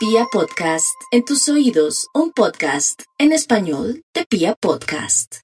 Pia 0.00 0.24
Podcast, 0.32 0.96
en 1.10 1.26
tus 1.26 1.46
oídos, 1.50 2.08
un 2.14 2.32
podcast 2.32 3.02
en 3.18 3.32
español 3.32 4.02
de 4.14 4.24
Pia 4.24 4.54
Podcast. 4.58 5.40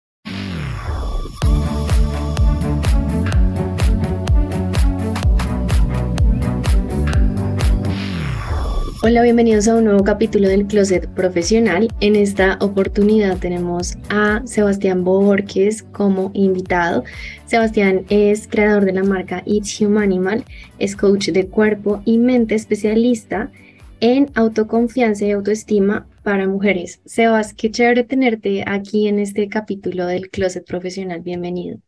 Hola, 9.03 9.21
bienvenidos 9.21 9.69
a 9.69 9.75
un 9.75 9.85
nuevo 9.85 10.03
capítulo 10.05 10.49
del 10.49 10.67
Closet 10.67 11.07
Profesional. 11.11 11.93
En 12.01 12.17
esta 12.17 12.57
oportunidad 12.63 13.37
tenemos 13.37 13.99
a 14.09 14.41
Sebastián 14.47 15.05
Borges 15.05 15.83
como 15.83 16.31
invitado. 16.33 17.05
Sebastián 17.45 18.07
es 18.09 18.49
creador 18.49 18.87
de 18.87 18.95
la 18.95 19.05
marca 19.05 19.43
It's 19.45 19.83
Humanimal, 19.83 20.47
es 20.79 20.97
coach 20.97 21.29
de 21.29 21.47
cuerpo 21.47 22.01
y 22.07 22.17
mente 22.17 22.55
especialista 22.55 23.51
en 24.01 24.31
autoconfianza 24.35 25.25
y 25.25 25.31
autoestima 25.31 26.07
para 26.23 26.47
mujeres. 26.49 27.01
Sebas, 27.05 27.55
qué 27.55 27.71
chévere 27.71 28.05
tenerte 28.05 28.65
aquí 28.67 29.09
en 29.09 29.19
este 29.19 29.49
capítulo 29.49 30.07
del 30.07 30.31
Closet 30.31 30.67
Profesional. 30.67 31.21
Bienvenido. 31.21 31.79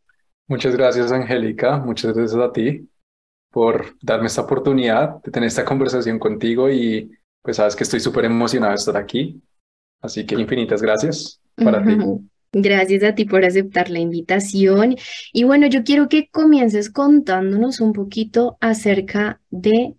Muchas 0.47 0.75
gracias, 0.75 1.11
Angélica. 1.11 1.77
Muchas 1.77 2.13
gracias 2.15 2.41
a 2.41 2.51
ti 2.51 2.89
por 3.51 3.95
darme 4.01 4.27
esta 4.27 4.41
oportunidad 4.41 5.21
de 5.23 5.31
tener 5.31 5.47
esta 5.47 5.65
conversación 5.65 6.19
contigo 6.19 6.69
y 6.69 7.11
pues 7.41 7.57
sabes 7.57 7.75
que 7.75 7.83
estoy 7.83 7.99
súper 7.99 8.25
emocionado 8.25 8.71
de 8.71 8.77
estar 8.77 8.97
aquí. 8.97 9.41
Así 10.01 10.25
que 10.25 10.35
infinitas 10.35 10.81
gracias 10.81 11.41
para 11.55 11.83
ti. 11.83 11.97
Gracias 12.51 13.03
a 13.03 13.13
ti 13.13 13.25
por 13.25 13.45
aceptar 13.45 13.89
la 13.89 13.99
invitación. 13.99 14.95
Y 15.33 15.43
bueno, 15.43 15.67
yo 15.67 15.83
quiero 15.83 16.09
que 16.09 16.29
comiences 16.29 16.89
contándonos 16.89 17.79
un 17.79 17.93
poquito 17.93 18.57
acerca 18.59 19.39
de 19.51 19.93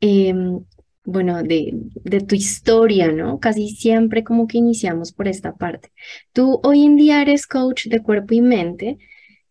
em, 0.00 0.64
bueno, 1.06 1.42
de, 1.42 1.72
de 1.94 2.20
tu 2.20 2.34
historia, 2.34 3.12
¿no? 3.12 3.38
Casi 3.40 3.68
siempre 3.68 4.24
como 4.24 4.46
que 4.46 4.58
iniciamos 4.58 5.12
por 5.12 5.28
esta 5.28 5.54
parte. 5.54 5.90
Tú 6.32 6.60
hoy 6.64 6.84
en 6.84 6.96
día 6.96 7.22
eres 7.22 7.46
coach 7.46 7.86
de 7.86 8.02
cuerpo 8.02 8.34
y 8.34 8.40
mente 8.42 8.98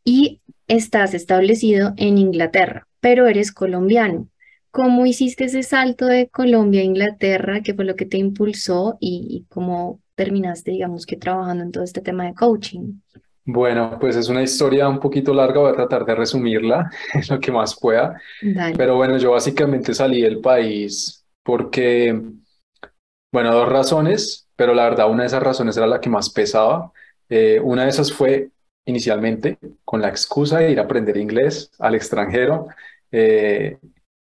y 0.03 0.41
estás 0.67 1.13
establecido 1.13 1.93
en 1.97 2.17
Inglaterra, 2.17 2.87
pero 2.99 3.27
eres 3.27 3.51
colombiano. 3.51 4.27
¿Cómo 4.71 5.05
hiciste 5.05 5.45
ese 5.45 5.63
salto 5.63 6.05
de 6.07 6.27
Colombia 6.27 6.81
a 6.81 6.83
Inglaterra? 6.83 7.61
¿Qué 7.63 7.73
fue 7.73 7.85
lo 7.85 7.95
que 7.95 8.05
te 8.05 8.17
impulsó 8.17 8.97
y, 8.99 9.25
y 9.29 9.45
cómo 9.47 10.01
terminaste, 10.15 10.71
digamos 10.71 11.05
que 11.05 11.15
trabajando 11.15 11.63
en 11.63 11.71
todo 11.71 11.83
este 11.85 12.01
tema 12.01 12.25
de 12.25 12.33
coaching? 12.33 12.99
Bueno, 13.45 13.97
pues 13.99 14.15
es 14.15 14.27
una 14.27 14.41
historia 14.41 14.89
un 14.89 14.99
poquito 14.99 15.33
larga, 15.33 15.59
voy 15.61 15.71
a 15.71 15.75
tratar 15.75 16.03
de 16.03 16.15
resumirla 16.15 16.89
lo 17.29 17.39
que 17.39 17.51
más 17.51 17.79
pueda. 17.79 18.19
Dale. 18.41 18.75
Pero 18.75 18.95
bueno, 18.95 19.17
yo 19.17 19.31
básicamente 19.31 19.93
salí 19.93 20.21
del 20.21 20.41
país 20.41 21.24
porque, 21.45 22.19
bueno, 23.31 23.53
dos 23.53 23.69
razones, 23.69 24.49
pero 24.55 24.73
la 24.73 24.85
verdad 24.85 25.11
una 25.11 25.23
de 25.23 25.27
esas 25.27 25.43
razones 25.43 25.77
era 25.77 25.85
la 25.85 26.01
que 26.01 26.09
más 26.09 26.31
pesaba. 26.31 26.91
Eh, 27.29 27.59
una 27.63 27.83
de 27.83 27.89
esas 27.89 28.11
fue 28.11 28.49
inicialmente 28.85 29.59
con 29.83 30.01
la 30.01 30.09
excusa 30.09 30.57
de 30.57 30.71
ir 30.71 30.79
a 30.79 30.83
aprender 30.83 31.17
inglés 31.17 31.71
al 31.77 31.93
extranjero, 31.93 32.67
eh, 33.11 33.77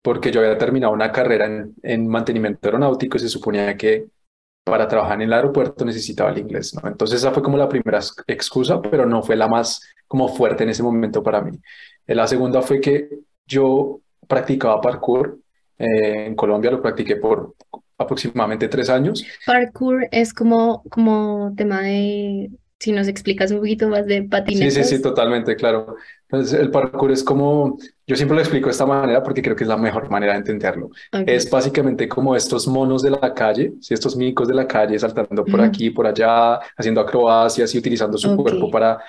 porque 0.01 0.31
yo 0.31 0.39
había 0.39 0.57
terminado 0.57 0.93
una 0.93 1.11
carrera 1.11 1.45
en, 1.47 1.75
en, 1.83 2.07
mantenimiento 2.07 2.67
aeronáutico 2.67 3.17
y 3.17 3.19
se 3.19 3.29
suponía 3.29 3.75
que 3.75 4.07
para 4.63 4.87
trabajar 4.87 5.15
en 5.15 5.23
el 5.23 5.33
aeropuerto 5.33 5.83
necesitaba 5.83 6.31
el 6.31 6.37
inglés, 6.37 6.73
¿no? 6.81 6.87
Entonces 6.87 7.19
esa 7.19 7.31
fue 7.31 7.43
como 7.43 7.57
la 7.57 7.67
primera 7.67 7.99
excusa, 8.27 8.81
pero 8.81 9.05
no 9.05 9.21
fue 9.21 9.35
la 9.35 9.49
más 9.49 9.81
como 10.07 10.29
fuerte 10.29 10.63
en 10.63 10.69
ese 10.69 10.83
momento 10.83 11.21
para 11.21 11.41
mí. 11.41 11.59
Eh, 12.07 12.15
la 12.15 12.27
segunda 12.27 12.61
fue 12.61 12.79
que 12.79 13.09
yo 13.45 13.99
practicaba 14.27 14.79
parkour 14.79 15.41
eh, 15.81 16.25
en 16.27 16.35
Colombia 16.35 16.71
lo 16.71 16.81
practiqué 16.81 17.15
por 17.17 17.55
aproximadamente 17.97 18.67
tres 18.67 18.89
años. 18.89 19.23
Parkour 19.45 20.07
es 20.11 20.33
como, 20.33 20.83
como 20.89 21.53
tema 21.55 21.81
de, 21.81 22.49
si 22.79 22.91
nos 22.91 23.07
explicas 23.07 23.51
un 23.51 23.57
poquito 23.59 23.87
más 23.87 24.05
de 24.05 24.23
patinetas. 24.23 24.73
Sí, 24.73 24.83
sí, 24.83 24.95
sí, 24.97 25.01
totalmente, 25.01 25.55
claro. 25.55 25.95
Entonces, 26.23 26.59
el 26.59 26.71
parkour 26.71 27.11
es 27.11 27.23
como, 27.23 27.77
yo 28.07 28.15
siempre 28.15 28.35
lo 28.35 28.41
explico 28.41 28.67
de 28.67 28.71
esta 28.71 28.85
manera 28.85 29.21
porque 29.21 29.41
creo 29.41 29.55
que 29.55 29.63
es 29.65 29.67
la 29.67 29.77
mejor 29.77 30.09
manera 30.09 30.33
de 30.33 30.39
entenderlo. 30.39 30.89
Okay. 31.13 31.35
Es 31.35 31.49
básicamente 31.49 32.07
como 32.07 32.35
estos 32.35 32.67
monos 32.67 33.03
de 33.03 33.11
la 33.11 33.33
calle, 33.33 33.73
¿sí? 33.81 33.93
estos 33.93 34.15
micos 34.15 34.47
de 34.47 34.53
la 34.55 34.67
calle 34.67 34.97
saltando 34.97 35.45
por 35.45 35.59
Ujú. 35.59 35.69
aquí, 35.69 35.89
por 35.89 36.07
allá, 36.07 36.55
haciendo 36.77 37.01
acrobacias 37.01 37.73
y 37.75 37.77
utilizando 37.77 38.17
su 38.17 38.31
Ok. 38.31 38.41
cuerpo 38.43 38.71
para 38.71 38.99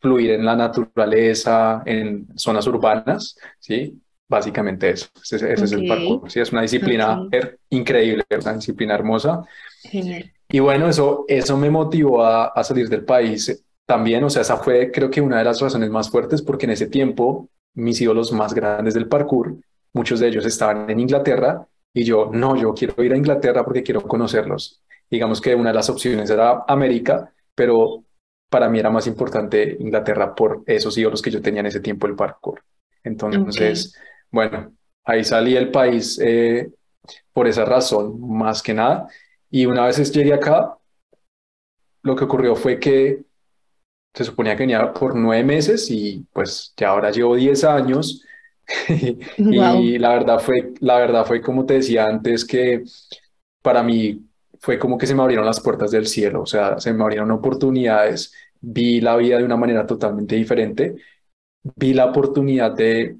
fluir 0.00 0.32
en 0.32 0.44
la 0.44 0.56
naturaleza, 0.56 1.82
en 1.86 2.26
zonas 2.36 2.66
urbanas, 2.66 3.36
¿sí? 3.60 4.01
Básicamente 4.32 4.90
eso, 4.90 5.08
ese, 5.22 5.52
ese 5.52 5.64
es 5.66 5.72
el 5.72 5.86
parkour, 5.86 6.30
¿sí? 6.30 6.40
Es 6.40 6.52
una 6.52 6.62
disciplina 6.62 7.22
Ok. 7.22 7.32
her- 7.34 7.58
increíble, 7.70 8.24
una 8.40 8.54
disciplina 8.54 8.94
hermosa. 8.94 9.42
Genial. 9.82 10.32
Y 10.48 10.58
bueno, 10.60 10.88
eso, 10.88 11.24
eso 11.28 11.56
me 11.56 11.70
motivó 11.70 12.24
a, 12.24 12.46
a 12.46 12.64
salir 12.64 12.88
del 12.88 13.04
país 13.04 13.64
también, 13.86 14.24
o 14.24 14.30
sea, 14.30 14.42
esa 14.42 14.56
fue 14.56 14.90
creo 14.90 15.10
que 15.10 15.20
una 15.20 15.38
de 15.38 15.44
las 15.44 15.60
razones 15.60 15.90
más 15.90 16.08
fuertes 16.10 16.40
porque 16.40 16.66
en 16.66 16.72
ese 16.72 16.86
tiempo 16.86 17.48
mis 17.74 18.00
ídolos 18.00 18.32
más 18.32 18.54
grandes 18.54 18.94
del 18.94 19.08
parkour, 19.08 19.54
muchos 19.92 20.20
de 20.20 20.28
ellos 20.28 20.46
estaban 20.46 20.88
en 20.88 21.00
Inglaterra 21.00 21.66
y 21.92 22.04
yo, 22.04 22.30
no, 22.32 22.56
yo 22.56 22.72
quiero 22.74 23.02
ir 23.02 23.12
a 23.12 23.16
Inglaterra 23.16 23.64
porque 23.64 23.82
quiero 23.82 24.02
conocerlos. 24.02 24.80
Digamos 25.10 25.40
que 25.40 25.54
una 25.54 25.70
de 25.70 25.74
las 25.76 25.90
opciones 25.90 26.30
era 26.30 26.64
América, 26.66 27.30
pero 27.54 28.04
para 28.48 28.68
mí 28.68 28.78
era 28.78 28.90
más 28.90 29.06
importante 29.06 29.76
Inglaterra 29.80 30.34
por 30.34 30.62
esos 30.66 30.96
ídolos 30.96 31.20
que 31.22 31.30
yo 31.30 31.42
tenía 31.42 31.60
en 31.60 31.66
ese 31.66 31.80
tiempo 31.80 32.06
el 32.06 32.14
parkour. 32.16 32.62
Entonces, 33.04 33.94
bueno, 34.32 34.74
ahí 35.04 35.22
salí 35.24 35.54
del 35.54 35.70
país 35.70 36.18
eh, 36.20 36.72
por 37.32 37.46
esa 37.46 37.64
razón, 37.64 38.18
más 38.20 38.62
que 38.62 38.74
nada. 38.74 39.06
Y 39.50 39.66
una 39.66 39.86
vez 39.86 40.12
llegué 40.12 40.32
acá, 40.32 40.76
lo 42.02 42.16
que 42.16 42.24
ocurrió 42.24 42.56
fue 42.56 42.80
que 42.80 43.22
se 44.14 44.24
suponía 44.24 44.56
que 44.56 44.64
venía 44.64 44.92
por 44.92 45.14
nueve 45.14 45.44
meses 45.44 45.90
y 45.90 46.26
pues 46.32 46.74
ya 46.76 46.88
ahora 46.90 47.10
llevo 47.10 47.36
diez 47.36 47.64
años. 47.64 48.24
Wow. 49.38 49.80
Y 49.82 49.98
la 49.98 50.10
verdad 50.14 50.38
fue, 50.38 50.72
la 50.80 50.98
verdad 50.98 51.26
fue 51.26 51.42
como 51.42 51.66
te 51.66 51.74
decía 51.74 52.06
antes, 52.06 52.44
que 52.44 52.84
para 53.62 53.82
mí 53.82 54.20
fue 54.60 54.78
como 54.78 54.96
que 54.96 55.06
se 55.06 55.14
me 55.14 55.22
abrieron 55.22 55.44
las 55.44 55.60
puertas 55.60 55.90
del 55.90 56.06
cielo, 56.06 56.42
o 56.42 56.46
sea, 56.46 56.78
se 56.78 56.92
me 56.92 57.02
abrieron 57.02 57.30
oportunidades, 57.32 58.32
vi 58.60 59.00
la 59.00 59.16
vida 59.16 59.38
de 59.38 59.44
una 59.44 59.56
manera 59.56 59.86
totalmente 59.86 60.36
diferente, 60.36 60.96
vi 61.76 61.92
la 61.94 62.06
oportunidad 62.06 62.72
de 62.72 63.16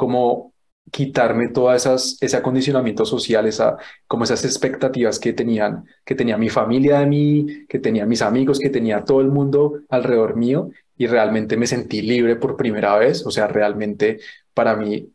como 0.00 0.54
quitarme 0.90 1.48
todas 1.48 1.82
esas, 1.82 2.16
ese 2.22 2.38
acondicionamiento 2.38 3.04
social, 3.04 3.46
esa, 3.46 3.76
como 4.06 4.24
esas 4.24 4.46
expectativas 4.46 5.18
que 5.18 5.34
tenían, 5.34 5.84
que 6.06 6.14
tenía 6.14 6.38
mi 6.38 6.48
familia 6.48 7.00
de 7.00 7.06
mí, 7.06 7.66
que 7.68 7.78
tenía 7.78 8.06
mis 8.06 8.22
amigos, 8.22 8.58
que 8.58 8.70
tenía 8.70 9.04
todo 9.04 9.20
el 9.20 9.28
mundo 9.28 9.80
alrededor 9.90 10.36
mío 10.36 10.70
y 10.96 11.06
realmente 11.06 11.58
me 11.58 11.66
sentí 11.66 12.00
libre 12.00 12.36
por 12.36 12.56
primera 12.56 12.96
vez, 12.96 13.26
o 13.26 13.30
sea, 13.30 13.46
realmente 13.46 14.20
para 14.54 14.74
mí, 14.74 15.12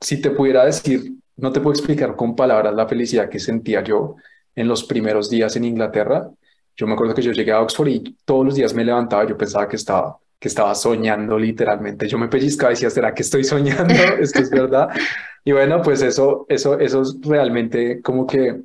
si 0.00 0.20
te 0.20 0.30
pudiera 0.30 0.64
decir, 0.64 1.14
no 1.36 1.50
te 1.50 1.58
puedo 1.60 1.74
explicar 1.74 2.14
con 2.14 2.36
palabras 2.36 2.72
la 2.72 2.86
felicidad 2.86 3.28
que 3.28 3.40
sentía 3.40 3.82
yo 3.82 4.14
en 4.54 4.68
los 4.68 4.84
primeros 4.84 5.28
días 5.28 5.56
en 5.56 5.64
Inglaterra. 5.64 6.30
Yo 6.76 6.86
me 6.86 6.92
acuerdo 6.92 7.16
que 7.16 7.22
yo 7.22 7.32
llegué 7.32 7.50
a 7.50 7.60
Oxford 7.62 7.88
y 7.88 8.16
todos 8.24 8.44
los 8.44 8.54
días 8.54 8.74
me 8.74 8.84
levantaba, 8.84 9.26
yo 9.26 9.36
pensaba 9.36 9.68
que 9.68 9.74
estaba 9.74 10.18
que 10.38 10.48
estaba 10.48 10.74
soñando 10.74 11.38
literalmente. 11.38 12.08
Yo 12.08 12.18
me 12.18 12.28
pellizcaba 12.28 12.72
y 12.72 12.74
decía, 12.74 12.90
¿será 12.90 13.14
que 13.14 13.22
estoy 13.22 13.44
soñando? 13.44 13.94
Esto 14.20 14.40
es 14.40 14.50
verdad. 14.50 14.88
Y 15.44 15.52
bueno, 15.52 15.82
pues 15.82 16.02
eso, 16.02 16.46
eso, 16.48 16.78
eso 16.78 17.02
es 17.02 17.16
realmente 17.22 18.00
como 18.00 18.26
que 18.26 18.62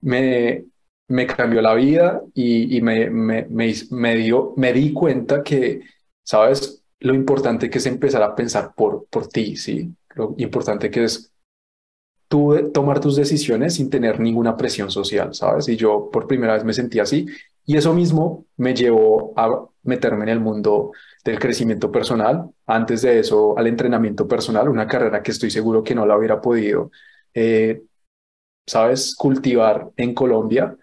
me, 0.00 0.64
me 1.08 1.26
cambió 1.26 1.60
la 1.60 1.74
vida 1.74 2.22
y, 2.34 2.76
y 2.76 2.80
me, 2.80 3.10
me, 3.10 3.46
me, 3.46 3.74
me, 3.90 4.16
dio, 4.16 4.54
me 4.56 4.72
di 4.72 4.92
cuenta 4.92 5.42
que, 5.42 5.82
¿sabes? 6.22 6.84
Lo 7.00 7.14
importante 7.14 7.68
que 7.68 7.78
es 7.78 7.86
empezar 7.86 8.22
a 8.22 8.34
pensar 8.34 8.72
por, 8.74 9.06
por 9.10 9.28
ti, 9.28 9.56
¿sí? 9.56 9.92
Lo 10.14 10.34
importante 10.38 10.90
que 10.90 11.04
es 11.04 11.32
tú 12.28 12.70
tomar 12.72 13.00
tus 13.00 13.16
decisiones 13.16 13.74
sin 13.74 13.90
tener 13.90 14.20
ninguna 14.20 14.56
presión 14.56 14.90
social, 14.90 15.34
¿sabes? 15.34 15.68
Y 15.68 15.76
yo 15.76 16.10
por 16.10 16.26
primera 16.26 16.54
vez 16.54 16.64
me 16.64 16.72
sentí 16.72 16.98
así 16.98 17.26
y 17.64 17.76
eso 17.76 17.94
mismo 17.94 18.46
me 18.56 18.74
llevó 18.74 19.32
a 19.36 19.66
meterme 19.86 20.24
en 20.24 20.30
el 20.30 20.40
mundo 20.40 20.92
del 21.24 21.38
crecimiento 21.38 21.90
personal, 21.90 22.50
antes 22.66 23.02
de 23.02 23.18
eso 23.20 23.56
al 23.58 23.66
entrenamiento 23.66 24.26
personal, 24.28 24.68
una 24.68 24.86
carrera 24.86 25.22
que 25.22 25.32
estoy 25.32 25.50
seguro 25.50 25.82
que 25.82 25.94
no 25.94 26.06
la 26.06 26.16
hubiera 26.16 26.40
podido, 26.40 26.90
eh, 27.34 27.82
¿sabes?, 28.66 29.14
cultivar 29.16 29.90
en 29.96 30.14
Colombia, 30.14 30.76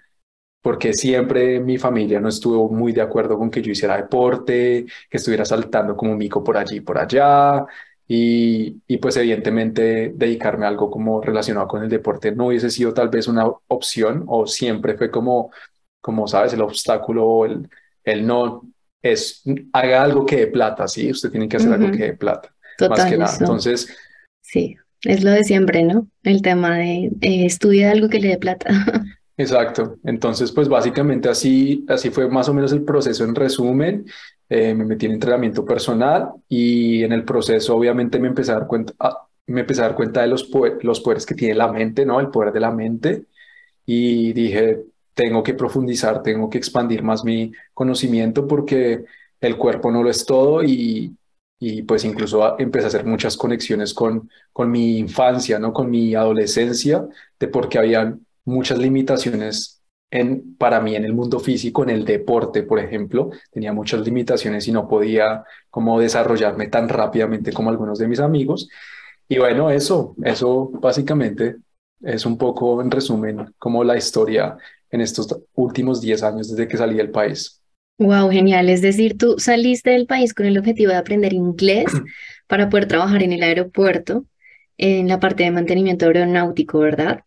porque 0.61 0.94
siempre 0.94 1.59
mi 1.59 1.77
familia 1.77 2.19
no 2.19 2.29
estuvo 2.29 2.69
muy 2.69 2.94
de 2.94 3.01
acuerdo 3.01 3.38
con 3.38 3.51
que 3.51 3.61
yo 3.61 3.71
hiciera 3.71 3.97
deporte, 3.97 4.85
que 5.09 5.17
estuviera 5.17 5.45
saltando 5.45 5.95
como 5.97 6.15
mico 6.15 6.44
por 6.44 6.57
allí 6.57 6.77
y 6.77 6.81
por 6.81 6.97
allá, 6.97 7.65
y, 8.07 8.81
y, 8.88 8.97
pues 8.97 9.15
evidentemente 9.17 10.11
dedicarme 10.15 10.65
a 10.65 10.69
algo 10.69 10.91
como 10.91 11.21
relacionado 11.21 11.67
con 11.67 11.83
el 11.83 11.89
deporte 11.89 12.33
no 12.33 12.47
hubiese 12.47 12.69
sido 12.69 12.94
tal 12.94 13.09
vez 13.09 13.27
una 13.27 13.45
opción 13.67 14.25
o 14.27 14.45
siempre 14.45 14.97
fue 14.97 15.09
como, 15.09 15.51
como 16.01 16.27
sabes, 16.27 16.53
el 16.53 16.61
obstáculo, 16.61 17.45
el, 17.45 17.69
el 18.03 18.27
no 18.27 18.63
es, 19.03 19.44
haga 19.73 20.03
algo 20.03 20.25
que 20.25 20.38
dé 20.38 20.47
plata, 20.47 20.88
¿sí? 20.88 21.11
Usted 21.11 21.29
tiene 21.29 21.47
que 21.50 21.57
hacer 21.57 21.73
algo 21.73 21.91
que 21.91 22.03
dé 22.05 22.13
plata, 22.13 22.55
Total, 22.77 22.97
más 22.97 23.05
que 23.11 23.17
nada. 23.17 23.38
eso. 23.38 23.44
Entonces, 23.44 23.89
Sí. 24.41 24.77
Es 25.05 25.23
lo 25.23 25.31
de 25.31 25.44
siempre, 25.44 25.83
¿no? 25.83 26.07
El 26.23 26.41
tema 26.41 26.77
de 26.77 27.11
eh, 27.21 27.45
estudiar 27.45 27.91
algo 27.91 28.09
que 28.09 28.19
le 28.21 28.29
dé 28.29 28.38
plata. 28.38 28.69
Exacto. 29.38 29.97
Entonces, 30.05 30.51
pues 30.51 30.69
básicamente 30.69 31.27
así, 31.27 31.85
así 31.89 32.09
fue 32.09 32.29
más 32.29 32.47
o 32.50 32.53
menos 32.53 32.71
el 32.71 32.83
proceso 32.83 33.25
en 33.25 33.35
resumen. 33.35 34.05
Eh, 34.50 34.73
me 34.73 34.85
metí 34.85 35.06
en 35.07 35.13
entrenamiento 35.13 35.65
personal 35.65 36.29
y 36.47 37.03
en 37.03 37.11
el 37.11 37.25
proceso 37.25 37.75
obviamente 37.75 38.19
me 38.19 38.27
empecé 38.29 38.51
a 38.51 38.59
dar 38.59 38.67
cuenta, 38.67 38.94
ah, 38.99 39.27
me 39.47 39.61
empecé 39.61 39.81
a 39.81 39.85
dar 39.85 39.95
cuenta 39.95 40.21
de 40.21 40.27
los, 40.27 40.49
los 40.81 40.99
poderes 41.01 41.25
que 41.25 41.35
tiene 41.35 41.56
la 41.56 41.71
mente, 41.71 42.06
¿no? 42.06 42.19
El 42.19 42.29
poder 42.29 42.53
de 42.53 42.59
la 42.61 42.71
mente. 42.71 43.25
Y 43.85 44.31
dije, 44.33 44.83
tengo 45.13 45.44
que 45.44 45.54
profundizar, 45.54 46.24
tengo 46.24 46.50
que 46.50 46.57
expandir 46.57 47.04
más 47.04 47.24
mi 47.24 47.51
conocimiento 47.74 48.48
porque 48.48 49.04
el 49.42 49.57
cuerpo 49.57 49.92
no 49.92 50.04
lo 50.04 50.10
es 50.10 50.25
todo 50.25 50.63
y, 50.63 51.15
y 51.60 51.83
pues 51.83 52.06
incluso 52.06 52.60
empecé 52.60 52.86
a 52.86 52.88
hacer 52.88 53.06
muchas 53.06 53.38
conexiones 53.38 53.94
con, 53.94 54.30
con 54.51 54.71
mi 54.71 54.98
infancia, 54.98 55.60
¿no? 55.60 55.74
Con 55.74 55.89
mi 55.89 56.15
adolescencia, 56.15 57.07
de 57.39 57.48
porque 57.48 57.77
había 57.77 58.15
muchas 58.45 58.80
limitaciones 58.80 59.81
en, 60.12 60.56
para 60.57 60.80
mí 60.80 60.95
en 60.95 61.06
el 61.06 61.13
mundo 61.13 61.39
físico, 61.39 61.83
en 61.83 61.89
el 61.89 62.06
deporte, 62.06 62.63
por 62.63 62.80
ejemplo, 62.80 63.31
tenía 63.51 63.74
muchas 63.74 64.01
limitaciones 64.01 64.68
y 64.68 64.71
no 64.71 64.88
podía 64.88 65.44
como 65.69 66.00
desarrollarme 66.00 66.68
tan 66.68 66.88
rápidamente 66.88 67.51
como 67.51 67.69
algunos 67.69 67.98
de 67.98 68.07
mis 68.07 68.19
amigos. 68.19 68.69
Y 69.27 69.39
bueno, 69.39 69.71
eso, 69.71 70.16
eso 70.24 70.69
básicamente 70.74 71.56
es 72.01 72.25
un 72.25 72.38
poco 72.38 72.81
en 72.81 72.92
resumen 72.92 73.54
como 73.57 73.83
la 73.83 73.98
historia 73.98 74.57
en 74.94 75.01
estos 75.01 75.28
últimos 75.56 76.01
10 76.01 76.24
años 76.24 76.50
desde 76.50 76.68
que 76.68 76.78
salí 76.78 76.95
del 76.95 77.10
país. 77.10 77.60
Wow, 77.98 78.30
genial. 78.30 78.69
Es 78.69 78.81
decir, 78.81 79.18
tú 79.18 79.36
saliste 79.40 79.90
del 79.90 80.06
país 80.06 80.36
con 80.36 80.45
el 80.45 80.57
objetivo 80.57 80.92
de 80.92 80.98
aprender 80.98 81.34
inglés 81.34 81.86
para 82.48 82.69
poder 82.69 82.88
trabajar 82.88 83.24
en 83.24 83.34
el 83.34 83.42
aeropuerto, 83.42 84.25
en 84.78 85.07
la 85.07 85.19
parte 85.19 85.44
de 85.44 85.51
mantenimiento 85.51 86.06
aeronáutico, 86.06 86.80
¿verdad? 86.80 87.22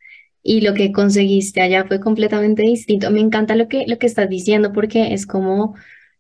Y 0.45 0.61
lo 0.61 0.75
que 0.75 0.93
conseguiste 0.93 1.61
allá 1.61 1.85
fue 1.87 1.99
completamente 1.99 2.63
distinto. 2.63 3.11
Me 3.11 3.21
encanta 3.21 3.57
lo 3.57 3.67
que, 3.67 3.85
lo 3.89 3.99
que 3.99 4.07
estás 4.07 4.29
diciendo 4.29 4.73
porque 4.73 5.13
es 5.13 5.27
como 5.27 5.75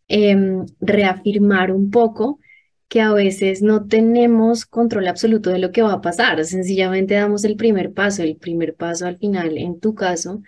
em, 0.08 0.66
reafirmar 0.80 1.70
un 1.70 1.90
poco 1.92 2.40
que 2.88 3.00
a 3.00 3.12
veces 3.12 3.62
no 3.62 3.86
tenemos 3.86 4.66
control 4.66 5.06
absoluto 5.06 5.50
de 5.50 5.60
lo 5.60 5.70
que 5.70 5.82
va 5.82 5.92
a 5.92 6.00
pasar. 6.00 6.44
Sencillamente 6.44 7.14
damos 7.14 7.44
el 7.44 7.56
primer 7.56 7.92
paso. 7.92 8.24
El 8.24 8.36
primer 8.36 8.74
paso 8.74 9.06
al 9.06 9.18
final, 9.18 9.58
en 9.58 9.78
tu 9.78 9.94
caso, 9.94 10.42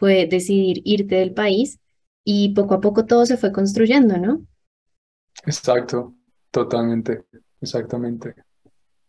fue 0.00 0.26
decidir 0.26 0.80
irte 0.84 1.16
del 1.16 1.34
país 1.34 1.78
y 2.24 2.54
poco 2.54 2.74
a 2.74 2.80
poco 2.80 3.04
todo 3.04 3.26
se 3.26 3.36
fue 3.36 3.52
construyendo, 3.52 4.16
¿no? 4.16 4.40
Exacto, 5.44 6.14
totalmente, 6.50 7.24
exactamente. 7.60 8.34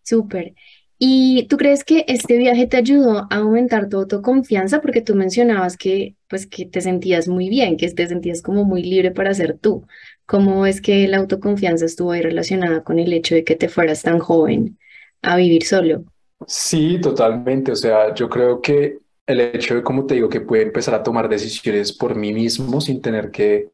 Súper. 0.03 0.53
¿Y 0.99 1.47
tú 1.47 1.57
crees 1.57 1.83
que 1.85 2.03
este 2.07 2.37
viaje 2.37 2.67
te 2.67 2.77
ayudó 2.77 3.19
a 3.19 3.37
aumentar 3.37 3.87
tu 3.87 3.97
autoconfianza? 3.97 4.81
Porque 4.81 5.01
tú 5.01 5.15
mencionabas 5.15 5.77
que, 5.77 6.15
pues, 6.27 6.45
que 6.45 6.65
te 6.65 6.81
sentías 6.81 7.27
muy 7.27 7.49
bien, 7.49 7.77
que 7.77 7.89
te 7.89 8.07
sentías 8.07 8.41
como 8.41 8.65
muy 8.65 8.83
libre 8.83 9.11
para 9.11 9.33
ser 9.33 9.57
tú. 9.57 9.87
¿Cómo 10.25 10.65
es 10.65 10.81
que 10.81 11.07
la 11.07 11.17
autoconfianza 11.17 11.85
estuvo 11.85 12.11
ahí 12.11 12.21
relacionada 12.21 12.83
con 12.83 12.99
el 12.99 13.13
hecho 13.13 13.33
de 13.33 13.43
que 13.45 13.55
te 13.55 13.69
fueras 13.69 14.03
tan 14.03 14.19
joven 14.19 14.77
a 15.21 15.37
vivir 15.37 15.63
solo? 15.63 16.03
Sí, 16.45 16.99
totalmente. 17.01 17.71
O 17.71 17.75
sea, 17.75 18.13
yo 18.13 18.29
creo 18.29 18.61
que 18.61 18.99
el 19.31 19.41
hecho 19.41 19.75
de, 19.75 19.83
como 19.83 20.05
te 20.05 20.15
digo, 20.15 20.29
que 20.29 20.41
puede 20.41 20.63
empezar 20.63 20.93
a 20.93 21.03
tomar 21.03 21.29
decisiones 21.29 21.93
por 21.93 22.15
mí 22.15 22.33
mismo 22.33 22.81
sin 22.81 23.01
tener 23.01 23.31
que, 23.31 23.69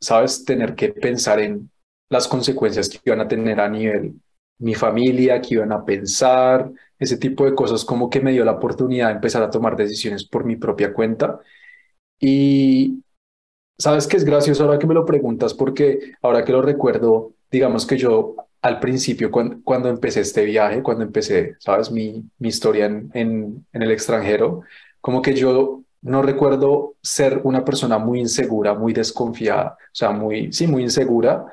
sabes, 0.00 0.44
tener 0.44 0.74
que 0.74 0.90
pensar 0.90 1.40
en 1.40 1.70
las 2.10 2.28
consecuencias 2.28 2.88
que 2.88 3.00
iban 3.04 3.20
a 3.20 3.28
tener 3.28 3.60
a 3.60 3.68
nivel 3.68 4.14
mi 4.58 4.74
familia, 4.74 5.40
que 5.40 5.54
iban 5.54 5.72
a 5.72 5.84
pensar, 5.84 6.70
ese 6.98 7.16
tipo 7.16 7.44
de 7.44 7.54
cosas, 7.54 7.84
como 7.84 8.08
que 8.08 8.20
me 8.20 8.32
dio 8.32 8.44
la 8.44 8.52
oportunidad 8.52 9.08
de 9.08 9.14
empezar 9.14 9.42
a 9.42 9.50
tomar 9.50 9.76
decisiones 9.76 10.24
por 10.24 10.44
mi 10.44 10.56
propia 10.56 10.92
cuenta. 10.92 11.40
Y 12.20 13.02
sabes 13.78 14.06
que 14.06 14.16
es 14.16 14.24
gracioso 14.24 14.64
ahora 14.64 14.78
que 14.78 14.86
me 14.86 14.94
lo 14.94 15.04
preguntas, 15.04 15.54
porque 15.54 16.12
ahora 16.22 16.44
que 16.44 16.52
lo 16.52 16.62
recuerdo, 16.62 17.32
digamos 17.50 17.86
que 17.86 17.98
yo 17.98 18.36
al 18.64 18.80
principio, 18.80 19.30
cuando, 19.30 19.58
cuando, 19.62 19.90
empecé 19.90 20.20
este 20.20 20.42
viaje, 20.42 20.82
cuando 20.82 21.04
empecé, 21.04 21.56
sabes, 21.58 21.90
mi, 21.90 22.24
mi 22.38 22.48
historia 22.48 22.86
en, 22.86 23.10
en, 23.12 23.66
en, 23.74 23.82
el 23.82 23.90
extranjero, 23.90 24.62
como 25.02 25.20
que 25.20 25.34
yo 25.34 25.82
no 26.00 26.22
recuerdo 26.22 26.94
ser 27.02 27.42
una 27.44 27.62
persona 27.62 27.98
muy 27.98 28.20
insegura, 28.20 28.72
muy 28.72 28.94
desconfiada, 28.94 29.76
o 29.78 29.94
sea, 29.94 30.12
muy, 30.12 30.50
sí, 30.50 30.66
muy 30.66 30.82
insegura, 30.82 31.44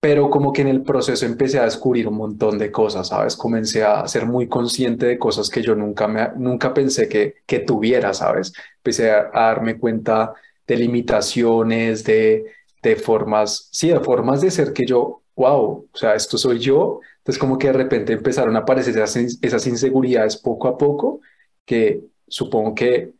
pero 0.00 0.30
como 0.30 0.52
que 0.52 0.62
en 0.62 0.68
el 0.68 0.82
proceso 0.82 1.26
empecé 1.26 1.58
a 1.58 1.64
descubrir 1.64 2.06
un 2.06 2.16
montón 2.16 2.58
de 2.58 2.70
cosas, 2.70 3.08
¿sabes? 3.08 3.34
Comencé 3.36 3.82
a 3.82 4.06
ser 4.06 4.24
muy 4.26 4.46
consciente 4.48 5.06
de 5.06 5.18
cosas 5.18 5.50
que 5.50 5.62
yo 5.62 5.74
nunca, 5.74 6.06
me, 6.06 6.28
nunca 6.36 6.72
pensé 6.72 7.08
que, 7.08 7.42
que 7.44 7.58
tuviera, 7.58 8.14
¿sabes? 8.14 8.52
Empecé 8.76 9.10
a, 9.10 9.30
darme 9.34 9.80
cuenta 9.80 10.32
de 10.64 10.76
limitaciones, 10.76 12.04
de, 12.04 12.44
de 12.84 12.94
formas, 12.94 13.68
sí, 13.72 13.88
de 13.88 13.98
formas 13.98 14.40
de 14.42 14.52
ser 14.52 14.72
que 14.72 14.86
yo 14.86 15.21
wow, 15.36 15.88
o 15.92 15.96
sea, 15.96 16.14
esto 16.14 16.38
soy 16.38 16.58
yo. 16.58 17.00
Entonces 17.18 17.38
como 17.38 17.58
que 17.58 17.68
de 17.68 17.72
repente 17.74 18.12
empezaron 18.12 18.56
a 18.56 18.60
aparecer 18.60 18.96
esas, 18.98 19.66
inseguridades 19.66 20.36
poco 20.36 20.68
a 20.68 20.76
poco, 20.76 21.20
que 21.64 22.00
supongo 22.26 22.74
que 22.74 23.12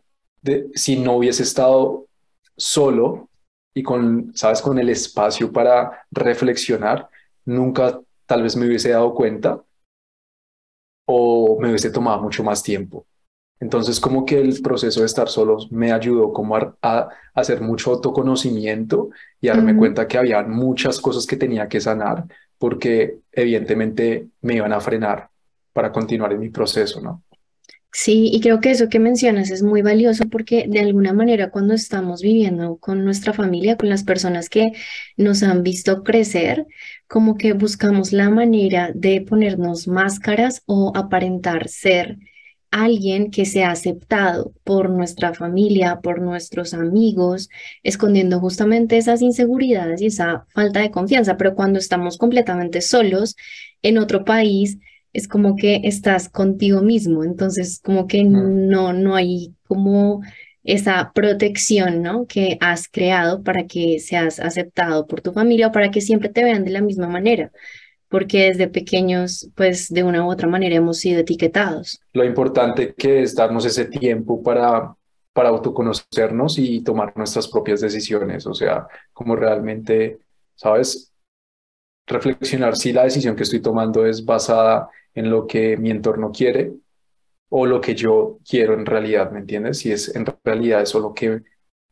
si 0.75 0.99
no 0.99 1.17
hubiese 1.17 1.45
estado 1.45 2.07
solo 2.57 3.29
y 3.75 3.83
con, 3.83 4.33
sabes, 4.35 4.61
con 4.61 4.79
el 4.79 4.89
espacio 4.89 5.53
para 5.53 6.05
reflexionar, 6.11 7.09
nunca 7.45 8.01
tal 8.27 8.43
vez 8.43 8.57
me 8.57 8.67
hubiese 8.67 8.91
dado 8.91 9.15
cuenta 9.15 9.63
o 11.07 11.59
me 11.61 11.69
hubiese 11.69 11.91
tomado 11.91 12.23
mucho 12.23 12.43
más 12.43 12.63
tiempo. 12.63 13.07
Entonces, 13.63 14.01
como 14.01 14.27
que 14.27 14.41
el 14.41 14.61
proceso 14.61 15.01
de 15.01 15.07
estar 15.07 15.29
solos 15.29 15.71
me 15.71 15.93
ayudó 15.93 16.33
como 16.33 16.57
a, 16.57 17.09
hacer 17.33 17.61
mucho 17.61 17.93
autoconocimiento 17.93 19.11
y 19.41 19.47
a 19.47 19.55
darme 19.55 19.77
cuenta 19.77 20.09
que 20.09 20.19
había 20.19 20.43
muchas 20.43 20.99
cosas 20.99 21.29
que 21.29 21.37
tenía 21.37 21.69
que 21.69 21.81
sanar 21.81 22.25
porque 22.59 23.19
evidentemente 23.31 24.27
me 24.41 24.57
iban 24.57 24.73
a 24.73 24.81
frenar 24.81 25.29
para 25.73 25.93
continuar 25.93 26.33
en 26.33 26.41
mi 26.41 26.49
proceso, 26.49 27.01
¿no? 27.01 27.23
Sí, 27.93 28.31
y 28.33 28.41
creo 28.41 28.59
que 28.59 28.73
eso 28.73 28.89
que 28.89 28.99
mencionas 28.99 29.49
es 29.51 29.63
muy 29.63 29.81
valioso 29.81 30.25
porque 30.29 30.67
de 30.69 30.81
alguna 30.81 31.13
manera 31.13 31.51
cuando 31.51 31.75
estamos 31.75 32.21
viviendo 32.21 32.79
con 32.79 33.05
nuestra 33.05 33.33
familia, 33.33 33.77
con 33.77 33.89
las 33.89 34.03
personas 34.03 34.49
que 34.49 34.73
nos 35.17 35.45
han 35.45 35.63
visto 35.63 36.03
crecer, 36.03 36.67
como 37.07 37.37
que 37.37 37.53
buscamos 37.53 38.13
la 38.13 38.29
manera 38.29 38.91
de 38.93 39.21
ponernos 39.21 39.87
máscaras 39.87 40.63
o 40.67 40.93
aparentar 40.97 41.69
ser 41.69 42.19
alguien 42.73 43.31
que 43.31 43.45
sea 43.45 43.71
aceptado 43.71 44.53
por 44.65 44.91
nuestra 44.91 45.35
familia, 45.35 46.01
por 46.03 46.21
nuestros 46.21 46.75
amigos, 46.75 47.49
escondiendo 47.85 48.41
justamente 48.41 48.97
esas 48.97 49.23
inseguridades 49.23 50.01
y 50.01 50.07
esa 50.07 50.47
falta 50.55 50.81
de 50.81 50.91
confianza. 50.91 51.37
Pero 51.37 51.55
cuando 51.55 51.79
estamos 51.79 52.19
completamente 52.19 52.81
solos 52.81 53.37
en 53.83 53.99
otro 53.99 54.25
país, 54.25 54.79
es 55.13 55.29
como 55.29 55.55
que 55.55 55.83
estás 55.85 56.29
contigo 56.31 56.83
mismo. 56.83 57.25
Entonces, 57.25 57.81
como 57.85 58.07
que 58.07 58.25
no, 58.25 58.93
no 58.93 59.15
hay 59.15 59.55
como 59.69 60.23
esa 60.65 61.13
protección, 61.15 62.03
¿no? 62.03 62.27
Que 62.27 62.57
has 62.61 62.89
creado 62.89 63.43
para 63.43 63.67
que 63.67 64.01
seas 64.01 64.41
aceptado 64.41 65.07
por 65.07 65.21
tu 65.21 65.33
familia 65.33 65.69
o 65.69 65.73
para 65.73 65.91
que 65.91 66.01
siempre 66.01 66.31
te 66.31 66.43
vean 66.45 66.65
de 66.65 66.71
la 66.71 66.81
misma 66.81 67.09
manera 67.09 67.53
porque 68.13 68.45
desde 68.45 68.69
pequeños, 68.69 69.49
pues 69.57 69.89
de 69.89 70.05
una 70.05 70.25
u 70.25 70.31
otra 70.31 70.47
manera 70.47 70.77
hemos 70.77 70.99
sido 70.99 71.21
etiquetados. 71.21 71.99
Lo 72.13 72.25
importante 72.25 72.95
que 72.95 73.23
es 73.23 73.35
darnos 73.35 73.65
ese 73.65 73.87
tiempo 73.87 74.43
para, 74.43 74.95
para 75.33 75.49
autoconocernos 75.49 76.59
y 76.59 76.85
tomar 76.85 77.17
nuestras 77.17 77.49
propias 77.49 77.81
decisiones, 77.81 78.47
o 78.47 78.53
sea, 78.53 78.87
como 79.15 79.35
realmente, 79.35 80.19
¿sabes? 80.55 81.11
Reflexionar 82.07 82.77
si 82.77 82.93
la 82.93 83.05
decisión 83.05 83.35
que 83.35 83.45
estoy 83.45 83.61
tomando 83.61 84.05
es 84.05 84.23
basada 84.23 84.91
en 85.15 85.31
lo 85.31 85.47
que 85.47 85.79
mi 85.79 85.91
entorno 85.91 86.31
quiere 86.31 86.71
o 87.49 87.65
lo 87.65 87.81
que 87.81 87.95
yo 87.95 88.41
quiero 88.47 88.75
en 88.75 88.85
realidad, 88.85 89.31
¿me 89.31 89.39
entiendes? 89.39 89.79
Si 89.79 89.91
es 89.91 90.15
en 90.15 90.27
realidad 90.45 90.83
eso 90.83 91.01
lo 91.01 91.15
que 91.15 91.41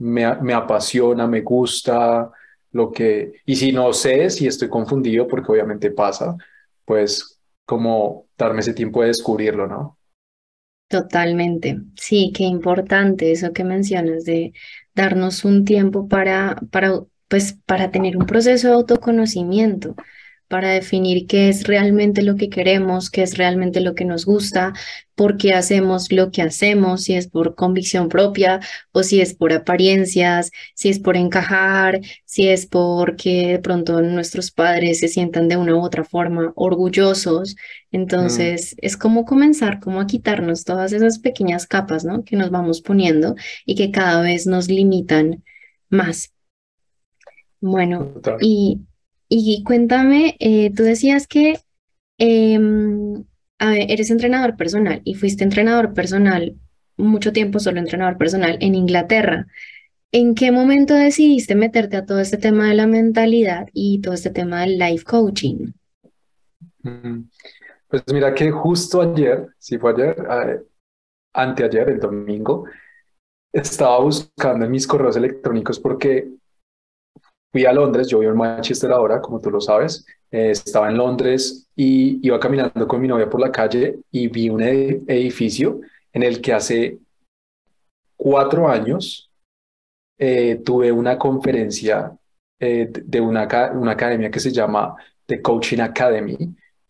me, 0.01 0.35
me 0.43 0.53
apasiona, 0.53 1.27
me 1.27 1.41
gusta, 1.41 2.31
lo 2.73 2.93
que, 2.93 3.33
y 3.47 3.57
si 3.57 3.73
no 3.73 3.93
sé, 3.93 4.31
si 4.31 4.47
estoy 4.47 4.69
confundido, 4.69 5.27
porque 5.27 5.53
obviamente 5.53 5.91
pasa, 5.91 6.37
pues 6.85 7.41
como 7.65 8.27
darme 8.37 8.61
ese 8.61 8.75
tiempo 8.75 9.03
de 9.03 9.09
descubrirlo, 9.09 9.67
¿no? 9.67 9.99
Totalmente. 10.89 11.79
Sí, 11.97 12.33
qué 12.35 12.43
importante 12.45 13.31
eso 13.31 13.53
que 13.53 13.63
mencionas 13.63 14.25
de 14.25 14.53
darnos 14.93 15.45
un 15.45 15.65
tiempo 15.65 16.09
para, 16.09 16.57
para, 16.73 17.05
pues, 17.29 17.59
para 17.65 17.93
tener 17.93 18.17
un 18.17 18.27
proceso 18.27 18.69
de 18.69 18.75
autoconocimiento, 18.75 19.95
para 20.51 20.71
definir 20.71 21.29
qué 21.29 21.49
es 21.49 21.63
realmente 21.63 22.23
lo 22.23 22.35
que 22.35 22.51
queremos, 22.51 23.09
qué 23.09 23.23
es 23.23 23.39
realmente 23.39 23.81
lo 23.81 23.95
que 23.95 24.05
nos 24.05 24.27
gusta, 24.27 24.73
por 25.15 25.37
qué 25.37 25.55
hacemos 25.55 26.11
lo 26.11 26.33
que 26.33 26.43
hacemos, 26.43 27.05
si 27.05 27.15
es 27.15 27.29
por 27.29 27.55
convicción 27.55 28.09
propia 28.09 28.59
o 28.91 29.05
si 29.05 29.21
es 29.21 29.33
por 29.33 29.53
apariencias, 29.53 30.51
si 30.75 30.89
es 30.89 30.99
por 30.99 31.17
encajar, 31.17 32.01
si 32.25 32.49
es 32.49 32.67
porque 32.67 33.47
de 33.53 33.59
pronto 33.61 34.03
nuestros 34.03 34.51
padres 34.51 34.99
se 34.99 35.07
sientan 35.07 35.47
de 35.47 35.57
una 35.57 35.77
u 35.77 35.85
otra 35.85 36.03
forma 36.03 36.53
orgullosos. 36.57 37.55
Entonces, 37.93 38.75
es 38.79 38.97
como 38.97 39.25
comenzar, 39.25 39.79
como 39.79 40.01
a 40.01 40.09
quitarnos 40.09 40.65
todas 40.65 40.93
esas 40.93 41.21
pequeñas 41.21 41.69
capas, 41.69 42.05
¿no? 42.05 42.25
Que 42.25 42.35
nos 42.35 42.51
vamos 42.51 42.81
poniendo 42.81 43.37
y 43.65 43.77
que 43.77 43.93
cada 43.93 44.21
vez 44.21 44.49
nos 44.49 44.67
limitan 44.67 45.45
más. 45.91 46.33
Bueno, 47.61 48.15
y 48.41 48.81
y 49.31 49.63
cuéntame, 49.63 50.37
eh, 50.41 50.73
tú 50.75 50.83
decías 50.83 51.27
que 51.29 51.61
em, 52.19 53.25
eres 53.61 54.11
entrenador 54.11 54.57
personal 54.57 55.01
y 55.05 55.15
fuiste 55.15 55.45
entrenador 55.45 55.95
personal 55.95 56.57
mucho 56.97 57.33
tiempo, 57.33 57.59
solo 57.59 57.79
entrenador 57.79 58.19
personal 58.19 58.59
en 58.61 58.75
Inglaterra. 58.75 59.47
¿En 60.13 60.35
qué 60.35 60.51
momento 60.51 60.95
decidiste 60.95 61.55
meterte 61.55 61.97
a 61.97 62.05
todo 62.05 62.19
este 62.19 62.37
tema 62.37 62.69
de 62.69 62.75
la 62.75 62.87
mentalidad 62.87 63.69
y 63.73 64.01
todo 64.01 64.15
este 64.15 64.31
tema 64.31 64.63
del 64.63 64.79
life 64.79 65.05
coaching? 65.05 65.73
Mm, 66.83 67.29
pues 67.89 68.03
mira 68.13 68.35
que 68.35 68.51
justo 68.51 69.01
ayer, 69.01 69.47
si 69.59 69.79
fue 69.79 69.93
ayer, 69.93 70.17
eh, 70.19 70.61
anteayer, 71.33 71.89
el 71.89 72.01
domingo, 72.01 72.65
estaba 73.53 74.01
buscando 74.01 74.65
en 74.65 74.71
mis 74.73 74.87
correos 74.87 75.17
electrónicos 75.17 75.79
porque 75.79 76.29
Fui 77.53 77.65
a 77.65 77.73
Londres, 77.73 78.07
yo 78.09 78.21
vivo 78.21 78.33
en 78.33 78.39
Manchester 78.39 78.93
ahora, 78.93 79.21
como 79.21 79.41
tú 79.41 79.51
lo 79.51 79.61
sabes. 79.61 80.07
Eh, 80.31 80.51
estaba 80.51 80.89
en 80.89 80.97
Londres 80.97 81.69
y 81.75 82.25
iba 82.25 82.39
caminando 82.39 82.87
con 82.87 83.01
mi 83.01 83.09
novia 83.09 83.29
por 83.29 83.41
la 83.41 83.51
calle 83.51 83.99
y 84.13 84.29
vi 84.29 84.49
un 84.49 84.63
edificio 84.63 85.81
en 86.13 86.23
el 86.23 86.41
que 86.41 86.53
hace 86.53 86.99
cuatro 88.17 88.69
años 88.69 89.31
eh, 90.19 90.61
tuve 90.65 90.93
una 90.93 91.19
conferencia 91.19 92.17
eh, 92.61 92.89
de 92.93 93.21
una, 93.21 93.49
una 93.73 93.93
academia 93.93 94.31
que 94.31 94.39
se 94.39 94.53
llama 94.53 94.95
The 95.27 95.43
Coaching 95.43 95.81
Academy 95.81 96.37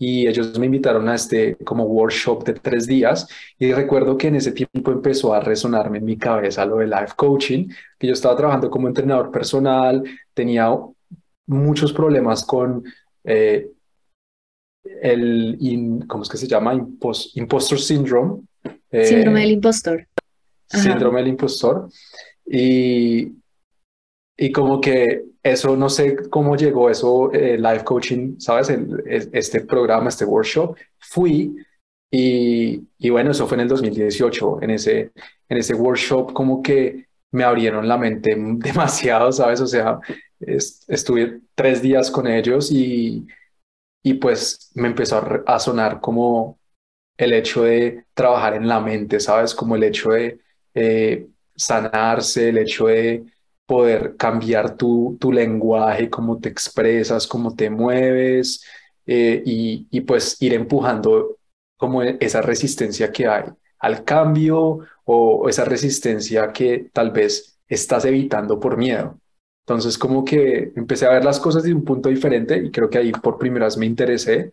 y 0.02 0.26
ellos 0.26 0.58
me 0.58 0.64
invitaron 0.64 1.06
a 1.10 1.14
este 1.14 1.56
como 1.56 1.84
workshop 1.84 2.42
de 2.44 2.54
tres 2.54 2.86
días 2.86 3.28
y 3.58 3.70
recuerdo 3.70 4.16
que 4.16 4.28
en 4.28 4.36
ese 4.36 4.52
tiempo 4.52 4.90
empezó 4.90 5.34
a 5.34 5.40
resonarme 5.40 5.98
en 5.98 6.06
mi 6.06 6.16
cabeza 6.16 6.64
lo 6.64 6.78
de 6.78 6.86
life 6.86 7.12
coaching, 7.16 7.68
que 7.98 8.06
yo 8.06 8.14
estaba 8.14 8.34
trabajando 8.34 8.70
como 8.70 8.88
entrenador 8.88 9.30
personal, 9.30 10.02
tenía 10.32 10.74
muchos 11.46 11.92
problemas 11.92 12.42
con 12.44 12.82
eh, 13.24 13.68
el, 15.02 16.02
¿cómo 16.08 16.22
es 16.22 16.30
que 16.30 16.38
se 16.38 16.48
llama? 16.48 16.72
impostor 17.34 17.78
syndrome. 17.78 18.40
Eh, 18.90 19.04
síndrome 19.04 19.40
del 19.40 19.50
impostor. 19.50 20.06
Síndrome 20.66 21.20
del 21.20 21.28
impostor. 21.28 21.90
Y, 22.46 23.34
y 24.42 24.52
como 24.52 24.80
que 24.80 25.26
eso, 25.42 25.76
no 25.76 25.90
sé 25.90 26.16
cómo 26.30 26.56
llegó 26.56 26.88
eso, 26.88 27.30
eh, 27.30 27.58
life 27.58 27.84
coaching, 27.84 28.40
¿sabes? 28.40 28.70
este 29.32 29.60
programa, 29.60 30.08
este 30.08 30.24
workshop, 30.24 30.78
fui 30.98 31.54
y, 32.10 32.88
y, 32.98 33.10
bueno, 33.10 33.32
eso 33.32 33.46
fue 33.46 33.56
en 33.56 33.60
el 33.60 33.68
2018, 33.68 34.62
en 34.62 34.70
ese, 34.70 35.12
en 35.46 35.58
ese 35.58 35.74
workshop 35.74 36.32
como 36.32 36.62
que 36.62 37.06
me 37.32 37.44
abrieron 37.44 37.86
la 37.86 37.98
mente 37.98 38.34
demasiado, 38.36 39.30
¿sabes? 39.30 39.60
O 39.60 39.66
sea, 39.66 40.00
estuve 40.40 41.42
tres 41.54 41.82
días 41.82 42.10
con 42.10 42.26
ellos 42.26 42.72
y, 42.72 43.26
y 44.02 44.14
pues 44.14 44.70
me 44.74 44.88
empezó 44.88 45.22
a, 45.46 45.58
sonar 45.58 46.00
como 46.00 46.58
el 47.18 47.34
hecho 47.34 47.64
de 47.64 48.06
trabajar 48.14 48.54
en 48.54 48.66
la 48.66 48.80
mente, 48.80 49.20
¿sabes? 49.20 49.54
Como 49.54 49.76
el 49.76 49.82
hecho 49.82 50.12
de 50.12 50.40
eh, 50.72 51.26
sanarse, 51.54 52.48
el 52.48 52.56
hecho 52.56 52.86
de 52.86 53.22
poder 53.70 54.16
cambiar 54.16 54.76
tu, 54.76 55.16
tu 55.20 55.30
lenguaje, 55.30 56.10
cómo 56.10 56.40
te 56.40 56.48
expresas, 56.48 57.28
cómo 57.28 57.54
te 57.54 57.70
mueves 57.70 58.64
eh, 59.06 59.40
y, 59.46 59.86
y, 59.92 60.00
pues 60.00 60.42
ir 60.42 60.54
empujando 60.54 61.36
como 61.76 62.02
esa 62.02 62.42
resistencia 62.42 63.12
que 63.12 63.28
hay 63.28 63.44
al 63.78 64.02
cambio 64.02 64.80
o 65.04 65.48
esa 65.48 65.64
resistencia 65.64 66.52
que 66.52 66.90
tal 66.92 67.12
vez 67.12 67.60
estás 67.68 68.04
evitando 68.06 68.58
por 68.58 68.76
miedo. 68.76 69.20
Entonces 69.64 69.96
como 69.96 70.24
que 70.24 70.72
empecé 70.74 71.06
a 71.06 71.12
ver 71.12 71.24
las 71.24 71.38
cosas 71.38 71.62
de 71.62 71.72
un 71.72 71.84
punto 71.84 72.08
diferente 72.08 72.56
y 72.58 72.72
creo 72.72 72.90
que 72.90 72.98
ahí 72.98 73.12
por 73.12 73.38
primera 73.38 73.66
vez 73.66 73.76
me 73.76 73.86
interesé 73.86 74.50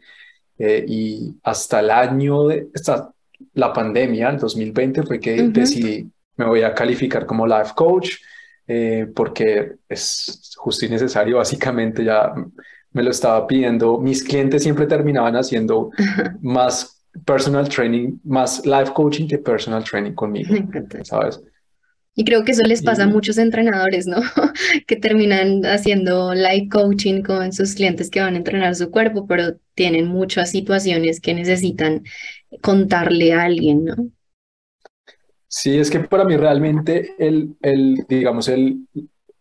eh, 0.59 0.85
y 0.87 1.35
hasta 1.41 1.79
el 1.79 1.89
año 1.89 2.49
de 2.49 2.67
hasta 2.75 3.11
la 3.55 3.73
pandemia, 3.73 4.29
el 4.29 4.37
2020, 4.37 5.01
fue 5.01 5.19
que 5.19 5.41
decidí, 5.49 6.07
me 6.35 6.45
voy 6.45 6.61
a 6.61 6.75
calificar 6.75 7.25
como 7.25 7.47
life 7.47 7.71
coach 7.75 8.11
eh, 8.67 9.07
porque 9.15 9.75
es 9.87 10.55
justo 10.57 10.85
y 10.85 10.89
necesario, 10.89 11.37
básicamente 11.37 12.03
ya 12.03 12.33
me 12.91 13.03
lo 13.03 13.11
estaba 13.11 13.47
pidiendo. 13.47 13.97
Mis 13.99 14.23
clientes 14.23 14.63
siempre 14.63 14.85
terminaban 14.85 15.35
haciendo 15.35 15.91
más 16.41 17.03
personal 17.25 17.67
training, 17.69 18.19
más 18.23 18.65
life 18.65 18.91
coaching 18.93 19.27
que 19.27 19.37
personal 19.37 19.83
training 19.83 20.13
conmigo, 20.13 20.53
¿sabes? 21.03 21.41
Y 22.19 22.25
creo 22.25 22.43
que 22.43 22.51
eso 22.51 22.63
les 22.63 22.81
pasa 22.81 23.03
a 23.03 23.07
muchos 23.07 23.37
entrenadores, 23.37 24.07
¿no? 24.07 24.17
que 24.87 24.95
terminan 24.95 25.63
haciendo 25.65 26.33
life 26.33 26.67
coaching 26.69 27.21
con 27.21 27.53
sus 27.53 27.75
clientes 27.75 28.09
que 28.09 28.19
van 28.19 28.33
a 28.33 28.37
entrenar 28.37 28.75
su 28.75 28.89
cuerpo, 28.89 29.27
pero 29.27 29.57
tienen 29.75 30.07
muchas 30.07 30.49
situaciones 30.49 31.21
que 31.21 31.35
necesitan 31.35 32.03
contarle 32.61 33.33
a 33.33 33.43
alguien, 33.43 33.85
¿no? 33.85 33.95
Sí, 35.47 35.77
es 35.77 35.89
que 35.89 35.99
para 36.01 36.25
mí 36.25 36.35
realmente 36.35 37.15
el, 37.17 37.55
el, 37.61 38.05
digamos, 38.07 38.47
el 38.49 38.87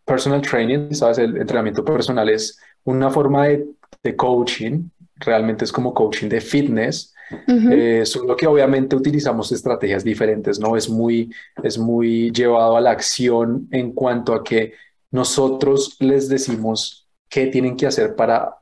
personal 0.05 0.41
training, 0.41 0.93
¿sabes? 0.93 1.17
El 1.17 1.37
entrenamiento 1.37 1.83
personal 1.83 2.29
es 2.29 2.59
una 2.85 3.09
forma 3.09 3.47
de, 3.47 3.67
de 4.03 4.15
coaching, 4.15 4.89
realmente 5.15 5.65
es 5.65 5.71
como 5.71 5.93
coaching 5.93 6.29
de 6.29 6.39
fitness, 6.39 7.13
eh, 7.47 8.03
solo 8.05 8.37
que 8.37 8.47
obviamente 8.47 8.95
utilizamos 8.95 9.51
estrategias 9.51 10.03
diferentes, 10.03 10.59
¿no? 10.59 10.77
Es 10.77 10.89
muy, 10.89 11.29
es 11.61 11.77
muy 11.77 12.31
llevado 12.31 12.77
a 12.77 12.81
la 12.81 12.91
acción 12.91 13.67
en 13.71 13.91
cuanto 13.91 14.33
a 14.33 14.43
que 14.43 14.73
nosotros 15.11 15.97
les 15.99 16.29
decimos 16.29 17.09
qué 17.29 17.47
tienen 17.47 17.75
que 17.75 17.87
hacer 17.87 18.15
para 18.15 18.55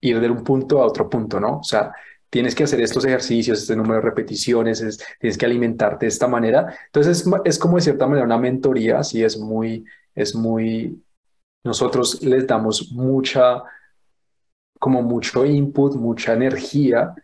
ir 0.00 0.20
de 0.20 0.30
un 0.30 0.44
punto 0.44 0.80
a 0.80 0.86
otro 0.86 1.10
punto, 1.10 1.40
¿no? 1.40 1.58
O 1.58 1.64
sea, 1.64 1.92
tienes 2.34 2.56
que 2.56 2.64
hacer 2.64 2.80
estos 2.80 3.04
ejercicios, 3.04 3.60
este 3.60 3.76
número 3.76 3.94
de 3.94 4.00
repeticiones, 4.00 4.98
tienes 5.20 5.38
que 5.38 5.46
alimentarte 5.46 6.06
de 6.06 6.08
esta 6.08 6.26
manera. 6.26 6.76
Entonces 6.86 7.24
es, 7.44 7.58
como 7.60 7.76
de 7.76 7.82
cierta 7.82 8.08
manera 8.08 8.26
una 8.26 8.38
mentoría, 8.38 8.98
así 8.98 9.22
es 9.22 9.38
muy, 9.38 9.84
es 10.16 10.34
muy, 10.34 11.00
nosotros 11.62 12.20
les 12.24 12.44
damos 12.44 12.90
mucha, 12.90 13.62
como 14.80 15.00
mucho 15.00 15.46
input, 15.46 15.94
mucha 15.94 16.32
energía. 16.32 17.14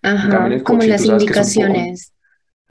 como 0.63 0.81
las 0.85 1.05
indicaciones. 1.05 2.13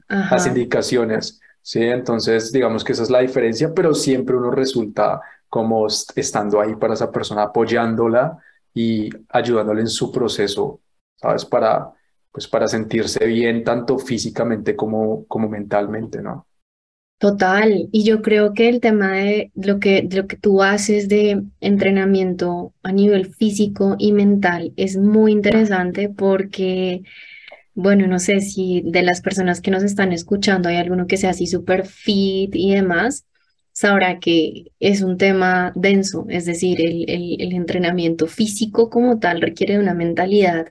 Las 0.08 0.46
indicaciones, 0.46 1.42
sí, 1.60 1.82
entonces 1.82 2.52
digamos 2.52 2.84
que 2.84 2.92
esa 2.92 3.02
es 3.02 3.10
la 3.10 3.20
diferencia, 3.20 3.74
pero 3.74 3.92
siempre 3.92 4.34
uno 4.34 4.50
resulta 4.50 5.20
como 5.50 5.86
estando 6.16 6.58
ahí 6.58 6.74
para 6.74 6.94
esa 6.94 7.12
persona, 7.12 7.42
apoyándola 7.42 8.38
y 8.72 9.10
ayudándole 9.28 9.82
en 9.82 9.88
su 9.88 10.10
proceso, 10.10 10.80
¿sabes? 11.16 11.44
Para, 11.44 11.92
pues 12.32 12.46
para 12.48 12.68
sentirse 12.68 13.26
bien 13.26 13.64
tanto 13.64 13.98
físicamente 13.98 14.76
como, 14.76 15.26
como 15.26 15.48
mentalmente, 15.48 16.22
¿no? 16.22 16.46
Total, 17.18 17.90
y 17.92 18.04
yo 18.04 18.22
creo 18.22 18.54
que 18.54 18.70
el 18.70 18.80
tema 18.80 19.12
de 19.12 19.52
lo 19.54 19.78
que, 19.78 20.08
lo 20.10 20.26
que 20.26 20.36
tú 20.38 20.62
haces 20.62 21.06
de 21.06 21.42
entrenamiento 21.60 22.72
a 22.82 22.92
nivel 22.92 23.34
físico 23.34 23.94
y 23.98 24.12
mental 24.12 24.72
es 24.76 24.96
muy 24.96 25.32
interesante 25.32 26.08
porque, 26.08 27.02
bueno, 27.74 28.06
no 28.06 28.18
sé 28.18 28.40
si 28.40 28.82
de 28.86 29.02
las 29.02 29.20
personas 29.20 29.60
que 29.60 29.70
nos 29.70 29.82
están 29.82 30.12
escuchando 30.12 30.70
hay 30.70 30.76
alguno 30.76 31.06
que 31.06 31.18
sea 31.18 31.30
así 31.30 31.46
súper 31.46 31.86
fit 31.86 32.54
y 32.54 32.74
demás, 32.74 33.26
sabrá 33.72 34.18
que 34.18 34.72
es 34.80 35.02
un 35.02 35.18
tema 35.18 35.72
denso, 35.74 36.24
es 36.30 36.46
decir, 36.46 36.80
el, 36.80 37.04
el, 37.10 37.36
el 37.40 37.52
entrenamiento 37.52 38.28
físico 38.28 38.88
como 38.88 39.18
tal 39.18 39.42
requiere 39.42 39.74
de 39.74 39.80
una 39.80 39.94
mentalidad 39.94 40.68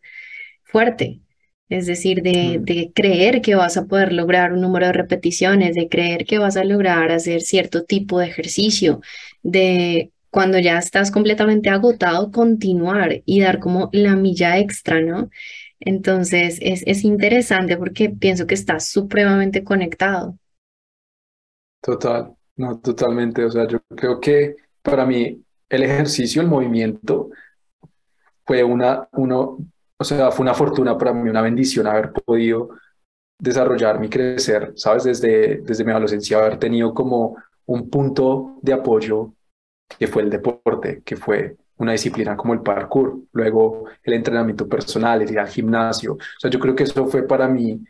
fuerte, 0.63 1.21
es 1.69 1.85
decir, 1.85 2.23
de, 2.23 2.91
creer 2.95 3.41
que 3.41 3.55
vas 3.55 3.77
a 3.77 3.85
poder 3.85 4.11
lograr 4.11 4.53
un 4.53 4.61
número 4.61 4.87
de 4.87 4.93
repeticiones, 4.93 5.75
de 5.75 5.87
creer 5.87 6.25
que 6.25 6.39
vas 6.39 6.57
a 6.57 6.63
lograr 6.63 7.11
hacer 7.11 7.41
cierto 7.41 7.83
tipo 7.83 8.19
de 8.19 8.27
ejercicio, 8.27 9.01
de 9.43 10.11
cuando 10.31 10.57
ya 10.59 10.79
estás 10.79 11.11
completamente 11.11 11.69
agotado, 11.69 12.31
continuar 12.31 13.21
y 13.25 13.41
dar 13.41 13.59
como 13.59 13.89
la 13.93 14.15
milla 14.15 14.57
extra, 14.57 15.01
¿no? 15.01 15.29
Entonces 15.79 16.57
es, 16.61 16.83
es 16.85 17.03
interesante 17.03 17.77
porque 17.77 18.09
pienso 18.09 18.47
que 18.47 18.55
estás 18.55 18.89
supremamente 18.89 19.63
conectado. 19.63 20.37
Total, 21.81 22.33
no, 22.57 22.79
totalmente. 22.79 23.45
O 23.45 23.51
sea, 23.51 23.67
yo 23.67 23.79
creo 23.95 24.19
que 24.19 24.55
para 24.81 25.05
mí 25.05 25.41
el 25.69 25.83
ejercicio, 25.83 26.41
el 26.41 26.47
movimiento, 26.47 27.29
fue 28.45 28.63
una, 28.63 29.07
uno 29.13 29.59
o 29.99 30.03
sea, 30.05 30.31
fue 30.31 30.43
una 30.43 30.53
fortuna 30.53 30.97
para 30.97 31.13
mí, 31.13 31.29
una 31.29 31.41
bendición 31.41 31.85
haber 31.85 32.13
podido 32.13 32.69
desarrollarme 33.37 34.07
y 34.07 34.09
crecer, 34.09 34.73
¿sabes? 34.75 35.03
Desde, 35.03 35.57
desde 35.57 35.83
mi 35.83 35.91
adolescencia, 35.91 36.37
haber 36.39 36.57
tenido 36.57 36.93
como 36.93 37.35
un 37.65 37.89
punto 37.89 38.59
de 38.61 38.73
apoyo 38.73 39.33
que 39.97 40.07
fue 40.07 40.21
el 40.23 40.29
deporte, 40.29 41.01
que 41.03 41.17
fue 41.17 41.57
una 41.77 41.91
disciplina 41.93 42.37
como 42.37 42.53
el 42.53 42.61
parkour, 42.61 43.19
luego 43.33 43.85
el 44.03 44.13
entrenamiento 44.13 44.67
personal, 44.67 45.21
el 45.21 45.31
ir 45.31 45.39
al 45.39 45.47
gimnasio. 45.47 46.13
O 46.13 46.39
sea, 46.39 46.49
yo 46.49 46.59
creo 46.59 46.75
que 46.75 46.83
eso 46.83 47.07
fue 47.07 47.23
para 47.27 47.47
mí 47.47 47.83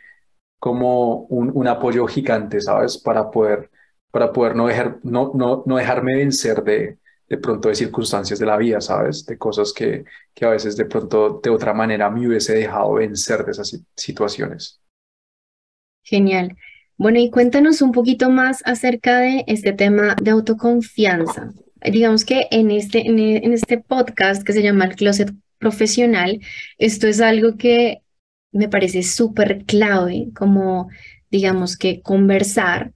como 0.60 1.22
un, 1.26 1.52
un 1.54 1.68
apoyo 1.68 2.08
gigante, 2.08 2.60
¿sabes? 2.60 2.98
Para 2.98 3.30
poder, 3.30 3.70
para 4.12 4.32
poder 4.34 4.56
no, 4.56 4.68
dejar, 4.68 5.00
no, 5.04 5.32
no, 5.36 5.64
no 5.66 5.78
dejarme 5.78 6.16
vencer 6.18 6.64
de, 6.64 6.98
de 7.30 7.38
pronto 7.38 7.70
de 7.70 7.76
circunstancias 7.76 8.40
de 8.40 8.46
la 8.46 8.58
vida, 8.58 8.82
¿sabes? 8.82 9.26
De 9.26 9.38
cosas 9.38 9.72
que, 9.72 10.04
que 10.34 10.46
a 10.46 10.50
veces 10.50 10.76
de 10.76 10.86
pronto 10.86 11.40
de 11.44 11.52
otra 11.52 11.74
manera 11.74 12.10
me 12.10 12.28
hubiese 12.28 12.56
dejado 12.56 12.94
vencer 12.94 13.46
de 13.46 13.52
esas 13.52 13.80
situaciones. 13.96 14.82
Genial. 16.04 16.58
Bueno, 16.98 17.20
y 17.20 17.30
cuéntanos 17.30 17.82
un 17.82 17.92
poquito 17.92 18.30
más 18.30 18.62
acerca 18.66 19.20
de 19.20 19.44
este 19.48 19.74
tema 19.74 20.16
de 20.22 20.32
autoconfianza. 20.32 21.54
Digamos 21.82 22.26
que 22.26 22.48
en 22.52 22.72
este, 22.72 23.08
en 23.08 23.54
este 23.54 23.78
podcast 23.78 24.44
que 24.44 24.52
se 24.52 24.64
llama 24.64 24.86
El 24.86 24.96
Closet 24.96 25.32
Profesional, 25.60 26.42
esto 26.78 27.08
es 27.08 27.22
algo 27.22 27.56
que 27.58 28.02
me 28.52 28.68
parece 28.68 29.04
súper 29.04 29.64
clave, 29.66 30.30
como 30.36 30.90
digamos 31.30 31.78
que 31.78 32.02
conversar 32.02 32.94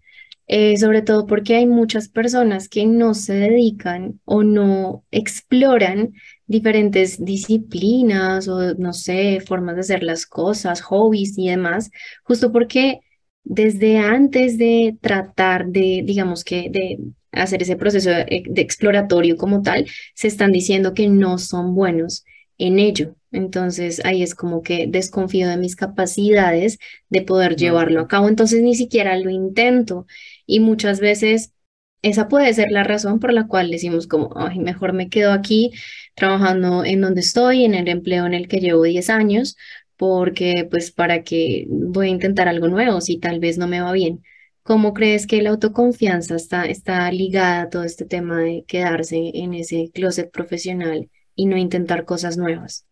eh, 0.48 0.78
sobre 0.78 1.02
todo 1.02 1.26
porque 1.26 1.56
hay 1.56 1.66
muchas 1.66 2.10
personas 2.10 2.70
que 2.70 2.86
no 2.86 3.14
se 3.14 3.34
dedican 3.34 4.20
o 4.26 4.44
no 4.44 5.06
exploran 5.12 6.14
diferentes 6.48 7.24
disciplinas 7.24 8.48
o, 8.48 8.76
no 8.76 8.94
sé, 8.94 9.40
formas 9.42 9.76
de 9.76 9.82
hacer 9.82 10.04
las 10.04 10.26
cosas, 10.26 10.82
hobbies 10.82 11.38
y 11.38 11.50
demás, 11.50 11.92
justo 12.24 12.52
porque 12.52 13.00
desde 13.44 13.98
antes 14.00 14.58
de 14.58 14.98
tratar 15.02 15.68
de, 15.68 16.02
digamos 16.06 16.44
que, 16.44 16.70
de 16.70 17.00
hacer 17.32 17.62
ese 17.62 17.76
proceso 17.76 18.10
de 18.10 18.44
exploratorio 18.56 19.38
como 19.38 19.62
tal, 19.62 19.88
se 20.14 20.28
están 20.28 20.52
diciendo 20.52 20.94
que 20.94 21.08
no 21.08 21.38
son 21.38 21.76
buenos 21.76 22.24
en 22.58 22.80
ello. 22.80 23.16
Entonces 23.32 24.02
ahí 24.06 24.22
es 24.22 24.36
como 24.36 24.62
que 24.62 24.86
desconfío 24.88 25.50
de 25.50 25.58
mis 25.58 25.76
capacidades 25.76 26.78
de 27.10 27.22
poder 27.24 27.56
llevarlo 27.56 28.02
a 28.02 28.08
cabo. 28.08 28.30
Entonces 28.30 28.62
ni 28.62 28.76
siquiera 28.76 29.18
lo 29.18 29.30
intento. 29.32 30.06
Y 30.46 30.60
muchas 30.60 31.00
veces 31.00 31.54
esa 32.02 32.28
puede 32.28 32.54
ser 32.54 32.70
la 32.72 32.84
razón 32.84 33.20
por 33.20 33.34
la 33.34 33.48
cual 33.48 33.72
decimos 33.72 34.08
como, 34.08 34.30
mejor 34.58 34.94
me 34.94 35.10
quedo 35.10 35.32
aquí 35.32 35.72
trabajando 36.16 36.84
en 36.84 37.02
donde 37.02 37.22
estoy, 37.22 37.64
en 37.66 37.74
el 37.74 37.88
empleo 37.88 38.26
en 38.26 38.34
el 38.34 38.48
que 38.48 38.60
llevo 38.60 38.84
10 38.84 39.10
años, 39.10 39.56
porque 39.98 40.68
pues 40.70 40.92
para 40.92 41.24
que 41.24 41.66
voy 41.70 42.08
a 42.08 42.12
intentar 42.12 42.48
algo 42.50 42.68
nuevo 42.68 43.00
si 43.00 43.20
tal 43.20 43.40
vez 43.40 43.58
no 43.58 43.68
me 43.68 43.82
va 43.82 43.92
bien. 43.94 44.22
¿Cómo 44.64 44.94
crees 44.94 45.28
que 45.28 45.42
la 45.42 45.50
autoconfianza 45.52 46.36
está, 46.36 46.66
está 46.66 47.12
ligada 47.12 47.64
a 47.64 47.70
todo 47.70 47.84
este 47.84 48.06
tema 48.06 48.40
de 48.40 48.64
quedarse 48.68 49.32
en 49.36 49.54
ese 49.54 49.92
closet 49.94 50.32
profesional 50.32 51.10
y 51.36 51.46
no 51.46 51.58
intentar 51.58 52.06
cosas 52.06 52.38
nuevas? 52.38 52.86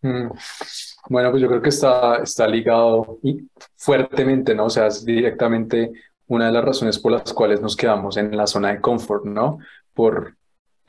Mm. 0.00 0.30
Bueno, 1.08 1.30
pues 1.30 1.42
yo 1.42 1.48
creo 1.48 1.62
que 1.62 1.70
está, 1.70 2.22
está 2.22 2.46
ligado 2.46 3.18
fuertemente, 3.76 4.54
¿no? 4.54 4.66
O 4.66 4.70
sea, 4.70 4.88
es 4.88 5.04
directamente 5.04 5.90
una 6.28 6.46
de 6.46 6.52
las 6.52 6.64
razones 6.64 6.98
por 6.98 7.12
las 7.12 7.32
cuales 7.32 7.60
nos 7.60 7.76
quedamos 7.76 8.16
en 8.16 8.36
la 8.36 8.46
zona 8.46 8.72
de 8.72 8.80
confort, 8.80 9.24
¿no? 9.24 9.58
Por 9.92 10.36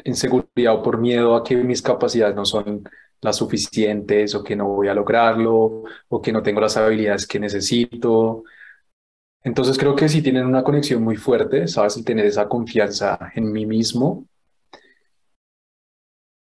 inseguridad 0.03 0.75
o 0.75 0.83
por 0.83 0.97
miedo 0.99 1.35
a 1.35 1.43
que 1.43 1.55
mis 1.57 1.81
capacidades 1.81 2.35
no 2.35 2.45
son 2.45 2.83
las 3.21 3.37
suficientes 3.37 4.35
o 4.35 4.43
que 4.43 4.55
no 4.55 4.67
voy 4.67 4.87
a 4.87 4.93
lograrlo 4.93 5.83
o 6.07 6.21
que 6.21 6.31
no 6.31 6.43
tengo 6.43 6.61
las 6.61 6.77
habilidades 6.77 7.27
que 7.27 7.39
necesito. 7.39 8.43
Entonces 9.43 9.77
creo 9.77 9.95
que 9.95 10.09
si 10.09 10.21
tienen 10.21 10.45
una 10.45 10.63
conexión 10.63 11.03
muy 11.03 11.15
fuerte, 11.15 11.67
sabes, 11.67 11.97
el 11.97 12.05
tener 12.05 12.25
esa 12.25 12.47
confianza 12.47 13.17
en 13.35 13.51
mí 13.51 13.65
mismo. 13.65 14.27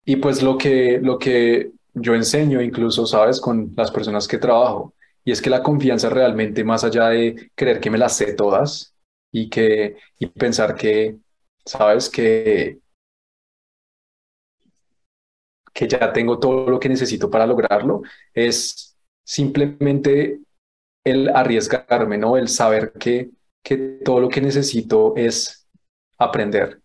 Y 0.06 0.16
pues 0.18 0.42
lo 0.42 0.58
que, 0.58 1.00
lo 1.02 1.20
que 1.20 1.72
yo 1.94 2.16
enseño 2.16 2.62
incluso, 2.62 3.06
sabes, 3.06 3.42
con 3.42 3.74
las 3.76 3.92
personas 3.92 4.28
que 4.28 4.38
trabajo, 4.38 4.94
y 5.28 5.32
es 5.34 5.42
que 5.42 5.50
la 5.50 5.62
confianza 5.62 6.10
realmente, 6.10 6.64
más 6.64 6.86
allá 6.86 7.10
de 7.10 7.52
creer 7.54 7.82
que 7.82 7.90
me 7.90 7.98
las 7.98 8.16
sé 8.16 8.32
todas 8.32 8.96
y, 9.30 9.50
que, 9.50 9.98
y 10.18 10.28
pensar 10.28 10.74
que, 10.74 11.18
sabes, 11.66 12.10
que, 12.10 12.80
que 15.74 15.86
ya 15.86 16.14
tengo 16.14 16.40
todo 16.40 16.70
lo 16.70 16.80
que 16.80 16.88
necesito 16.88 17.30
para 17.30 17.46
lograrlo, 17.46 18.04
es 18.34 18.98
simplemente 19.26 20.40
el 21.06 21.28
arriesgarme, 21.28 22.18
¿no? 22.18 22.38
El 22.38 22.48
saber 22.48 22.94
que, 22.94 23.32
que 23.62 24.00
todo 24.06 24.22
lo 24.22 24.30
que 24.30 24.40
necesito 24.40 25.14
es 25.18 25.68
aprender, 26.18 26.82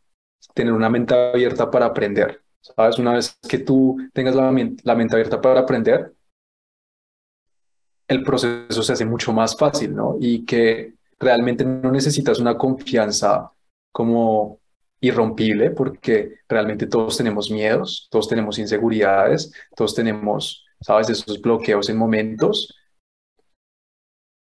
tener 0.52 0.72
una 0.72 0.90
mente 0.90 1.14
abierta 1.14 1.70
para 1.70 1.87
aprender. 1.87 2.42
¿Sabes? 2.61 2.98
Una 2.98 3.12
vez 3.12 3.38
que 3.48 3.59
tú 3.59 3.98
tengas 4.12 4.35
la, 4.35 4.50
la 4.83 4.94
mente 4.96 5.14
abierta 5.14 5.40
para 5.40 5.61
aprender, 5.61 6.12
el 8.12 8.22
proceso 8.22 8.83
se 8.83 8.92
hace 8.92 9.05
mucho 9.05 9.33
más 9.33 9.57
fácil, 9.57 9.94
¿no? 9.94 10.16
Y 10.20 10.44
que 10.44 10.94
realmente 11.18 11.64
no 11.64 11.90
necesitas 11.90 12.38
una 12.38 12.57
confianza 12.57 13.51
como 13.90 14.61
irrompible, 15.01 15.70
porque 15.70 16.37
realmente 16.48 16.87
todos 16.87 17.16
tenemos 17.16 17.51
miedos, 17.51 18.09
todos 18.11 18.29
tenemos 18.29 18.59
inseguridades, 18.59 19.53
todos 19.75 19.94
tenemos, 19.94 20.64
¿sabes?, 20.81 21.11
esos 21.11 21.40
bloqueos 21.40 21.88
en 21.88 21.96
momentos. 21.96 22.72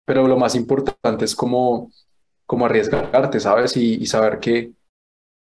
Pero 0.04 0.26
lo 0.26 0.36
más 0.36 0.54
importante 0.54 1.24
es 1.24 1.34
como, 1.34 1.90
como 2.46 2.66
arriesgarte, 2.66 3.40
¿sabes? 3.40 3.76
Y, 3.76 3.94
y 3.94 4.06
saber 4.06 4.38
que 4.38 4.72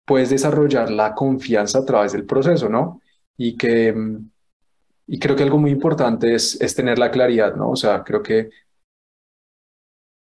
puedes 0.06 0.30
desarrollar 0.30 0.92
la 0.92 1.16
confianza 1.16 1.80
a 1.80 1.86
través 1.86 2.13
del 2.13 2.26
proceso, 2.26 2.70
¿no? 2.70 3.02
Y 3.38 3.56
que, 3.58 3.94
mm, 3.94 4.30
y 5.08 5.20
creo 5.20 5.36
que 5.36 5.43
algo 5.43 5.58
muy 5.58 5.72
importante 5.72 6.36
es, 6.36 6.60
es 6.62 6.76
tener 6.76 7.00
la 7.00 7.12
claridad, 7.12 7.56
¿no? 7.56 7.72
O 7.72 7.76
sea, 7.76 8.04
creo 8.04 8.22
que 8.24 8.50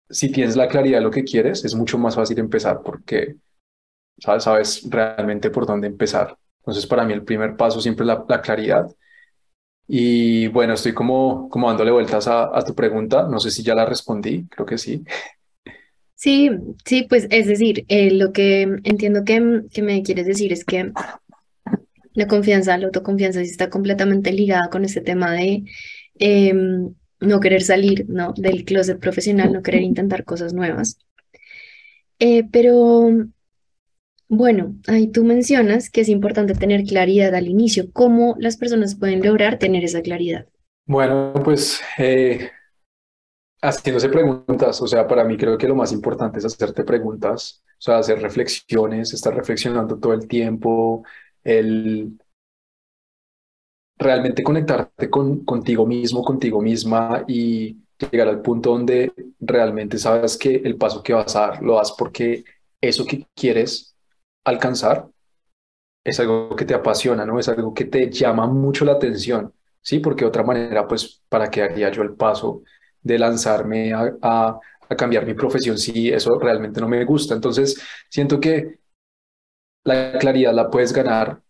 si 0.09 0.30
tienes 0.33 0.56
la 0.56 0.68
claridad 0.68 0.98
de 0.98 1.04
lo 1.04 1.11
que 1.11 1.24
quieres, 1.24 1.64
es 1.64 1.74
mucho 1.74 1.98
más 1.98 2.16
fácil 2.16 2.38
empezar 2.38 2.83
porque 2.83 3.37
sabes, 4.18 4.44
sabes 4.44 4.83
realmente 4.90 5.50
por 5.50 5.66
dónde 5.66 5.88
empezar. 5.88 6.37
Entonces, 6.61 6.87
para 6.87 7.04
mí 7.04 7.12
el 7.14 7.24
primer 7.24 7.56
paso 7.56 7.80
siempre 7.80 8.04
es 8.04 8.09
la, 8.09 8.24
la 8.28 8.42
claridad. 8.42 8.88
Y 9.88 10.48
bueno, 10.48 10.74
estoy 10.74 10.94
como, 10.94 11.48
como 11.50 11.68
dándole 11.68 11.90
vueltas 11.90 12.28
a, 12.28 12.56
a 12.56 12.64
tu 12.64 12.74
pregunta. 12.74 13.26
No 13.28 13.40
sé 13.40 13.50
si 13.50 13.62
ya 13.62 13.74
la 13.74 13.87
respondí, 13.87 14.46
creo 14.48 14.66
que 14.66 14.78
sí. 14.78 15.04
Sí, 16.14 16.50
sí, 16.85 17.06
pues 17.09 17.26
es 17.30 17.46
decir, 17.46 17.85
eh, 17.88 18.11
lo 18.11 18.33
que 18.33 18.62
entiendo 18.85 19.24
que, 19.24 19.62
que 19.72 19.83
me 19.83 20.02
quieres 20.02 20.26
decir 20.26 20.52
es 20.52 20.64
que 20.64 20.92
la 22.14 22.27
confianza, 22.27 22.77
la 22.79 22.87
autoconfianza 22.87 23.44
sí 23.44 23.51
está 23.51 23.70
completamente 23.70 24.33
ligada 24.33 24.68
con 24.70 24.85
este 24.85 25.01
tema 25.01 25.33
de 25.33 25.64
em, 26.18 26.94
no 27.20 27.40
querer 27.40 27.62
salir, 27.62 28.07
¿no? 28.09 28.33
Del 28.37 28.64
closet 28.64 28.99
profesional, 28.99 29.53
no 29.53 29.62
querer 29.62 29.83
intentar 29.83 30.25
cosas 30.25 30.55
nuevas. 30.55 30.99
Eh, 32.18 32.44
pero 32.51 33.11
bueno, 34.29 34.77
ahí 34.87 35.09
tú 35.09 35.25
mencionas 35.25 35.90
que 35.90 36.03
es 36.03 36.09
importante 36.09 36.55
tener 36.55 36.85
claridad 36.85 37.35
al 37.35 37.49
inicio. 37.49 37.90
¿Cómo 37.92 38.37
las 38.38 38.57
personas 38.57 38.94
pueden 38.94 39.25
lograr 39.25 39.59
tener 39.59 39.85
esa 39.85 40.03
claridad? 40.03 40.46
Bueno, 40.87 41.33
pues 41.44 41.81
eh, 41.99 42.51
haciéndose 43.62 44.09
preguntas, 44.09 44.81
o 44.81 44.87
sea, 44.87 45.07
para 45.07 45.25
mí 45.25 45.37
creo 45.37 45.59
que 45.59 45.68
lo 45.68 45.75
más 45.75 45.92
importante 45.92 46.38
es 46.38 46.44
hacerte 46.44 46.85
preguntas, 46.85 47.62
o 47.73 47.83
sea, 47.83 47.99
hacer 47.99 48.20
reflexiones, 48.20 49.12
estar 49.12 49.35
reflexionando 49.35 49.99
todo 49.99 50.12
el 50.12 50.27
tiempo, 50.27 51.05
el 51.44 52.18
realmente 53.98 54.42
conectarte 54.42 55.11
con, 55.11 55.44
contigo 55.44 55.87
mismo, 55.87 56.22
contigo 56.22 56.61
misma 56.61 57.24
y 57.29 57.76
llegar 57.98 58.29
al 58.29 58.40
punto 58.40 58.70
donde 58.70 59.12
realmente 59.38 59.98
sabes 59.98 60.38
que 60.38 60.57
el 60.57 60.76
paso 60.76 61.03
que 61.03 61.12
vas 61.12 61.37
a 61.37 61.40
dar 61.40 61.62
lo 61.62 61.76
das 61.76 61.92
porque 61.98 62.44
eso 62.81 63.05
que 63.05 63.26
quieres 63.35 63.94
alcanzar 64.44 65.09
es 66.03 66.18
algo 66.18 66.57
que 66.57 66.64
te 66.64 66.74
apasiona, 66.74 67.26
¿no? 67.26 67.38
Es 67.38 67.48
algo 67.48 67.74
que 67.74 67.85
te 67.85 68.11
llama 68.11 68.46
mucho 68.46 68.87
la 68.87 68.92
atención, 68.92 69.53
¿sí? 69.83 69.98
Porque 70.00 70.24
otra 70.24 70.42
manera, 70.42 70.88
pues, 70.88 71.22
¿para 71.29 71.50
qué 71.50 71.62
haría 71.62 71.90
yo 71.90 72.03
el 72.03 72.14
paso 72.14 72.62
de 73.03 73.18
lanzarme 73.18 73.92
a, 73.92 74.14
a, 74.22 74.61
cambiar 74.96 75.24
mi 75.24 75.35
profesión 75.35 75.79
si 75.79 76.09
eso 76.09 76.37
realmente 76.38 76.81
no 76.81 76.88
me 76.88 77.05
gusta. 77.05 77.35
Entonces, 77.35 77.81
siento 78.09 78.40
que 78.40 78.80
la 79.85 80.19
claridad 80.19 80.55
la 80.55 80.71
puedes 80.71 80.93
ganar 80.93 81.40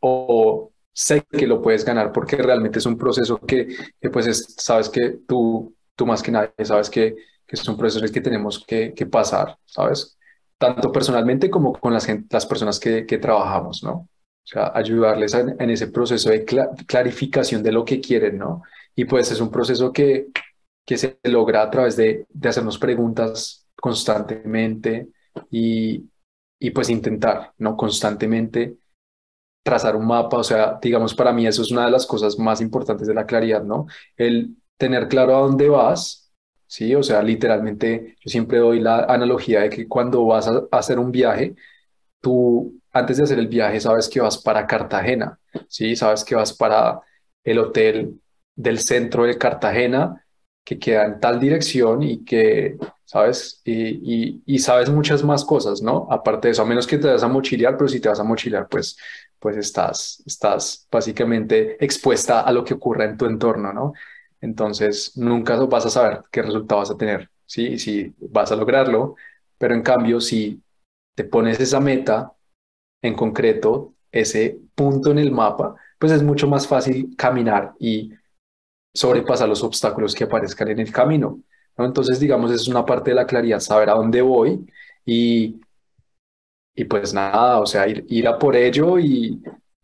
o 0.00 0.72
sé 0.92 1.24
que 1.30 1.46
lo 1.46 1.60
puedes 1.60 1.84
ganar 1.84 2.12
porque 2.12 2.36
realmente 2.36 2.78
es 2.78 2.86
un 2.86 2.96
proceso 2.96 3.38
que, 3.38 3.68
que 4.00 4.10
pues 4.10 4.54
sabes 4.56 4.88
que 4.88 5.18
tú, 5.26 5.74
tú 5.94 6.06
más 6.06 6.22
que 6.22 6.30
nadie 6.30 6.52
sabes 6.62 6.88
que, 6.88 7.16
que 7.46 7.56
son 7.56 7.76
procesos 7.76 8.10
que 8.10 8.20
tenemos 8.20 8.64
que, 8.64 8.94
que, 8.94 9.06
pasar, 9.06 9.58
¿sabes? 9.64 10.16
Tanto 10.56 10.92
personalmente 10.92 11.50
como 11.50 11.72
con 11.72 11.92
las, 11.92 12.08
las 12.30 12.46
personas 12.46 12.78
que, 12.78 13.04
que 13.04 13.18
trabajamos, 13.18 13.82
¿no? 13.82 13.92
O 13.92 14.46
sea, 14.46 14.72
ayudarles 14.74 15.34
en 15.34 15.70
ese 15.70 15.88
proceso 15.88 16.30
de 16.30 16.44
clarificación 16.86 17.62
de 17.62 17.72
lo 17.72 17.84
que 17.84 18.00
quieren, 18.00 18.38
¿no? 18.38 18.62
Y 18.94 19.06
pues 19.06 19.32
es 19.32 19.40
un 19.40 19.50
proceso 19.50 19.90
que, 19.92 20.28
que 20.84 20.98
se 20.98 21.18
logra 21.24 21.62
a 21.62 21.70
través 21.70 21.96
de, 21.96 22.26
de 22.28 22.48
hacernos 22.48 22.78
preguntas 22.78 23.66
constantemente 23.74 25.08
y, 25.50 26.04
y 26.64 26.70
pues 26.70 26.88
intentar, 26.88 27.52
¿no? 27.58 27.76
Constantemente 27.76 28.78
trazar 29.62 29.96
un 29.96 30.06
mapa, 30.06 30.38
o 30.38 30.44
sea, 30.44 30.78
digamos, 30.80 31.14
para 31.14 31.30
mí 31.30 31.46
eso 31.46 31.60
es 31.60 31.70
una 31.70 31.84
de 31.84 31.90
las 31.90 32.06
cosas 32.06 32.38
más 32.38 32.62
importantes 32.62 33.06
de 33.06 33.12
la 33.12 33.26
claridad, 33.26 33.62
¿no? 33.62 33.86
El 34.16 34.56
tener 34.78 35.06
claro 35.08 35.36
a 35.36 35.40
dónde 35.40 35.68
vas, 35.68 36.32
¿sí? 36.66 36.94
O 36.94 37.02
sea, 37.02 37.22
literalmente 37.22 38.16
yo 38.18 38.30
siempre 38.30 38.58
doy 38.58 38.80
la 38.80 39.00
analogía 39.00 39.60
de 39.60 39.68
que 39.68 39.86
cuando 39.86 40.24
vas 40.24 40.48
a 40.48 40.62
hacer 40.72 40.98
un 40.98 41.12
viaje, 41.12 41.54
tú 42.22 42.80
antes 42.92 43.18
de 43.18 43.24
hacer 43.24 43.38
el 43.38 43.48
viaje 43.48 43.78
sabes 43.78 44.08
que 44.08 44.22
vas 44.22 44.38
para 44.38 44.66
Cartagena, 44.66 45.38
¿sí? 45.68 45.96
Sabes 45.96 46.24
que 46.24 46.34
vas 46.34 46.54
para 46.54 46.98
el 47.42 47.58
hotel 47.58 48.22
del 48.56 48.78
centro 48.78 49.24
de 49.24 49.36
Cartagena 49.36 50.24
que 50.64 50.78
queda 50.78 51.04
en 51.04 51.20
tal 51.20 51.38
dirección 51.38 52.02
y 52.02 52.24
que, 52.24 52.78
¿sabes? 53.14 53.62
Y, 53.64 54.42
y, 54.44 54.58
sabes 54.58 54.90
muchas 54.90 55.22
más 55.22 55.44
cosas, 55.44 55.80
¿no? 55.80 56.08
Aparte 56.10 56.48
de 56.48 56.52
eso, 56.52 56.62
a 56.62 56.64
menos 56.64 56.84
que 56.84 56.98
te 56.98 57.06
vas 57.06 57.22
a 57.22 57.28
mochilear, 57.28 57.76
pero 57.76 57.86
si 57.86 58.00
te 58.00 58.08
vas 58.08 58.18
a 58.18 58.24
mochilear, 58.24 58.66
pues, 58.68 58.96
pues 59.38 59.56
estás, 59.56 60.20
estás 60.26 60.88
básicamente 60.90 61.76
expuesta 61.84 62.40
a 62.40 62.50
lo 62.50 62.64
que 62.64 62.74
ocurre 62.74 63.04
en 63.04 63.16
tu 63.16 63.26
entorno, 63.26 63.72
¿no? 63.72 63.92
Entonces, 64.40 65.16
nunca 65.16 65.54
vas 65.66 65.86
a 65.86 65.90
saber 65.90 66.22
qué 66.32 66.42
resultado 66.42 66.80
vas 66.80 66.90
a 66.90 66.96
tener, 66.96 67.30
¿sí? 67.46 67.78
Si 67.78 68.12
vas 68.18 68.50
a 68.50 68.56
lograrlo, 68.56 69.14
pero 69.58 69.74
en 69.74 69.82
cambio, 69.82 70.20
si 70.20 70.60
te 71.14 71.22
pones 71.22 71.60
esa 71.60 71.78
meta 71.78 72.32
en 73.00 73.14
concreto, 73.14 73.94
ese 74.10 74.58
punto 74.74 75.12
en 75.12 75.20
el 75.20 75.30
mapa, 75.30 75.76
pues 76.00 76.10
es 76.10 76.24
mucho 76.24 76.48
más 76.48 76.66
fácil 76.66 77.14
caminar 77.16 77.74
y 77.78 78.12
sobrepasar 78.92 79.48
los 79.48 79.62
obstáculos 79.62 80.16
que 80.16 80.24
aparezcan 80.24 80.68
en 80.70 80.80
el 80.80 80.90
camino. 80.90 81.38
¿No? 81.76 81.84
Entonces, 81.84 82.20
digamos, 82.20 82.50
es 82.52 82.68
una 82.68 82.84
parte 82.84 83.10
de 83.10 83.16
la 83.16 83.26
claridad, 83.26 83.60
saber 83.60 83.90
a 83.90 83.94
dónde 83.94 84.22
voy 84.22 84.66
y, 85.04 85.60
y 86.74 86.84
pues 86.84 87.14
nada, 87.14 87.60
o 87.60 87.66
sea, 87.66 87.88
ir, 87.88 88.04
ir 88.08 88.26
a 88.28 88.38
por 88.38 88.56
ello 88.56 88.98
y, 88.98 89.42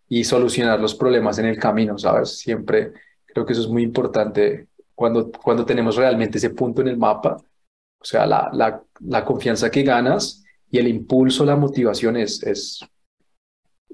y 0.08 0.24
solucionar 0.24 0.80
los 0.80 0.94
problemas 0.94 1.38
en 1.38 1.46
el 1.46 1.58
camino, 1.58 1.96
¿sabes? 1.98 2.38
Siempre 2.38 2.92
creo 3.26 3.46
que 3.46 3.52
eso 3.52 3.62
es 3.62 3.68
muy 3.68 3.82
importante 3.82 4.68
cuando, 4.94 5.30
cuando 5.30 5.64
tenemos 5.64 5.96
realmente 5.96 6.38
ese 6.38 6.50
punto 6.50 6.82
en 6.82 6.88
el 6.88 6.96
mapa, 6.96 7.36
o 7.36 8.04
sea, 8.04 8.26
la, 8.26 8.50
la, 8.52 8.82
la 9.00 9.24
confianza 9.24 9.70
que 9.70 9.82
ganas 9.82 10.44
y 10.70 10.78
el 10.78 10.88
impulso, 10.88 11.44
la 11.44 11.56
motivación 11.56 12.16
es, 12.16 12.42
es 12.42 12.80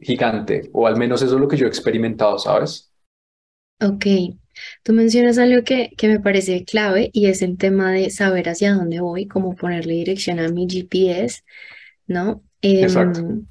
gigante, 0.01 0.71
o 0.73 0.87
al 0.87 0.97
menos 0.97 1.23
eso 1.23 1.35
es 1.35 1.41
lo 1.41 1.49
que 1.49 1.57
yo 1.57 1.67
he 1.67 1.69
experimentado, 1.69 2.39
¿sabes? 2.39 2.93
Ok, 3.81 4.07
tú 4.83 4.93
mencionas 4.93 5.39
algo 5.39 5.63
que, 5.65 5.91
que 5.97 6.09
me 6.09 6.21
parece 6.21 6.65
clave 6.65 7.11
y 7.13 7.27
es 7.27 7.43
el 7.43 7.57
tema 7.59 7.93
de 7.93 8.11
saber 8.11 8.49
hacia 8.49 8.75
dónde 8.75 9.01
voy, 9.01 9.27
cómo 9.27 9.55
ponerle 9.57 9.95
dirección 9.95 10.39
a 10.41 10.49
mi 10.49 10.67
GPS, 10.69 11.43
¿no? 12.07 12.43
Exacto. 12.81 13.21
Em, 13.23 13.47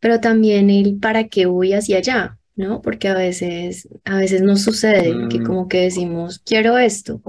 pero 0.00 0.20
también 0.20 0.70
el 0.70 0.98
para 0.98 1.28
qué 1.28 1.46
voy 1.46 1.72
hacia 1.74 1.98
allá, 1.98 2.38
¿no? 2.56 2.82
Porque 2.82 3.08
a 3.08 3.14
veces, 3.14 3.88
a 4.04 4.16
veces 4.18 4.42
nos 4.42 4.62
sucede 4.62 5.24
que 5.28 5.40
Mm, 5.40 5.42
como 5.42 5.68
que 5.68 5.82
decimos, 5.82 6.40
quiero 6.44 6.78
esto, 6.78 7.22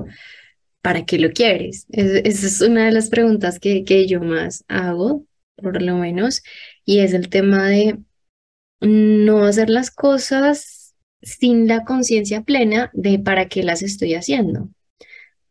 ¿para 0.81 1.05
qué 1.05 1.19
lo 1.19 1.31
quieres? 1.31 1.85
Es- 1.89 2.21
Esa 2.25 2.47
es 2.47 2.61
una 2.61 2.85
de 2.85 2.91
las 2.91 3.09
preguntas 3.09 3.59
que, 3.59 3.83
que 3.85 4.07
yo 4.07 4.21
más 4.21 4.63
hago, 4.67 5.25
por 5.55 5.81
lo 5.81 5.95
menos, 5.97 6.43
y 6.85 6.99
es 6.99 7.13
el 7.13 7.29
tema 7.29 7.67
de 7.69 7.99
no 8.81 9.45
hacer 9.45 9.69
las 9.69 9.91
cosas 9.91 10.80
sin 11.21 11.67
la 11.67 11.83
conciencia 11.83 12.43
plena 12.43 12.89
de 12.93 13.19
para 13.19 13.47
qué 13.47 13.63
las 13.63 13.83
estoy 13.83 14.15
haciendo. 14.15 14.69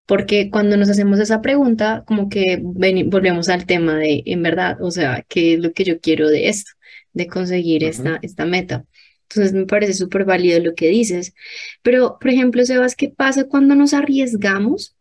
Porque 0.06 0.50
cuando 0.50 0.76
nos 0.76 0.88
hacemos 0.90 1.20
esa 1.20 1.40
pregunta, 1.40 2.02
como 2.06 2.28
que 2.28 2.59
volvemos 2.61 3.48
al 3.48 3.66
tema 3.66 3.96
de, 3.96 4.22
en 4.26 4.42
verdad, 4.42 4.83
o 4.83 4.90
sea, 4.90 5.24
¿qué 5.28 5.54
es 5.54 5.61
lo 5.61 5.72
que 5.72 5.85
yo 5.85 6.00
quiero 6.00 6.28
de 6.28 6.48
esto, 6.48 6.72
de 7.12 7.28
conseguir 7.28 7.85
esta, 7.85 8.18
esta 8.22 8.44
meta? 8.44 8.85
Entonces 9.28 9.52
me 9.52 9.66
parece 9.66 9.94
súper 9.94 10.24
válido 10.24 10.59
lo 10.61 10.74
que 10.74 10.88
dices. 10.88 11.35
Pero, 11.83 12.18
por 12.20 12.30
ejemplo, 12.30 12.64
Sebas, 12.64 12.96
¿qué 12.96 13.09
pasa 13.09 13.44
cuando 13.44 13.76
nos 13.76 13.94
arriesgamos? 13.94 14.96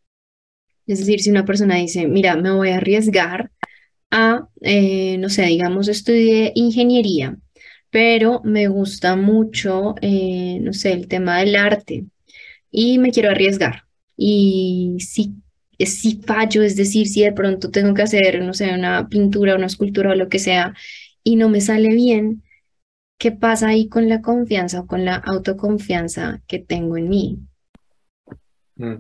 Es 0.86 1.00
decir, 1.00 1.22
si 1.22 1.32
una 1.32 1.46
persona 1.46 1.76
dice, 1.76 2.08
mira, 2.08 2.36
me 2.36 2.52
voy 2.52 2.70
a 2.70 2.78
arriesgar 2.78 3.52
a, 4.12 4.48
eh, 4.62 5.18
no 5.18 5.30
sé, 5.30 5.44
digamos, 5.46 5.88
estudié 5.88 6.52
ingeniería, 6.56 7.38
pero 7.92 8.42
me 8.44 8.68
gusta 8.68 9.16
mucho, 9.16 9.96
eh, 10.02 10.60
no 10.62 10.74
sé, 10.74 10.94
el 10.94 11.08
tema 11.08 11.40
del 11.40 11.56
arte 11.56 12.06
y 12.72 13.00
me 13.00 13.12
quiero 13.12 13.32
arriesgar. 13.32 13.84
Y 14.18 14.98
si, 15.00 15.36
si 15.80 16.22
fallo, 16.22 16.62
es 16.64 16.76
decir, 16.76 17.08
si 17.08 17.24
de 17.24 17.34
pronto 17.34 17.72
tengo 17.72 17.94
que 17.94 18.04
hacer, 18.04 18.44
no 18.44 18.54
sé, 18.54 18.74
una 18.74 19.08
pintura, 19.08 19.56
una 19.56 19.68
escultura 19.68 20.12
o 20.12 20.16
lo 20.16 20.30
que 20.30 20.40
sea, 20.40 20.74
y 21.24 21.36
no 21.36 21.50
me 21.50 21.62
sale 21.62 21.90
bien, 21.96 22.44
¿qué 23.18 23.32
pasa 23.32 23.70
ahí 23.70 23.88
con 23.88 24.10
la 24.10 24.22
confianza 24.22 24.82
o 24.82 24.88
con 24.88 25.06
la 25.06 25.16
autoconfianza 25.16 26.42
que 26.48 26.60
tengo 26.60 26.98
en 26.98 27.10
mí? 27.10 27.40
mm. 28.78 28.96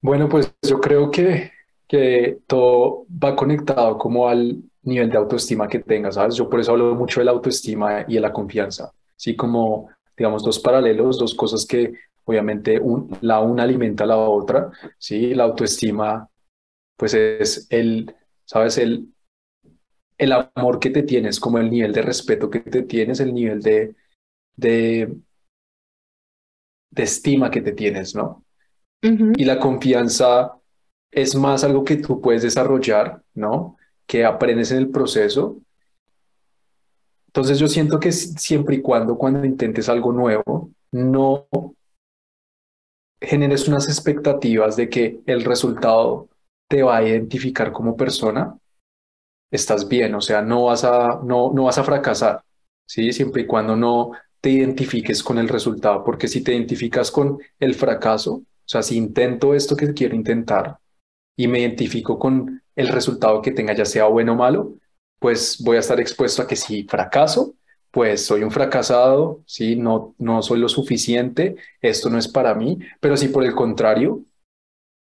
Bueno, 0.00 0.28
pues 0.28 0.54
yo 0.62 0.80
creo 0.80 1.10
que, 1.10 1.50
que 1.88 2.38
todo 2.46 3.06
va 3.10 3.34
conectado 3.34 3.96
como 3.96 4.28
al 4.28 4.62
nivel 4.84 5.10
de 5.10 5.16
autoestima 5.18 5.68
que 5.68 5.80
tengas, 5.80 6.14
¿sabes? 6.16 6.36
Yo 6.36 6.48
por 6.48 6.60
eso 6.60 6.72
hablo 6.72 6.94
mucho 6.94 7.20
de 7.20 7.26
la 7.26 7.32
autoestima 7.32 8.04
y 8.08 8.14
de 8.14 8.20
la 8.20 8.32
confianza, 8.32 8.92
¿sí? 9.16 9.36
Como, 9.36 9.90
digamos, 10.16 10.44
dos 10.44 10.58
paralelos, 10.60 11.18
dos 11.18 11.34
cosas 11.34 11.66
que 11.66 11.92
obviamente 12.24 12.78
un- 12.80 13.16
la 13.20 13.40
una 13.40 13.64
alimenta 13.64 14.04
a 14.04 14.06
la 14.08 14.16
otra, 14.18 14.70
¿sí? 14.98 15.34
La 15.34 15.44
autoestima, 15.44 16.28
pues 16.96 17.14
es 17.14 17.66
el, 17.70 18.14
¿sabes? 18.46 18.78
El, 18.78 19.08
el 20.18 20.32
amor 20.32 20.78
que 20.80 20.90
te 20.90 21.02
tienes, 21.02 21.40
como 21.40 21.58
el 21.58 21.70
nivel 21.70 21.92
de 21.92 22.02
respeto 22.02 22.50
que 22.50 22.60
te 22.60 22.82
tienes, 22.82 23.20
el 23.20 23.34
nivel 23.34 23.60
de, 23.62 23.94
de, 24.56 25.16
de 26.90 27.02
estima 27.02 27.50
que 27.50 27.60
te 27.60 27.72
tienes, 27.72 28.14
¿no? 28.14 28.44
Ujú, 29.04 29.32
Y 29.36 29.44
la 29.44 29.58
confianza 29.60 30.52
es 31.10 31.34
más 31.36 31.64
algo 31.64 31.84
que 31.84 31.96
tú 31.96 32.20
puedes 32.20 32.42
desarrollar, 32.42 33.22
¿no? 33.34 33.76
Que 34.14 34.24
aprendes 34.24 34.70
en 34.70 34.78
el 34.78 34.90
proceso. 34.90 35.56
Entonces 37.26 37.58
yo 37.58 37.66
siento 37.66 37.98
que 37.98 38.12
si- 38.12 38.28
siempre 38.38 38.76
y 38.76 38.80
cuando 38.80 39.18
cuando 39.18 39.44
intentes 39.44 39.88
algo 39.88 40.12
nuevo, 40.12 40.70
no 40.92 41.48
generes 43.20 43.66
unas 43.66 43.88
expectativas 43.88 44.76
de 44.76 44.88
que 44.88 45.18
el 45.26 45.42
resultado 45.44 46.28
te 46.68 46.84
va 46.84 46.98
a 46.98 47.02
identificar 47.02 47.72
como 47.72 47.96
persona, 47.96 48.56
estás 49.50 49.88
bien, 49.88 50.14
o 50.14 50.20
sea, 50.20 50.42
no 50.42 50.66
vas 50.66 50.84
a, 50.84 51.20
no, 51.24 51.52
no 51.52 51.64
vas 51.64 51.78
a 51.78 51.82
fracasar, 51.82 52.44
¿sí? 52.86 53.12
Siempre 53.12 53.42
y 53.42 53.46
cuando 53.46 53.74
no 53.74 54.12
te 54.40 54.50
identifiques 54.50 55.24
con 55.24 55.38
el 55.38 55.48
resultado, 55.48 56.04
porque 56.04 56.28
si 56.28 56.40
te 56.44 56.54
identificas 56.54 57.10
con 57.10 57.40
el 57.58 57.74
fracaso, 57.74 58.34
o 58.34 58.44
sea, 58.64 58.80
si 58.84 58.96
intento 58.96 59.54
esto 59.54 59.74
que 59.74 59.92
quiero 59.92 60.14
intentar 60.14 60.78
y 61.36 61.48
me 61.48 61.60
identifico 61.60 62.18
con 62.18 62.62
el 62.76 62.88
resultado 62.88 63.42
que 63.42 63.52
tenga, 63.52 63.74
ya 63.74 63.84
sea 63.84 64.06
bueno 64.06 64.32
o 64.32 64.36
malo, 64.36 64.74
pues 65.18 65.62
voy 65.64 65.76
a 65.76 65.80
estar 65.80 66.00
expuesto 66.00 66.42
a 66.42 66.46
que 66.46 66.56
si 66.56 66.84
fracaso, 66.84 67.54
pues 67.90 68.26
soy 68.26 68.42
un 68.42 68.50
fracasado, 68.50 69.42
sí, 69.46 69.76
no, 69.76 70.14
no 70.18 70.42
soy 70.42 70.58
lo 70.60 70.68
suficiente, 70.68 71.56
esto 71.80 72.10
no 72.10 72.18
es 72.18 72.28
para 72.28 72.54
mí, 72.54 72.78
pero 73.00 73.16
si 73.16 73.28
por 73.28 73.44
el 73.44 73.54
contrario, 73.54 74.24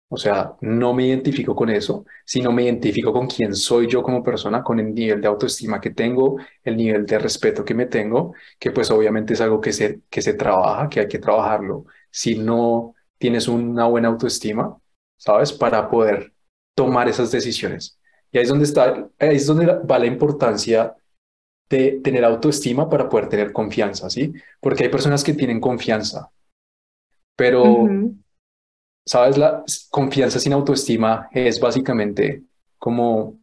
o 0.08 0.18
sea, 0.18 0.56
no 0.62 0.94
me 0.94 1.08
identifico 1.08 1.56
con 1.56 1.70
eso, 1.70 2.06
sino 2.26 2.52
me 2.52 2.64
identifico 2.64 3.12
con 3.12 3.28
quién 3.28 3.56
soy 3.56 3.88
yo 3.88 4.04
como 4.04 4.24
persona, 4.24 4.64
con 4.64 4.80
el 4.80 4.94
nivel 4.94 5.20
de 5.20 5.28
autoestima 5.28 5.82
que 5.82 5.90
tengo, 5.90 6.38
el 6.64 6.78
nivel 6.78 7.06
de 7.06 7.18
respeto 7.20 7.66
que 7.66 7.74
me 7.74 7.88
tengo, 7.88 8.34
que 8.60 8.72
pues 8.72 8.92
obviamente 8.92 9.34
es 9.34 9.42
algo 9.42 9.60
que 9.60 9.74
se, 9.74 10.02
que 10.10 10.22
se 10.22 10.34
trabaja, 10.36 10.90
que 10.90 11.00
hay 11.02 11.08
que 11.08 11.20
trabajarlo. 11.20 11.86
Si 12.12 12.36
no 12.38 12.94
tienes 13.18 13.48
una 13.48 13.86
buena 13.88 14.10
autoestima, 14.10 14.78
¿sabes? 15.18 15.54
Para 15.54 15.90
poder 15.90 16.34
tomar 16.76 17.08
esas 17.08 17.32
decisiones. 17.32 18.00
Y 18.32 18.38
ahí 18.38 18.44
es 18.44 18.50
donde 18.50 18.66
está, 18.66 19.10
ahí 19.20 19.36
es 19.36 19.48
donde 19.48 19.66
va 19.66 20.00
la 20.00 20.06
importancia 20.06 20.96
de 21.70 22.00
tener 22.04 22.24
autoestima 22.24 22.90
para 22.90 23.10
poder 23.10 23.30
tener 23.30 23.52
confianza, 23.52 24.10
¿sí? 24.10 24.34
Porque 24.60 24.84
hay 24.84 24.90
personas 24.90 25.24
que 25.24 25.34
tienen 25.34 25.60
confianza, 25.60 26.30
pero. 27.36 27.88
¿Sabes? 29.08 29.38
La 29.38 29.64
confianza 29.92 30.40
sin 30.40 30.54
autoestima 30.54 31.30
es 31.32 31.60
básicamente 31.60 32.42
como 32.80 33.40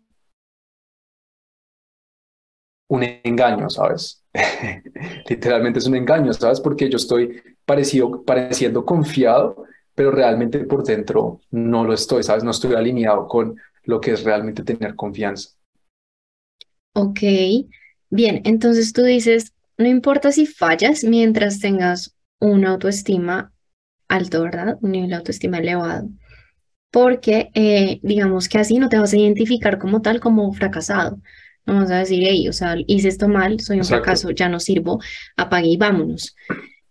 un 2.88 3.02
engaño, 3.22 3.70
¿sabes? 3.70 4.24
Literalmente 5.28 5.78
es 5.78 5.87
un 5.87 5.94
engaño, 5.94 6.32
¿sabes? 6.32 6.61
Porque 6.61 6.90
yo 6.90 6.96
estoy 6.96 7.40
parecido, 7.64 8.24
pareciendo 8.24 8.85
confiado, 8.85 9.64
pero 9.94 10.11
realmente 10.11 10.61
por 10.64 10.85
dentro 10.85 11.40
no 11.50 11.85
lo 11.85 11.92
estoy, 11.94 12.22
¿sabes? 12.22 12.44
No 12.44 12.50
estoy 12.52 12.74
alineado 12.74 13.26
con 13.28 13.57
lo 13.85 14.00
que 14.00 14.12
es 14.12 14.24
realmente 14.24 14.64
tener 14.64 14.94
confianza. 14.96 15.50
Ok, 16.94 17.20
Bien, 18.11 18.42
entonces 18.44 18.92
tú 18.92 19.02
dices, 19.05 19.55
no 19.78 19.87
importa 19.88 20.33
si 20.33 20.46
fallas 20.46 21.02
mientras 21.05 21.61
tengas 21.61 22.14
una 22.40 22.70
autoestima 22.72 23.52
alto, 24.09 24.42
¿verdad? 24.42 24.78
Un 24.83 24.92
nivel 24.92 25.11
de 25.11 25.16
autoestima 25.16 25.59
elevado. 25.59 26.09
Porque 26.90 27.50
eh, 27.55 28.00
digamos 28.02 28.48
que 28.48 28.59
así 28.59 28.78
no 28.78 28.88
te 28.90 28.98
vas 28.98 29.12
a 29.14 29.18
identificar 29.18 29.78
como 29.78 30.02
tal 30.02 30.20
como 30.20 30.52
fracasado. 30.55 31.20
No 31.66 31.76
vas 31.76 31.90
a 31.92 31.98
decir, 32.00 32.24
hey, 32.26 32.48
o 32.48 32.55
sea, 32.55 32.76
hice 32.87 33.09
esto 33.09 33.28
mal, 33.28 33.61
soy 33.61 33.81
un 33.81 33.88
Exacto. 33.88 33.88
fracaso, 33.88 34.31
ya 34.33 34.48
no 34.48 34.61
sirvo, 34.61 35.00
apague 35.37 35.68
y 35.68 35.76
vámonos. 35.78 36.37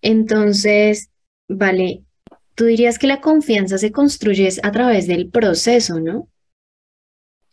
Entonces, 0.01 1.09
vale, 1.49 2.03
tú 2.55 2.65
dirías 2.65 2.99
que 2.99 3.07
la 3.07 3.21
confianza 3.21 3.77
se 3.77 3.91
construye 3.91 4.49
a 4.63 4.71
través 4.71 5.07
del 5.07 5.29
proceso, 5.29 5.99
¿no? 5.99 6.29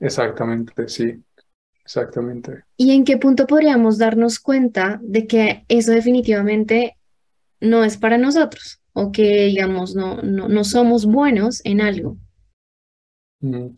Exactamente, 0.00 0.88
sí, 0.88 1.24
exactamente. 1.84 2.64
¿Y 2.76 2.92
en 2.92 3.04
qué 3.04 3.16
punto 3.18 3.46
podríamos 3.46 3.98
darnos 3.98 4.38
cuenta 4.38 4.98
de 5.02 5.26
que 5.26 5.64
eso 5.68 5.92
definitivamente 5.92 6.96
no 7.61 7.84
es 7.84 7.98
para 7.98 8.18
nosotros 8.18 8.80
o 8.94 9.12
que, 9.12 9.46
digamos, 9.46 9.94
no, 9.96 10.22
no, 10.22 10.48
no 10.48 10.64
somos 10.64 11.06
buenos 11.06 11.62
en 11.64 11.80
algo? 11.82 12.18
Mm, 13.40 13.68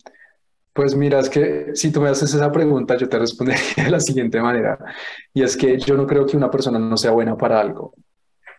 Pues 0.72 0.94
mira, 0.96 1.20
es 1.20 1.30
que 1.30 1.72
si 1.74 1.92
tú 1.92 2.00
me 2.02 2.08
haces 2.10 2.34
esa 2.34 2.52
pregunta, 2.52 2.96
yo 2.98 3.08
te 3.08 3.18
respondería 3.18 3.62
de 3.84 3.90
la 3.90 4.00
siguiente 4.00 4.40
manera. 4.42 4.78
Y 5.34 5.42
es 5.42 5.56
que 5.56 5.78
yo 5.78 5.96
no 5.96 6.06
creo 6.06 6.26
que 6.26 6.36
una 6.36 6.50
persona 6.50 6.78
no 6.78 6.96
sea 6.96 7.12
buena 7.12 7.36
para 7.36 7.60
algo. 7.60 7.94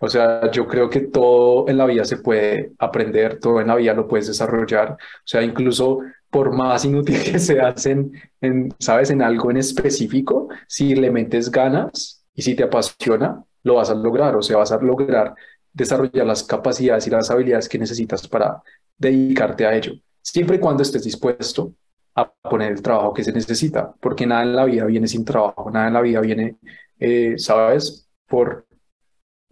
O 0.03 0.09
sea, 0.09 0.49
yo 0.51 0.67
creo 0.67 0.89
que 0.89 1.01
todo 1.01 1.69
en 1.69 1.77
la 1.77 1.85
vida 1.85 2.03
se 2.05 2.17
puede 2.17 2.73
aprender, 2.79 3.39
todo 3.39 3.61
en 3.61 3.67
la 3.67 3.75
vida 3.75 3.93
lo 3.93 4.07
puedes 4.07 4.27
desarrollar. 4.27 4.93
O 4.93 4.97
sea, 5.25 5.43
incluso 5.43 5.99
por 6.31 6.51
más 6.51 6.83
inútil 6.85 7.17
que 7.23 7.37
en, 7.89 8.11
en, 8.41 8.73
¿sabes? 8.79 9.11
En 9.11 9.21
algo 9.21 9.51
en 9.51 9.57
específico, 9.57 10.49
si 10.67 10.95
le 10.95 11.11
metes 11.11 11.51
ganas 11.51 12.25
y 12.33 12.41
si 12.41 12.55
te 12.55 12.63
apasiona, 12.63 13.43
lo 13.63 13.75
vas 13.75 13.91
a 13.91 13.93
lograr. 13.93 14.35
O 14.35 14.41
sea, 14.41 14.57
vas 14.57 14.71
a 14.71 14.81
lograr 14.81 15.35
desarrollar 15.71 16.25
las 16.25 16.43
capacidades 16.43 17.05
y 17.05 17.11
las 17.11 17.29
habilidades 17.29 17.69
que 17.69 17.77
necesitas 17.77 18.27
para 18.27 18.59
dedicarte 18.97 19.67
a 19.67 19.75
ello. 19.75 19.93
Siempre 20.19 20.55
y 20.55 20.59
cuando 20.59 20.81
estés 20.81 21.03
dispuesto 21.03 21.75
a 22.15 22.27
poner 22.31 22.71
el 22.71 22.81
trabajo 22.81 23.13
que 23.13 23.23
se 23.23 23.31
necesita, 23.31 23.93
porque 23.99 24.25
nada 24.25 24.41
en 24.41 24.55
la 24.55 24.65
vida 24.65 24.85
viene 24.85 25.07
sin 25.07 25.23
trabajo, 25.23 25.69
nada 25.69 25.87
en 25.87 25.93
la 25.93 26.01
vida 26.01 26.21
viene, 26.21 26.57
eh, 26.99 27.35
¿sabes? 27.37 28.09
Por 28.27 28.65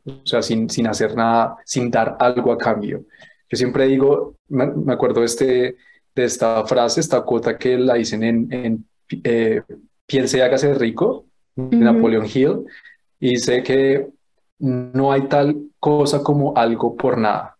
o 0.05 0.25
sea, 0.25 0.41
sin, 0.41 0.69
sin 0.69 0.87
hacer 0.87 1.15
nada, 1.15 1.57
sin 1.65 1.89
dar 1.91 2.17
algo 2.19 2.51
a 2.51 2.57
cambio. 2.57 3.05
Yo 3.49 3.57
siempre 3.57 3.87
digo, 3.87 4.35
me, 4.47 4.67
me 4.67 4.93
acuerdo 4.93 5.21
de, 5.21 5.25
este, 5.25 5.75
de 6.15 6.23
esta 6.23 6.65
frase, 6.65 6.99
esta 6.99 7.21
cuota 7.21 7.57
que 7.57 7.77
la 7.77 7.95
dicen 7.95 8.23
en, 8.23 8.53
en 8.53 8.85
eh, 9.23 9.61
Piense 10.05 10.37
y 10.37 10.41
hágase 10.41 10.73
rico, 10.73 11.25
de. 11.55 11.79
Napoleon 11.81 12.25
Hill, 12.25 12.65
y 13.19 13.29
dice 13.35 13.61
que 13.61 14.07
no 14.59 15.11
hay 15.11 15.27
tal 15.27 15.69
cosa 15.79 16.23
como 16.23 16.55
algo 16.57 16.95
por 16.95 17.17
nada. 17.17 17.57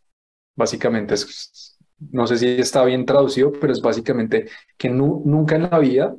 Básicamente, 0.56 1.14
es, 1.14 1.78
no 2.12 2.26
sé 2.26 2.38
si 2.38 2.48
está 2.48 2.84
bien 2.86 3.06
traducido, 3.06 3.52
pero 3.52 3.72
es 3.72 3.82
básicamente 3.82 4.48
que 4.78 4.90
nu- 4.90 5.22
nunca 5.26 5.56
en 5.56 5.70
la 5.70 5.80
vida 5.80 6.16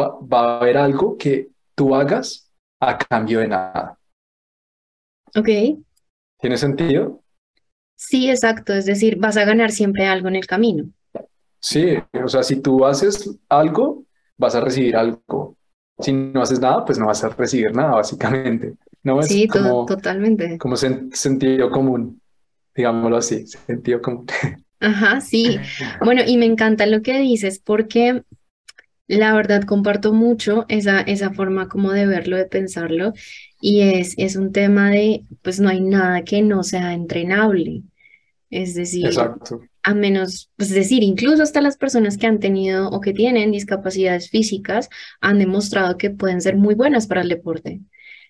va, 0.00 0.18
va 0.20 0.40
a 0.40 0.60
haber 0.60 0.78
algo 0.78 1.16
que 1.18 1.48
tú 1.74 1.94
hagas 1.94 2.50
a 2.80 2.96
cambio 2.96 3.40
de 3.40 3.48
nada. 3.48 3.97
Ok, 5.36 5.48
¿Tiene 6.40 6.56
sentido? 6.58 7.22
sí, 7.96 8.30
exacto, 8.30 8.72
es 8.72 8.86
decir, 8.86 9.16
vas 9.18 9.36
a 9.36 9.44
ganar 9.44 9.70
siempre 9.72 10.06
algo 10.06 10.28
en 10.28 10.36
el 10.36 10.46
camino. 10.46 10.88
Sí, 11.60 11.96
o 12.24 12.28
sea, 12.28 12.42
si 12.42 12.60
tú 12.62 12.84
haces 12.86 13.38
algo, 13.48 14.04
vas 14.36 14.54
a 14.54 14.60
recibir 14.60 14.96
algo. 14.96 15.56
Si 15.98 16.12
no 16.12 16.42
haces 16.42 16.60
nada, 16.60 16.84
pues 16.84 16.98
no 16.98 17.06
vas 17.06 17.24
a 17.24 17.28
recibir 17.30 17.74
nada, 17.74 17.96
básicamente. 17.96 18.76
No 19.02 19.22
es 19.22 19.42
Sí, 19.42 19.46
como, 19.48 19.84
totalmente. 19.84 20.58
como 20.58 20.76
sen- 20.76 21.12
sentido 21.14 21.70
común, 21.70 22.22
digámoslo 22.74 23.16
así, 23.18 23.46
sentido 23.46 24.02
común. 24.02 24.26
Ajá, 24.80 25.20
sí. 25.20 25.60
Bueno, 26.00 26.22
y 26.26 26.36
me 26.36 26.46
encanta 26.46 26.86
lo 26.86 27.02
que 27.02 27.18
dices 27.18 27.58
porque 27.60 28.22
la 29.08 29.34
verdad 29.34 29.64
comparto 29.64 30.12
mucho 30.14 30.66
esa, 30.68 31.00
esa 31.02 31.32
forma 31.32 31.68
como 31.68 31.92
de 31.92 32.06
verlo, 32.06 32.36
de 32.36 32.46
pensarlo, 32.46 33.12
y 33.60 33.82
es, 33.82 34.14
es 34.18 34.36
un 34.36 34.52
tema 34.52 34.90
de, 34.90 35.24
pues 35.42 35.60
no 35.60 35.68
hay 35.70 35.80
nada 35.80 36.24
que 36.24 36.42
no 36.42 36.62
sea 36.64 36.94
entrenable. 36.94 37.84
Es 38.50 38.74
decir, 38.74 39.06
Exacto, 39.08 39.60
a 39.82 39.94
menos, 39.94 40.50
pues 40.56 40.70
es 40.70 40.76
decir, 40.76 41.02
incluso 41.02 41.42
hasta 41.42 41.60
las 41.60 41.76
personas 41.76 42.18
que 42.18 42.26
han 42.26 42.40
tenido 42.40 42.88
o 42.90 43.00
que 43.00 43.12
tienen 43.12 43.52
discapacidades 43.52 44.30
físicas 44.30 44.88
han 45.20 45.38
demostrado 45.38 45.96
que 45.98 46.10
pueden 46.10 46.40
ser 46.40 46.56
muy 46.56 46.74
buenas 46.74 47.06
para 47.06 47.22
el 47.22 47.28
deporte. 47.28 47.80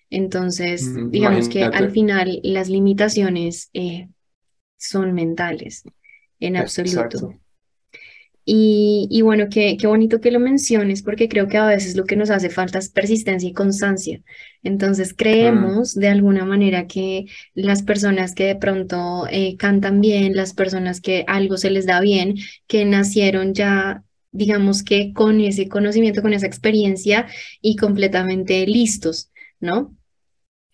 Entonces, 0.09 1.01
Mm, 1.01 1.09
digamos 1.11 1.49
que 1.49 1.63
al 1.65 1.91
final 1.91 2.39
las 2.43 2.69
limitaciones 2.69 3.69
eh, 3.73 4.09
son 4.77 5.13
mentales, 5.13 5.83
en 6.39 6.57
absoluto. 6.57 7.07
exacto. 7.11 7.39
Y, 8.51 9.07
y 9.11 9.21
bueno, 9.21 9.47
qué, 9.51 9.77
qué 9.77 9.85
bonito 9.85 10.19
que 10.21 10.31
lo 10.31 10.39
menciones 10.39 11.03
porque 11.03 11.29
creo 11.29 11.47
que 11.47 11.57
a 11.57 11.67
veces 11.67 11.95
lo 11.95 12.05
que 12.05 12.15
nos 12.15 12.31
hace 12.31 12.49
falta 12.49 12.79
es 12.79 12.89
persistencia 12.89 13.47
y 13.47 13.53
constancia. 13.53 14.21
Entonces 14.63 15.13
Mm, 15.39 15.69
creemos 15.69 15.93
de 15.93 16.07
alguna 16.07 16.45
manera 16.45 16.87
que 16.87 17.25
las 17.53 17.83
personas 17.83 18.33
que 18.33 18.45
de 18.45 18.55
pronto 18.55 19.27
eh, 19.29 19.55
cantan 19.57 20.01
bien, 20.01 20.35
las 20.35 20.53
personas 20.55 20.99
que 20.99 21.25
algo 21.27 21.57
se 21.57 21.69
les 21.69 21.85
da 21.85 22.01
bien, 22.01 22.37
que 22.67 22.85
nacieron 22.85 23.53
ya, 23.53 24.03
digamos 24.31 24.81
que 24.83 25.13
con 25.13 25.39
ese 25.41 25.67
conocimiento, 25.69 26.23
con 26.23 26.33
esa 26.33 26.47
experiencia 26.47 27.27
y 27.61 27.75
completamente 27.75 28.65
listos, 28.65 29.31
¿no? 29.59 29.95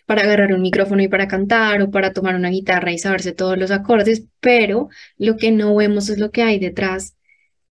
Para 0.05 0.21
agarrar 0.23 0.53
un 0.53 0.61
micrófono 0.61 1.01
y 1.03 1.09
para 1.09 1.27
cantar 1.27 1.81
o 1.81 1.91
para 1.91 2.13
tomar 2.13 2.35
una 2.35 2.49
guitarra 2.49 2.93
y 2.93 2.99
saberse 2.99 3.33
todos 3.33 3.57
los 3.57 3.71
acordes, 3.71 4.25
pero 4.39 4.88
lo 5.17 5.35
que 5.38 5.51
no 5.51 5.75
vemos 5.75 6.09
es 6.09 6.19
lo 6.19 6.31
que 6.31 6.43
hay 6.43 6.59
detrás 6.59 7.14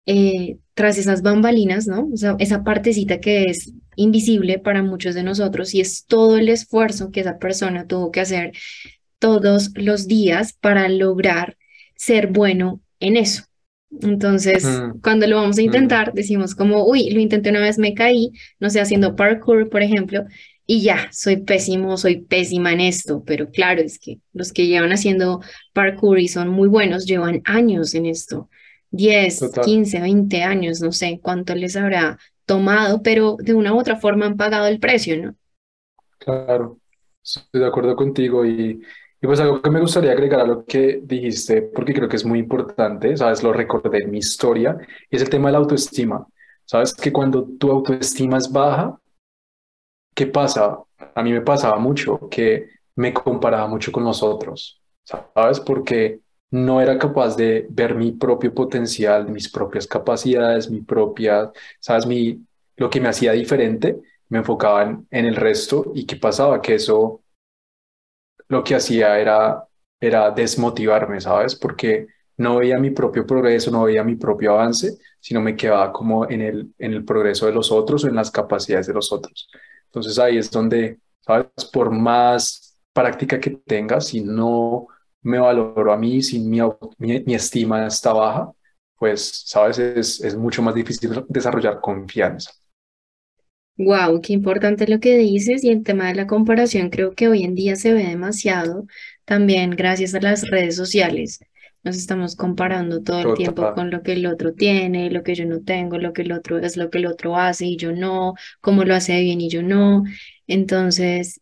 eh, 0.07 0.57
tras 0.73 0.97
esas 0.97 1.21
bambalinas, 1.21 1.85
¿no? 1.87 2.09
O 2.13 2.17
sea, 2.17 2.35
esa 2.39 2.63
partecita 2.63 3.19
que 3.19 3.43
es 3.43 3.73
invisible 3.95 4.57
para 4.57 4.81
muchos 4.81 5.15
de 5.15 5.23
nosotros 5.23 5.73
y 5.75 5.81
es 5.81 6.05
todo 6.05 6.37
el 6.37 6.49
esfuerzo 6.49 7.11
que 7.11 7.19
esa 7.19 7.37
persona 7.37 7.87
tuvo 7.87 8.11
que 8.11 8.21
hacer 8.21 8.53
todos 9.19 9.71
los 9.75 10.07
días 10.07 10.53
para 10.53 10.87
lograr 10.89 11.57
ser 11.95 12.27
bueno 12.27 12.81
en 12.99 13.17
eso. 13.17 13.43
Entonces, 14.01 14.63
Mm, 14.63 14.99
cuando 15.01 15.27
lo 15.27 15.37
vamos 15.37 15.57
a 15.57 15.61
mm, 15.61 15.65
intentar, 15.65 16.13
decimos 16.13 16.55
como, 16.55 16.85
uy, 16.85 17.09
lo 17.09 17.19
intenté 17.19 17.49
una 17.49 17.61
vez, 17.61 17.77
me 17.77 17.93
caí, 17.93 18.31
no 18.59 18.69
sé, 18.69 18.79
haciendo 18.79 19.15
parkour, 19.15 19.69
por 19.69 19.81
ejemplo, 19.81 20.25
y 20.65 20.81
ya, 20.81 21.09
soy 21.11 21.37
pésimo, 21.37 21.97
soy 21.97 22.21
pésima 22.21 22.73
en 22.73 22.81
esto, 22.81 23.23
pero 23.25 23.49
claro, 23.51 23.81
es 23.81 23.99
que 23.99 24.19
los 24.33 24.51
que 24.51 24.67
llevan 24.67 24.91
haciendo 24.91 25.41
parkour 25.73 26.19
y 26.19 26.27
son 26.27 26.49
muy 26.49 26.67
buenos 26.67 27.05
llevan 27.05 27.41
años 27.45 27.95
en 27.95 28.05
esto, 28.05 28.49
10, 28.91 29.39
total. 29.39 29.65
15, 29.65 30.01
20 30.01 30.43
años, 30.43 30.81
no 30.81 30.91
sé 30.91 31.19
cuánto 31.21 31.55
les 31.55 31.75
habrá 31.75 32.17
tomado, 32.45 33.01
pero 33.01 33.35
de 33.39 33.53
una 33.53 33.73
u 33.73 33.79
otra 33.79 33.97
forma 33.97 34.25
han 34.25 34.37
pagado 34.37 34.67
el 34.67 34.79
precio, 34.79 35.21
¿no? 35.21 35.35
Claro, 36.19 36.79
estoy 37.23 37.61
de 37.61 37.67
acuerdo 37.67 37.95
contigo 37.95 38.45
y, 38.45 38.81
y 39.21 39.27
pues 39.27 39.39
algo 39.39 39.61
que 39.61 39.69
me 39.69 39.81
gustaría 39.81 40.11
agregar 40.11 40.41
a 40.41 40.47
lo 40.47 40.65
que 40.65 41.01
dijiste, 41.03 41.61
porque 41.61 41.93
creo 41.93 42.09
que 42.09 42.15
es 42.15 42.25
muy 42.25 42.39
importante, 42.39 43.15
sabes, 43.17 43.43
lo 43.43 43.53
recordé 43.53 43.99
en 43.99 44.11
mi 44.11 44.19
historia, 44.19 44.77
y 45.09 45.15
es 45.15 45.21
el 45.21 45.29
tema 45.29 45.49
de 45.49 45.53
la 45.53 45.57
autoestima. 45.59 46.25
Sabes 46.65 46.93
que 46.93 47.11
cuando 47.11 47.47
tu 47.57 47.71
autoestima 47.71 48.37
es 48.37 48.51
baja, 48.51 48.99
¿qué 50.13 50.27
pasa? 50.27 50.79
A 51.15 51.23
mí 51.23 51.31
me 51.31 51.41
pasaba 51.41 51.77
mucho 51.79 52.27
que 52.29 52.69
me 52.95 53.13
comparaba 53.13 53.67
mucho 53.67 53.91
con 53.91 54.03
los 54.03 54.21
otros, 54.23 54.81
¿sabes? 55.03 55.59
Porque 55.59 56.19
no 56.51 56.81
era 56.81 56.97
capaz 56.97 57.35
de 57.35 57.67
ver 57.69 57.95
mi 57.95 58.13
propio 58.13 58.53
potencial, 58.53 59.27
mis 59.29 59.49
propias 59.49 59.87
capacidades, 59.87 60.69
mi 60.69 60.81
propia, 60.81 61.51
¿sabes? 61.79 62.05
Mi, 62.05 62.45
lo 62.77 62.89
que 62.89 63.01
me 63.01 63.09
hacía 63.09 63.33
diferente 63.33 63.99
me 64.29 64.39
enfocaba 64.39 64.83
en, 64.83 65.25
el 65.25 65.35
resto 65.35 65.91
y 65.93 66.05
qué 66.05 66.15
pasaba, 66.17 66.61
que 66.61 66.75
eso 66.75 67.21
lo 68.47 68.63
que 68.63 68.75
hacía 68.75 69.19
era, 69.19 69.65
era 69.99 70.31
desmotivarme, 70.31 71.19
¿sabes? 71.21 71.55
Porque 71.55 72.07
no 72.37 72.57
veía 72.57 72.77
mi 72.79 72.91
propio 72.91 73.25
progreso, 73.25 73.71
no 73.71 73.83
veía 73.83 74.03
mi 74.03 74.15
propio 74.15 74.53
avance, 74.53 74.97
sino 75.19 75.41
me 75.41 75.55
quedaba 75.55 75.91
como 75.91 76.29
en 76.29 76.41
el, 76.41 76.73
en 76.77 76.93
el 76.93 77.03
progreso 77.03 77.45
de 77.45 77.53
los 77.53 77.71
otros 77.71 78.03
o 78.03 78.07
en 78.07 78.15
las 78.15 78.31
capacidades 78.31 78.87
de 78.87 78.93
los 78.93 79.11
otros. 79.11 79.49
Entonces 79.85 80.19
ahí 80.19 80.37
es 80.37 80.51
donde, 80.51 80.99
¿sabes? 81.21 81.47
Por 81.73 81.91
más 81.91 82.77
práctica 82.93 83.39
que 83.39 83.51
tenga, 83.51 83.99
si 84.01 84.21
no 84.21 84.87
me 85.23 85.39
valoro 85.39 85.91
a 85.93 85.97
mí, 85.97 86.21
si 86.21 86.39
mi, 86.39 86.59
mi, 86.99 87.19
mi 87.25 87.35
estima 87.35 87.85
está 87.87 88.13
baja, 88.13 88.51
pues, 88.97 89.43
¿sabes? 89.45 89.79
Es, 89.79 90.21
es 90.21 90.35
mucho 90.35 90.61
más 90.61 90.75
difícil 90.75 91.25
desarrollar 91.29 91.79
confianza. 91.81 92.51
Wow, 93.79 94.21
qué 94.21 94.33
importante 94.33 94.87
lo 94.87 94.99
que 94.99 95.17
dices 95.17 95.63
y 95.63 95.69
el 95.69 95.83
tema 95.83 96.07
de 96.07 96.15
la 96.15 96.25
comparación 96.25 96.89
creo 96.89 97.13
que 97.13 97.27
hoy 97.27 97.43
en 97.43 97.53
día 97.53 97.75
se 97.75 97.93
ve 97.93 98.03
demasiado 98.05 98.87
también 99.23 99.71
gracias 99.71 100.15
a 100.15 100.21
las 100.21 100.49
redes 100.49 100.75
sociales. 100.75 101.39
Nos 101.83 101.95
estamos 101.95 102.35
comparando 102.35 103.03
todo 103.03 103.19
el 103.19 103.33
tiempo 103.35 103.71
con 103.75 103.91
lo 103.91 104.01
que 104.01 104.13
el 104.13 104.25
otro 104.25 104.53
tiene, 104.53 105.11
lo 105.11 105.21
que 105.23 105.35
yo 105.35 105.45
no 105.45 105.61
tengo, 105.61 105.99
lo 105.99 106.11
que 106.11 106.23
el 106.23 106.31
otro 106.31 106.57
es 106.57 106.75
lo 106.75 106.89
que 106.89 106.97
el 106.97 107.05
otro 107.05 107.37
hace 107.37 107.65
y 107.67 107.77
yo 107.77 107.91
no, 107.91 108.33
cómo 108.61 108.83
lo 108.83 108.95
hace 108.95 109.21
bien 109.21 109.41
y 109.41 109.49
yo 109.49 109.61
no. 109.61 110.03
Entonces, 110.47 111.39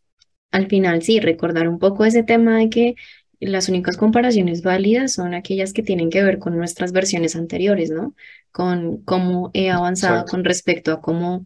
al 0.51 0.67
final 0.67 1.01
sí, 1.03 1.19
recordar 1.21 1.67
un 1.69 1.79
poco 1.79 2.05
ese 2.05 2.23
tema 2.23 2.57
de 2.57 2.69
que 2.69 2.95
las 3.39 3.69
únicas 3.69 3.97
comparaciones 3.97 4.61
válidas 4.61 5.13
son 5.13 5.33
aquellas 5.33 5.73
que 5.73 5.83
tienen 5.83 6.09
que 6.09 6.23
ver 6.23 6.39
con 6.39 6.57
nuestras 6.57 6.91
versiones 6.91 7.35
anteriores, 7.35 7.91
¿no? 7.91 8.15
Con 8.51 8.97
cómo 9.03 9.51
he 9.53 9.69
avanzado 9.69 10.15
Exacto. 10.15 10.31
con 10.31 10.43
respecto 10.43 10.91
a 10.91 11.01
cómo 11.01 11.45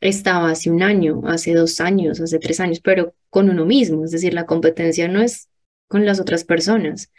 estaba 0.00 0.50
hace 0.50 0.70
un 0.70 0.82
año, 0.82 1.22
hace 1.26 1.54
dos 1.54 1.80
años, 1.80 2.20
hace 2.20 2.38
tres 2.38 2.60
años, 2.60 2.80
pero 2.80 3.14
con 3.30 3.48
uno 3.50 3.64
mismo. 3.64 4.04
Es 4.04 4.10
decir, 4.10 4.34
la 4.34 4.46
competencia 4.46 5.08
no 5.08 5.20
es 5.20 5.48
con 5.88 6.04
las 6.04 6.20
otras 6.20 6.44
personas, 6.44 7.12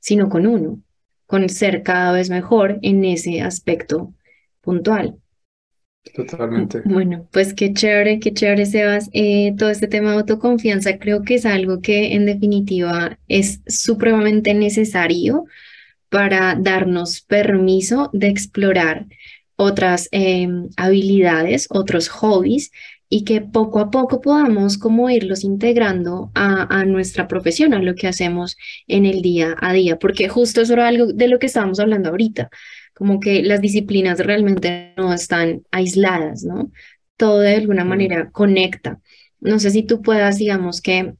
sino 0.00 0.28
con 0.28 0.46
uno, 0.46 0.80
con 1.26 1.48
ser 1.48 1.82
cada 1.82 2.12
vez 2.12 2.30
mejor 2.30 2.78
en 2.82 3.04
ese 3.04 3.42
aspecto 3.42 4.14
puntual. 4.60 5.21
Totalmente. 6.14 6.82
Bueno, 6.84 7.28
pues 7.30 7.54
qué 7.54 7.72
chévere, 7.72 8.18
qué 8.18 8.34
chévere, 8.34 8.66
Sebas. 8.66 9.08
Eh, 9.12 9.54
todo 9.56 9.70
este 9.70 9.86
tema 9.86 10.10
de 10.10 10.16
autoconfianza 10.16 10.98
creo 10.98 11.22
que 11.22 11.36
es 11.36 11.46
algo 11.46 11.80
que 11.80 12.14
en 12.14 12.26
definitiva 12.26 13.18
es 13.28 13.60
supremamente 13.66 14.52
necesario 14.52 15.44
para 16.08 16.56
darnos 16.60 17.22
permiso 17.22 18.10
de 18.12 18.28
explorar 18.28 19.06
otras 19.56 20.08
em, 20.10 20.68
habilidades, 20.76 21.68
otros 21.70 22.08
hobbies 22.08 22.72
y 23.08 23.24
que 23.24 23.40
poco 23.40 23.78
a 23.78 23.90
poco 23.90 24.20
podamos 24.20 24.78
como 24.78 25.08
irlos 25.08 25.44
integrando 25.44 26.30
a, 26.34 26.80
a 26.80 26.84
nuestra 26.84 27.28
profesión, 27.28 27.74
a 27.74 27.78
lo 27.78 27.94
que 27.94 28.08
hacemos 28.08 28.56
en 28.88 29.06
el 29.06 29.22
día 29.22 29.54
a 29.60 29.72
día, 29.72 29.98
porque 29.98 30.28
justo 30.28 30.62
eso 30.62 30.72
era 30.74 30.88
algo 30.88 31.06
de 31.06 31.28
lo 31.28 31.38
que 31.38 31.46
estábamos 31.46 31.78
hablando 31.78 32.10
ahorita 32.10 32.50
como 33.02 33.18
que 33.18 33.42
las 33.42 33.60
disciplinas 33.60 34.20
realmente 34.20 34.94
no 34.96 35.12
están 35.12 35.64
aisladas, 35.72 36.44
¿no? 36.44 36.70
Todo 37.16 37.40
de 37.40 37.56
alguna 37.56 37.84
manera 37.84 38.30
conecta. 38.30 39.00
No 39.40 39.58
sé 39.58 39.72
si 39.72 39.82
tú 39.82 40.02
puedas, 40.02 40.38
digamos 40.38 40.80
que, 40.80 41.14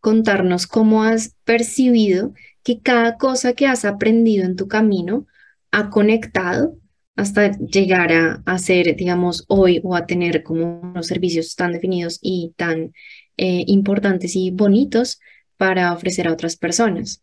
contarnos 0.00 0.66
cómo 0.66 1.04
has 1.04 1.36
percibido 1.44 2.34
que 2.64 2.80
cada 2.80 3.16
cosa 3.16 3.52
que 3.52 3.68
has 3.68 3.84
aprendido 3.84 4.44
en 4.44 4.56
tu 4.56 4.66
camino 4.66 5.28
ha 5.70 5.88
conectado 5.88 6.78
hasta 7.14 7.56
llegar 7.58 8.12
a, 8.12 8.42
a 8.44 8.58
ser, 8.58 8.96
digamos, 8.96 9.44
hoy 9.46 9.80
o 9.84 9.94
a 9.94 10.06
tener 10.06 10.42
como 10.42 10.80
unos 10.80 11.06
servicios 11.06 11.54
tan 11.54 11.74
definidos 11.74 12.18
y 12.22 12.54
tan 12.56 12.92
eh, 13.36 13.62
importantes 13.68 14.34
y 14.34 14.50
bonitos 14.50 15.20
para 15.56 15.92
ofrecer 15.92 16.26
a 16.26 16.32
otras 16.32 16.56
personas. 16.56 17.22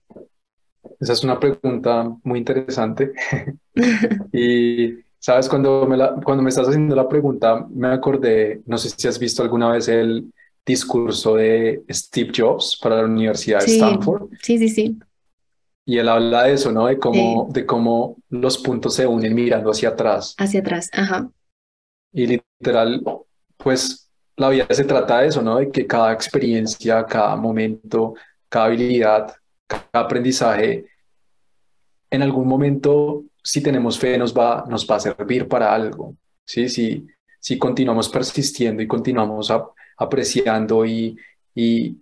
Esa 1.00 1.13
es 1.13 1.24
una 1.24 1.39
pregunta 1.39 2.06
muy 2.24 2.39
interesante. 2.39 3.13
Y, 4.34 5.00
sabes, 5.20 5.50
cuando 5.50 5.86
me, 5.88 5.98
la- 5.98 6.15
cuando 6.24 6.44
me 6.44 6.50
estás 6.50 6.67
haciendo 6.67 6.96
la 6.96 7.10
pregunta, 7.10 7.65
me 7.70 7.89
acordé, 7.89 8.62
no 8.65 8.78
sé 8.78 8.89
si 8.89 9.08
has 9.08 9.20
visto 9.20 9.44
alguna 9.44 9.72
vez 9.72 9.88
el 9.89 10.34
discurso 10.65 11.36
de 11.36 11.84
Steve 11.89 12.32
Jobs 12.36 12.80
para 12.82 12.98
la 12.98 13.06
Universidad 13.06 13.60
de 13.60 13.65
Sí, 13.65 13.72
Stanford. 13.74 14.30
sí, 14.41 14.58
sí, 14.58 14.70
sí. 14.70 15.00
Y 15.86 15.98
él 15.98 16.10
habla 16.10 16.44
de 16.44 16.54
eso, 16.54 16.72
¿no? 16.72 16.88
De 16.88 16.98
Sí, 17.00 17.00
cómo, 17.00 17.48
de 17.52 17.65
cómo 17.65 18.17
los 18.30 18.58
puntos 18.58 18.96
se 18.96 19.06
unen 19.08 19.34
mirando 19.36 19.72
hacia 19.72 19.89
atrás. 19.89 20.36
hacia 20.38 20.60
atrás. 20.60 20.89
Ajá. 20.94 21.32
Y 22.13 22.28
literal, 22.28 23.02
pues 23.58 24.10
la 24.36 24.50
vida 24.50 24.67
se 24.72 24.84
trata 24.86 25.20
de 25.22 25.28
eso, 25.28 25.41
¿no? 25.41 25.58
De 25.58 25.72
que 25.72 25.88
cada 25.88 26.12
experiencia, 26.13 27.06
cada 27.06 27.36
momento, 27.36 28.15
cada 28.50 28.65
habilidad, 28.65 29.34
aprendizaje, 29.93 30.86
en 32.10 32.21
algún 32.21 32.47
momento, 32.47 33.23
si 33.43 33.62
tenemos 33.62 33.97
fe, 33.97 34.17
nos 34.17 34.34
va, 34.34 34.65
nos 34.67 34.86
va 34.89 34.95
a 34.97 34.99
servir 34.99 35.47
para 35.47 35.73
algo, 35.73 36.15
¿sí? 36.45 36.67
Si, 36.69 37.07
si 37.39 37.57
continuamos 37.57 38.10
persistiendo 38.10 38.84
y 38.84 38.88
continuamos 38.88 39.49
ap- 39.49 39.71
apreciando 39.97 40.86
y, 40.86 41.17
y 41.55 41.97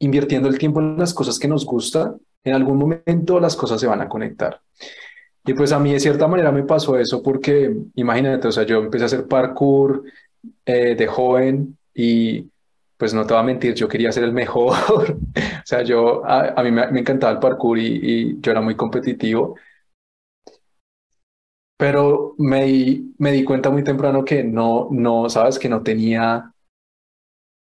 invirtiendo 0.00 0.48
el 0.48 0.58
tiempo 0.58 0.80
en 0.80 0.98
las 0.98 1.14
cosas 1.14 1.38
que 1.38 1.48
nos 1.48 1.64
gustan, 1.64 2.20
en 2.44 2.54
algún 2.54 2.78
momento 2.78 3.40
las 3.40 3.56
cosas 3.56 3.80
se 3.80 3.86
van 3.86 4.00
a 4.00 4.08
conectar. 4.08 4.60
Y 5.46 5.54
pues 5.54 5.72
a 5.72 5.78
mí 5.78 5.92
de 5.92 6.00
cierta 6.00 6.28
manera 6.28 6.52
me 6.52 6.64
pasó 6.64 6.98
eso 6.98 7.22
porque, 7.22 7.74
imagínate, 7.94 8.48
o 8.48 8.52
sea, 8.52 8.64
yo 8.64 8.78
empecé 8.78 9.04
a 9.04 9.06
hacer 9.06 9.26
parkour 9.26 10.04
eh, 10.66 10.94
de 10.94 11.06
joven 11.06 11.78
y 11.94 12.44
pues 13.00 13.14
no 13.14 13.26
te 13.26 13.34
voy 13.34 13.42
a 13.42 13.44
mentir, 13.46 13.74
yo 13.74 13.88
quería 13.88 14.12
ser 14.12 14.24
el 14.24 14.34
mejor. 14.34 14.76
O 15.62 15.66
sea, 15.70 15.82
yo, 15.82 16.24
a, 16.26 16.54
a 16.60 16.62
mí 16.64 16.70
me, 16.72 16.88
me 16.90 17.00
encantaba 17.00 17.32
el 17.32 17.38
parkour 17.40 17.78
y, 17.78 18.00
y 18.02 18.40
yo 18.40 18.50
era 18.52 18.60
muy 18.60 18.76
competitivo, 18.76 19.56
pero 21.76 22.34
me 22.38 22.64
di, 22.66 23.14
me 23.18 23.32
di 23.32 23.44
cuenta 23.44 23.70
muy 23.70 23.82
temprano 23.84 24.24
que 24.24 24.44
no, 24.44 24.88
no, 24.90 25.28
sabes, 25.30 25.58
que 25.58 25.68
no 25.68 25.82
tenía, 25.82 26.52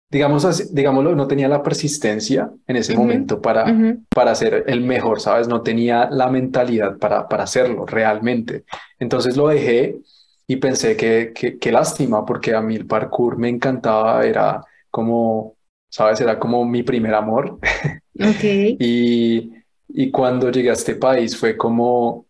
digamos 0.09 0.45
así, 0.45 0.65
digámoslo, 0.71 1.15
no 1.15 1.27
tenía 1.27 1.47
la 1.47 1.63
persistencia 1.63 2.51
en 2.67 2.75
ese 2.75 2.93
Ujú, 2.93 2.93
momento 2.93 3.41
para, 3.41 3.81
ujú. 3.87 4.05
para 4.13 4.35
ser 4.35 4.65
el 4.67 4.81
mejor, 4.81 5.21
¿sabes? 5.21 5.47
No 5.47 5.61
tenía 5.61 6.09
la 6.09 6.29
mentalidad 6.29 6.97
para, 6.97 7.27
para 7.27 7.43
hacerlo 7.43 7.85
realmente. 7.85 8.65
Entonces 8.99 9.37
lo 9.37 9.47
dejé 9.47 9.99
y 10.47 10.57
pensé 10.57 10.97
que, 10.97 11.31
que, 11.33 11.57
qué 11.59 11.71
lástima, 11.71 12.25
porque 12.25 12.53
a 12.55 12.61
mí 12.61 12.75
el 12.75 12.87
parkour 12.87 13.37
me 13.37 13.47
encantaba, 13.49 14.25
era 14.25 14.61
como, 14.91 15.55
¿sabes? 15.89 16.21
Era 16.21 16.39
como 16.39 16.65
mi 16.65 16.83
primer 16.83 17.15
amor. 17.15 17.59
Ok. 18.19 18.43
Y, 18.79 19.51
y 19.89 20.11
cuando 20.11 20.51
llegué 20.51 20.69
a 20.69 20.73
este 20.73 20.95
país 20.95 21.37
fue 21.37 21.57
como 21.57 22.25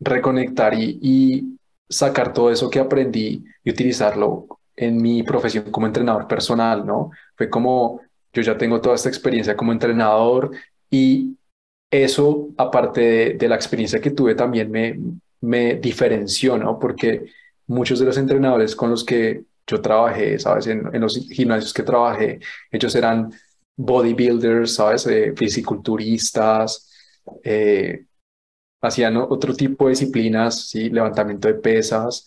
reconectar 0.00 0.74
y, 0.74 0.98
y 1.02 1.58
sacar 1.88 2.32
todo 2.32 2.50
eso 2.50 2.70
que 2.70 2.80
aprendí 2.80 3.44
y 3.64 3.70
utilizarlo 3.70 4.46
en 4.76 5.00
mi 5.00 5.22
profesión 5.22 5.70
como 5.70 5.86
entrenador 5.86 6.26
personal, 6.26 6.86
¿no? 6.86 7.10
Fue 7.36 7.48
como, 7.50 8.00
yo 8.32 8.42
ya 8.42 8.56
tengo 8.56 8.80
toda 8.80 8.96
esta 8.96 9.08
experiencia 9.08 9.56
como 9.56 9.72
entrenador 9.72 10.50
y 10.90 11.36
eso, 11.90 12.48
aparte 12.56 13.00
de, 13.00 13.34
de 13.34 13.48
la 13.48 13.56
experiencia 13.56 14.00
que 14.00 14.10
tuve, 14.10 14.34
también 14.34 14.70
me, 14.70 14.98
me 15.40 15.74
diferenció, 15.76 16.56
¿no? 16.56 16.78
Porque 16.78 17.26
muchos 17.66 17.98
de 18.00 18.06
los 18.06 18.16
entrenadores 18.18 18.74
con 18.74 18.90
los 18.90 19.04
que 19.04 19.44
yo 19.72 19.80
trabajé, 19.80 20.38
¿sabes? 20.38 20.66
En, 20.66 20.94
en 20.94 21.00
los 21.00 21.16
gimnasios 21.30 21.72
que 21.72 21.82
trabajé, 21.82 22.40
ellos 22.70 22.94
eran 22.94 23.32
bodybuilders, 23.76 24.74
¿sabes? 24.74 25.06
Eh, 25.06 25.32
fisiculturistas, 25.36 26.90
eh, 27.42 28.04
hacían 28.80 29.16
otro 29.16 29.54
tipo 29.54 29.86
de 29.86 29.90
disciplinas, 29.90 30.68
¿sí? 30.68 30.90
Levantamiento 30.90 31.48
de 31.48 31.54
pesas, 31.54 32.26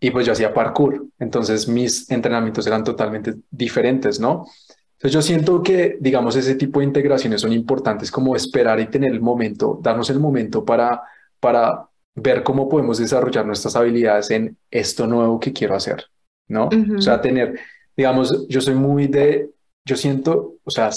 y 0.00 0.10
pues 0.10 0.26
yo 0.26 0.32
hacía 0.32 0.54
parkour, 0.54 1.06
entonces 1.18 1.66
mis 1.66 2.10
entrenamientos 2.10 2.66
eran 2.66 2.84
totalmente 2.84 3.34
diferentes, 3.50 4.20
¿no? 4.20 4.46
Entonces 4.92 5.12
yo 5.12 5.22
siento 5.22 5.62
que, 5.62 5.96
digamos, 6.00 6.36
ese 6.36 6.54
tipo 6.54 6.80
de 6.80 6.86
integraciones 6.86 7.40
son 7.40 7.52
importantes 7.52 8.10
como 8.10 8.36
esperar 8.36 8.80
y 8.80 8.88
tener 8.88 9.12
el 9.12 9.20
momento, 9.20 9.78
darnos 9.82 10.10
el 10.10 10.20
momento 10.20 10.64
para, 10.64 11.02
para 11.40 11.87
ver 12.20 12.42
cómo 12.42 12.68
podemos 12.68 12.98
desarrollar 12.98 13.46
nuestras 13.46 13.76
habilidades 13.76 14.30
en 14.30 14.56
esto 14.70 15.06
nuevo 15.06 15.38
que 15.38 15.52
quiero 15.52 15.74
hacer, 15.74 16.04
¿no? 16.48 16.68
O 16.96 17.00
sea, 17.00 17.20
tener, 17.20 17.58
digamos, 17.96 18.46
yo 18.48 18.60
soy 18.60 18.74
muy 18.74 19.06
de, 19.06 19.50
yo 19.84 19.96
siento, 19.96 20.56
o 20.64 20.70
sea, 20.70 20.90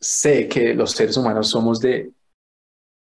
sé 0.00 0.48
que 0.48 0.74
los 0.74 0.92
seres 0.92 1.16
humanos 1.16 1.48
somos 1.48 1.80
de 1.80 2.10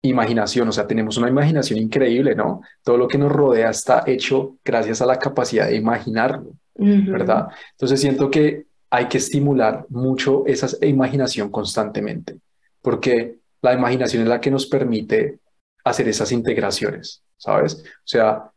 imaginación, 0.01 0.67
o 0.67 0.71
sea, 0.71 0.87
tenemos 0.87 1.17
una 1.17 1.29
imaginación 1.29 1.79
increíble, 1.79 2.35
¿no? 2.35 2.61
Todo 2.83 2.97
lo 2.97 3.07
que 3.07 3.17
nos 3.17 3.31
rodea 3.31 3.69
está 3.69 4.03
hecho 4.05 4.57
gracias 4.63 5.01
a 5.01 5.05
la 5.05 5.17
capacidad 5.17 5.67
de 5.67 5.75
imaginarlo, 5.75 6.51
Ujú. 6.75 7.11
¿verdad? 7.11 7.47
Entonces 7.71 7.99
siento 7.99 8.29
que 8.29 8.65
hay 8.89 9.07
que 9.07 9.17
estimular 9.17 9.85
mucho 9.89 10.45
esa 10.45 10.67
imaginación 10.85 11.49
constantemente, 11.49 12.37
porque 12.81 13.37
la 13.61 13.73
imaginación 13.73 14.23
es 14.23 14.29
la 14.29 14.39
que 14.39 14.51
nos 14.51 14.67
permite 14.67 15.39
hacer 15.83 16.07
esas 16.07 16.31
integraciones, 16.31 17.21
¿sabes? 17.37 17.83
O 17.83 18.07
sea, 18.07 18.51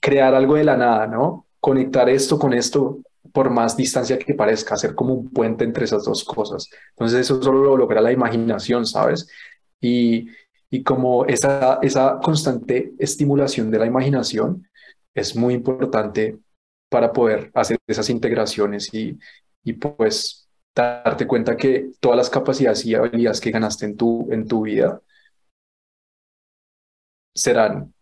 crear 0.00 0.34
algo 0.34 0.54
de 0.54 0.64
la 0.64 0.76
nada, 0.76 1.06
¿no? 1.06 1.46
Conectar 1.60 2.08
esto 2.08 2.38
con 2.38 2.52
esto 2.54 3.00
por 3.32 3.50
más 3.50 3.76
distancia 3.76 4.18
que 4.18 4.34
parezca, 4.34 4.74
hacer 4.74 4.94
como 4.94 5.14
un 5.14 5.30
puente 5.30 5.64
entre 5.64 5.84
esas 5.84 6.04
dos 6.04 6.24
cosas. 6.24 6.68
Entonces 6.90 7.20
eso 7.20 7.42
solo 7.42 7.62
lo 7.62 7.76
logra 7.76 8.00
la 8.00 8.12
imaginación, 8.12 8.86
¿sabes? 8.86 9.28
Y, 9.80 10.28
y 10.70 10.82
como 10.82 11.24
esa, 11.26 11.78
esa 11.82 12.18
constante 12.22 12.92
estimulación 12.98 13.70
de 13.70 13.78
la 13.78 13.86
imaginación 13.86 14.68
es 15.14 15.36
muy 15.36 15.54
importante 15.54 16.38
para 16.88 17.12
poder 17.12 17.50
hacer 17.54 17.78
esas 17.86 18.08
integraciones 18.10 18.92
y, 18.94 19.18
y 19.62 19.74
pues 19.74 20.48
darte 20.74 21.26
cuenta 21.26 21.56
que 21.56 21.90
todas 22.00 22.16
las 22.16 22.30
capacidades 22.30 22.84
y 22.86 22.94
habilidades 22.94 23.40
que 23.40 23.50
ganaste 23.50 23.84
en 23.84 23.96
tu, 23.96 24.28
en 24.30 24.46
tu 24.46 24.62
vida 24.62 25.00
serán 27.38 27.92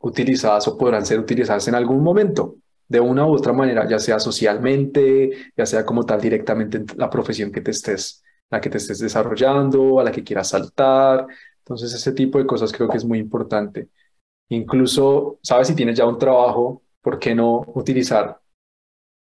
utilizadas 0.00 0.68
o 0.68 0.76
podrán 0.76 1.06
ser 1.06 1.18
utilizadas 1.18 1.66
en 1.68 1.74
algún 1.74 2.02
momento, 2.02 2.56
de 2.86 3.00
una 3.00 3.26
u 3.26 3.32
otra 3.32 3.52
manera, 3.52 3.88
ya 3.88 3.98
sea 3.98 4.20
socialmente, 4.20 5.30
ya 5.56 5.64
sea 5.64 5.84
como 5.86 6.04
tal 6.04 6.20
directamente 6.20 6.78
en 6.78 6.86
la 6.96 7.08
profesión 7.08 7.50
que 7.50 7.62
te 7.62 7.70
estés, 7.70 8.22
la 8.50 8.60
que 8.60 8.68
te 8.68 8.76
estés 8.78 8.98
desarrollando, 8.98 9.98
a 10.00 10.04
la 10.04 10.12
que 10.12 10.22
quieras 10.22 10.48
saltar. 10.50 11.26
Entonces, 11.58 11.94
ese 11.94 12.12
tipo 12.12 12.38
de 12.38 12.46
cosas 12.46 12.72
creo 12.72 12.88
que 12.88 12.98
es 12.98 13.04
muy 13.04 13.18
importante. 13.18 13.88
Incluso, 14.50 15.38
sabes, 15.42 15.68
si 15.68 15.74
tienes 15.74 15.96
ya 15.96 16.06
un 16.06 16.18
trabajo, 16.18 16.82
¿por 17.00 17.18
qué 17.18 17.34
no 17.34 17.64
utilizar 17.74 18.38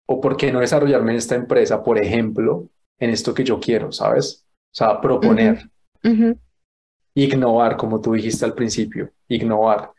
o 0.06 0.20
por 0.20 0.36
qué 0.36 0.52
no 0.52 0.60
desarrollarme 0.60 1.12
en 1.12 1.18
esta 1.18 1.34
empresa, 1.34 1.82
por 1.82 1.98
ejemplo, 1.98 2.68
en 2.98 3.10
esto 3.10 3.34
que 3.34 3.42
yo 3.44 3.58
quiero, 3.58 3.90
¿sabes? 3.90 4.44
O 4.72 4.76
sea, 4.76 5.00
proponer, 5.00 5.70
ignorar, 7.16 7.76
como 7.76 8.00
tú 8.00 8.12
dijiste 8.12 8.44
al 8.44 8.54
principio, 8.54 9.10
ignorar. 9.26 9.90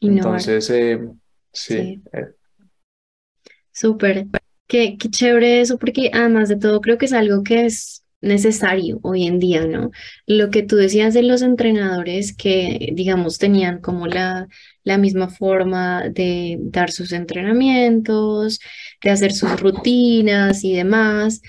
Entonces, 0.00 0.68
eh, 0.70 1.00
sí. 1.52 2.02
Eh. 2.12 2.26
Súper. 3.70 4.26
Qué, 4.66 4.96
qué 4.98 5.10
chévere 5.10 5.60
eso, 5.60 5.78
porque 5.78 6.10
además 6.12 6.48
de 6.48 6.56
todo, 6.56 6.80
creo 6.80 6.98
que 6.98 7.04
es 7.06 7.12
algo 7.12 7.42
que 7.44 7.66
es 7.66 8.04
necesario 8.22 9.00
hoy 9.02 9.26
en 9.26 9.38
día, 9.38 9.66
¿no? 9.66 9.90
Lo 10.26 10.50
que 10.50 10.62
tú 10.62 10.76
decías 10.76 11.12
de 11.12 11.22
los 11.22 11.42
entrenadores 11.42 12.34
que, 12.34 12.90
digamos, 12.94 13.38
tenían 13.38 13.80
como 13.80 14.06
la, 14.06 14.48
la 14.84 14.96
misma 14.96 15.28
forma 15.28 16.08
de 16.08 16.56
dar 16.60 16.90
sus 16.90 17.12
entrenamientos, 17.12 18.60
de 19.02 19.10
hacer 19.10 19.32
sus 19.32 19.60
rutinas 19.60 20.64
y 20.64 20.74
demás. 20.74 21.42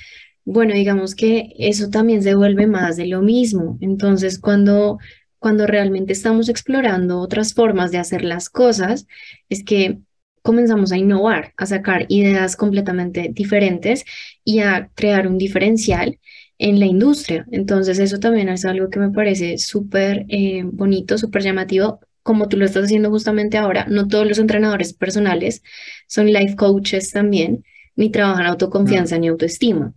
Bueno, 0.45 0.73
digamos 0.73 1.15
que 1.15 1.53
eso 1.57 1.89
también 1.89 2.21
se 2.21 2.35
vuelve 2.35 2.67
más 2.67 2.97
de 2.97 3.07
lo 3.07 3.21
mismo. 3.21 3.77
Entonces, 3.81 4.39
cuando, 4.39 4.97
cuando 5.39 5.67
realmente 5.67 6.13
estamos 6.13 6.49
explorando 6.49 7.19
otras 7.19 7.53
formas 7.53 7.91
de 7.91 7.97
hacer 7.99 8.23
las 8.23 8.49
cosas, 8.49 9.07
es 9.49 9.63
que 9.63 9.99
comenzamos 10.41 10.91
a 10.91 10.97
innovar, 10.97 11.53
a 11.57 11.65
sacar 11.65 12.05
ideas 12.09 12.55
completamente 12.57 13.29
diferentes 13.33 14.03
y 14.43 14.59
a 14.59 14.91
crear 14.93 15.27
un 15.27 15.37
diferencial 15.37 16.19
en 16.57 16.79
la 16.79 16.85
industria. 16.85 17.45
Entonces 17.51 17.97
eso 17.99 18.19
también 18.19 18.49
es 18.49 18.65
algo 18.65 18.89
que 18.89 18.99
me 18.99 19.09
parece 19.11 19.57
súper 19.57 20.25
eh, 20.27 20.63
bonito, 20.65 21.17
súper 21.17 21.43
llamativo, 21.43 21.99
como 22.21 22.47
tú 22.47 22.57
lo 22.57 22.65
estás 22.65 22.85
haciendo 22.85 23.09
justamente 23.09 23.57
ahora. 23.57 23.85
No 23.89 24.07
todos 24.07 24.27
los 24.27 24.39
entrenadores 24.39 24.93
personales 24.93 25.63
son 26.07 26.31
life 26.31 26.55
coaches 26.55 27.11
también, 27.11 27.63
ni 27.95 28.11
trabajan 28.11 28.45
autoconfianza 28.45 29.17
ni 29.17 29.29
autoestima. 29.29 29.93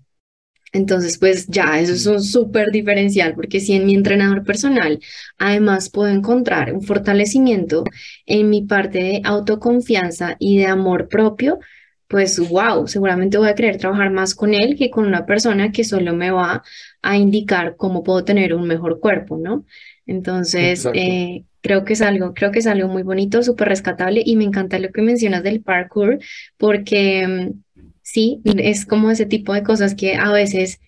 Entonces, 0.76 1.18
pues 1.18 1.46
ya, 1.48 1.80
eso 1.80 1.94
es 1.94 2.06
un 2.06 2.22
súper 2.22 2.70
diferencial, 2.70 3.34
porque 3.34 3.60
si 3.60 3.72
en 3.72 3.86
mi 3.86 3.94
entrenador 3.94 4.44
personal, 4.44 5.00
además 5.38 5.88
puedo 5.88 6.10
encontrar 6.10 6.74
un 6.74 6.82
fortalecimiento 6.82 7.84
en 8.26 8.50
mi 8.50 8.62
parte 8.62 8.98
de 8.98 9.20
autoconfianza 9.24 10.36
y 10.38 10.58
de 10.58 10.66
amor 10.66 11.08
propio, 11.08 11.58
pues 12.08 12.38
wow, 12.50 12.86
seguramente 12.86 13.38
voy 13.38 13.48
a 13.48 13.54
querer 13.54 13.78
trabajar 13.78 14.10
más 14.10 14.34
con 14.34 14.52
él 14.52 14.76
que 14.76 14.90
con 14.90 15.06
una 15.06 15.24
persona 15.24 15.72
que 15.72 15.82
solo 15.82 16.14
me 16.14 16.30
va 16.30 16.62
a 17.02 17.16
indicar 17.16 17.76
cómo 17.76 18.02
puedo 18.02 18.22
tener 18.24 18.54
un 18.54 18.68
mejor 18.68 19.00
cuerpo, 19.00 19.38
¿no? 19.38 19.64
Entonces, 20.06 20.86
eh, 20.92 21.44
creo 21.62 21.84
que 21.84 21.94
es 21.94 22.02
algo, 22.02 22.34
creo 22.34 22.52
que 22.52 22.58
es 22.60 22.66
algo 22.66 22.88
muy 22.88 23.02
bonito, 23.02 23.42
súper 23.42 23.68
rescatable 23.68 24.22
y 24.24 24.36
me 24.36 24.44
encanta 24.44 24.78
lo 24.78 24.90
que 24.90 25.02
mencionas 25.02 25.42
del 25.42 25.62
parkour 25.62 26.18
porque 26.58 27.26
mm, 27.26 27.65
sí, 28.16 28.40
es 28.44 28.86
como 28.86 29.10
ese 29.10 29.26
tipo 29.26 29.52
de 29.52 29.62
cosas 29.62 29.94
que 29.94 30.14
a 30.14 30.32
veces, 30.32 30.80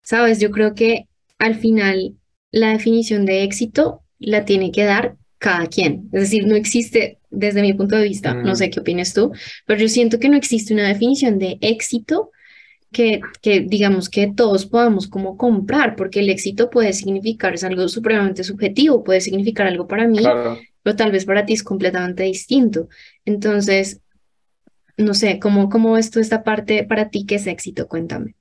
sabes, 0.00 0.38
yo 0.38 0.52
creo 0.52 0.76
que 0.76 1.08
al 1.36 1.56
final 1.56 2.14
la 2.52 2.70
definición 2.70 3.26
de 3.26 3.42
éxito 3.42 4.02
la 4.20 4.44
tiene 4.44 4.70
que 4.70 4.84
dar 4.84 5.16
cada 5.38 5.66
quien. 5.66 6.08
Es 6.12 6.20
decir, 6.20 6.46
no 6.46 6.54
existe, 6.54 7.18
desde 7.30 7.62
mi 7.62 7.72
punto 7.72 7.96
de 7.96 8.04
vista, 8.04 8.32
no 8.32 8.54
sé 8.54 8.70
qué 8.70 8.78
opinas 8.78 9.12
tú, 9.12 9.32
pero 9.66 9.80
yo 9.80 9.88
siento 9.88 10.20
que 10.20 10.28
no 10.28 10.36
existe 10.36 10.72
una 10.72 10.86
definición 10.86 11.40
de 11.40 11.58
éxito 11.62 12.30
que, 12.92 13.22
que 13.42 13.58
digamos 13.58 14.08
que 14.08 14.28
todos 14.28 14.64
podamos 14.64 15.08
como 15.08 15.36
comprar, 15.36 15.96
porque 15.96 16.20
el 16.20 16.30
éxito 16.30 16.70
puede 16.70 16.92
significar, 16.92 17.54
es 17.54 17.64
algo 17.64 17.88
supremamente 17.88 18.44
subjetivo, 18.44 19.02
puede 19.02 19.20
significar 19.20 19.66
algo 19.66 19.88
para 19.88 20.06
mí, 20.06 20.22
pero 20.84 20.94
tal 20.94 21.10
vez 21.10 21.24
para 21.24 21.44
ti 21.44 21.54
es 21.54 21.64
completamente 21.64 22.22
distinto. 22.22 22.88
Entonces, 23.24 24.00
no 24.98 25.14
sé, 25.14 25.38
¿cómo, 25.40 25.68
cómo 25.70 25.92
ves 25.92 26.10
tú 26.10 26.20
esta 26.20 26.42
parte 26.42 26.84
para 26.84 27.08
ti 27.08 27.24
que 27.26 27.36
es 27.36 27.46
éxito? 27.46 27.88
Cuéntame. 27.88 28.34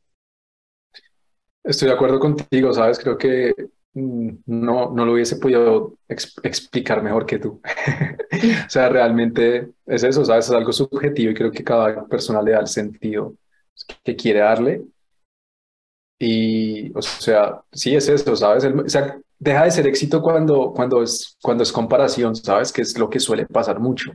Estoy 1.63 1.89
de 1.89 1.93
acuerdo 1.93 2.19
contigo, 2.19 2.73
¿sabes? 2.73 2.99
Creo 2.99 3.17
que 3.17 3.53
Mm, 3.97 4.43
no, 4.45 4.91
no 4.91 5.05
lo 5.05 5.13
hubiese 5.13 5.37
podido 5.37 5.97
explicar 6.07 7.01
mejor 7.01 7.25
que 7.25 7.39
tú. 7.39 7.59
o 8.67 8.69
sea, 8.69 8.89
realmente 8.89 9.71
es 9.87 10.03
eso, 10.03 10.23
¿sabes? 10.23 10.45
Es 10.45 10.51
algo 10.51 10.71
subjetivo 10.71 11.31
y 11.31 11.33
creo 11.33 11.51
que 11.51 11.63
cada 11.63 12.05
persona 12.05 12.41
le 12.43 12.51
da 12.51 12.59
el 12.59 12.67
sentido 12.67 13.33
que 14.03 14.15
quiere 14.15 14.39
darle. 14.39 14.83
Y, 16.19 16.95
o 16.95 17.01
sea, 17.01 17.61
sí 17.71 17.95
es 17.95 18.07
eso, 18.07 18.35
¿sabes? 18.35 18.65
o 18.65 18.89
sea, 18.89 19.19
deja 19.39 19.63
de 19.63 19.71
ser 19.71 19.87
éxito 19.87 20.21
cuando, 20.21 20.73
cuando, 20.75 21.01
es, 21.01 21.35
cuando 21.41 21.63
es 21.63 21.71
comparación, 21.71 22.35
¿sabes? 22.35 22.71
Que 22.71 22.83
es 22.83 22.97
lo 22.99 23.09
que 23.09 23.19
suele 23.19 23.47
pasar 23.47 23.79
mucho. 23.79 24.11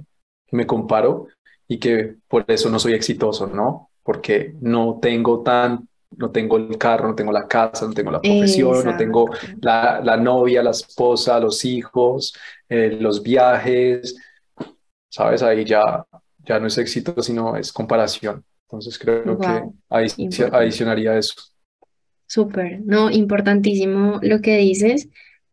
Me 0.52 0.66
comparo 0.66 1.26
y 1.72 1.78
que 1.78 2.16
por 2.28 2.44
eso 2.48 2.68
no 2.68 2.78
soy 2.78 2.92
exitoso, 2.92 3.46
¿no? 3.46 3.90
Porque 4.02 4.54
no 4.60 4.98
tengo 5.00 5.42
tan 5.42 5.88
no 6.14 6.30
tengo 6.30 6.58
el 6.58 6.76
carro, 6.76 7.08
no 7.08 7.14
tengo 7.14 7.32
la 7.32 7.48
casa, 7.48 7.86
no 7.86 7.94
tengo 7.94 8.10
la 8.10 8.20
profesión, 8.20 8.84
no 8.84 8.96
tengo 8.98 9.30
la, 9.62 10.02
la, 10.04 10.18
novia, 10.18 10.62
la 10.62 10.72
esposa, 10.72 11.40
los 11.40 11.64
hijos, 11.64 12.34
eh, 12.68 12.98
los 13.00 13.22
viajes, 13.22 14.14
¿sabes? 15.08 15.42
Ahí 15.42 15.64
ya, 15.64 16.04
ya 16.44 16.60
no 16.60 16.66
es 16.66 16.76
éxito, 16.76 17.22
sino 17.22 17.56
es 17.56 17.72
comparación. 17.72 18.44
Entonces 18.66 18.98
creo 18.98 19.38
que 19.38 19.62
adicionaría 19.88 21.16
eso. 21.16 21.34
Súper, 22.26 22.80
no, 22.84 23.10
importantísimo 23.10 24.20
lo 24.20 24.42
que 24.42 24.58
dices. 24.58 25.08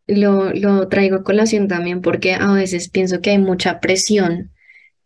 Lo, 0.08 0.52
lo 0.54 0.90
traigo 0.90 1.16
a 1.16 1.24
colación 1.24 1.70
también 1.70 2.02
porque 2.02 2.34
a 2.34 2.52
veces 2.52 2.90
pienso 2.90 3.22
que 3.22 3.30
hay 3.30 3.38
mucha 3.38 3.80
presión. 3.80 4.52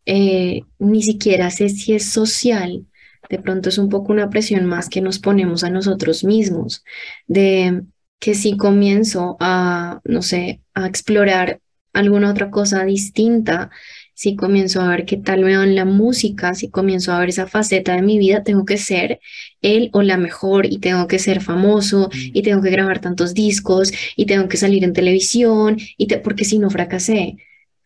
Eh, 0.06 0.62
ni 0.80 1.02
siquiera 1.02 1.50
sé 1.50 1.70
si 1.70 1.94
es 1.94 2.10
social, 2.10 2.86
de 3.30 3.40
pronto 3.40 3.70
es 3.70 3.78
un 3.78 3.90
poco 3.90 4.12
una 4.14 4.30
presión 4.30 4.66
más 4.66 4.90
que 4.90 5.02
nos 5.02 5.20
ponemos 5.20 5.64
a 5.64 5.70
nosotros 5.70 6.24
mismos, 6.24 6.84
de 7.28 7.84
que 8.20 8.36
si 8.36 8.58
comienzo 8.58 9.38
a, 9.40 10.02
no 10.06 10.22
sé, 10.22 10.62
a 10.74 10.88
explorar 10.88 11.60
alguna 11.94 12.32
otra 12.32 12.50
cosa 12.50 12.84
distinta, 12.86 13.70
si 14.16 14.36
comienzo 14.36 14.82
a 14.82 14.90
ver 14.90 15.06
qué 15.06 15.18
tal 15.18 15.44
me 15.44 15.58
va 15.58 15.64
en 15.64 15.76
la 15.76 15.86
música, 15.86 16.54
si 16.54 16.70
comienzo 16.70 17.12
a 17.12 17.20
ver 17.20 17.30
esa 17.30 17.48
faceta 17.48 17.96
de 17.96 18.02
mi 18.02 18.18
vida, 18.18 18.44
tengo 18.44 18.66
que 18.66 18.78
ser 18.78 19.20
él 19.62 19.90
o 19.94 20.02
la 20.02 20.18
mejor 20.18 20.66
y 20.66 20.80
tengo 20.80 21.08
que 21.08 21.20
ser 21.20 21.42
famoso 21.42 22.10
y 22.14 22.42
tengo 22.44 22.62
que 22.62 22.70
grabar 22.72 23.00
tantos 23.00 23.34
discos 23.34 23.92
y 24.16 24.26
tengo 24.26 24.48
que 24.48 24.58
salir 24.58 24.84
en 24.84 24.94
televisión 24.94 25.78
y 25.98 26.08
porque 26.18 26.46
si 26.46 26.60
no 26.60 26.70
fracasé. 26.70 27.38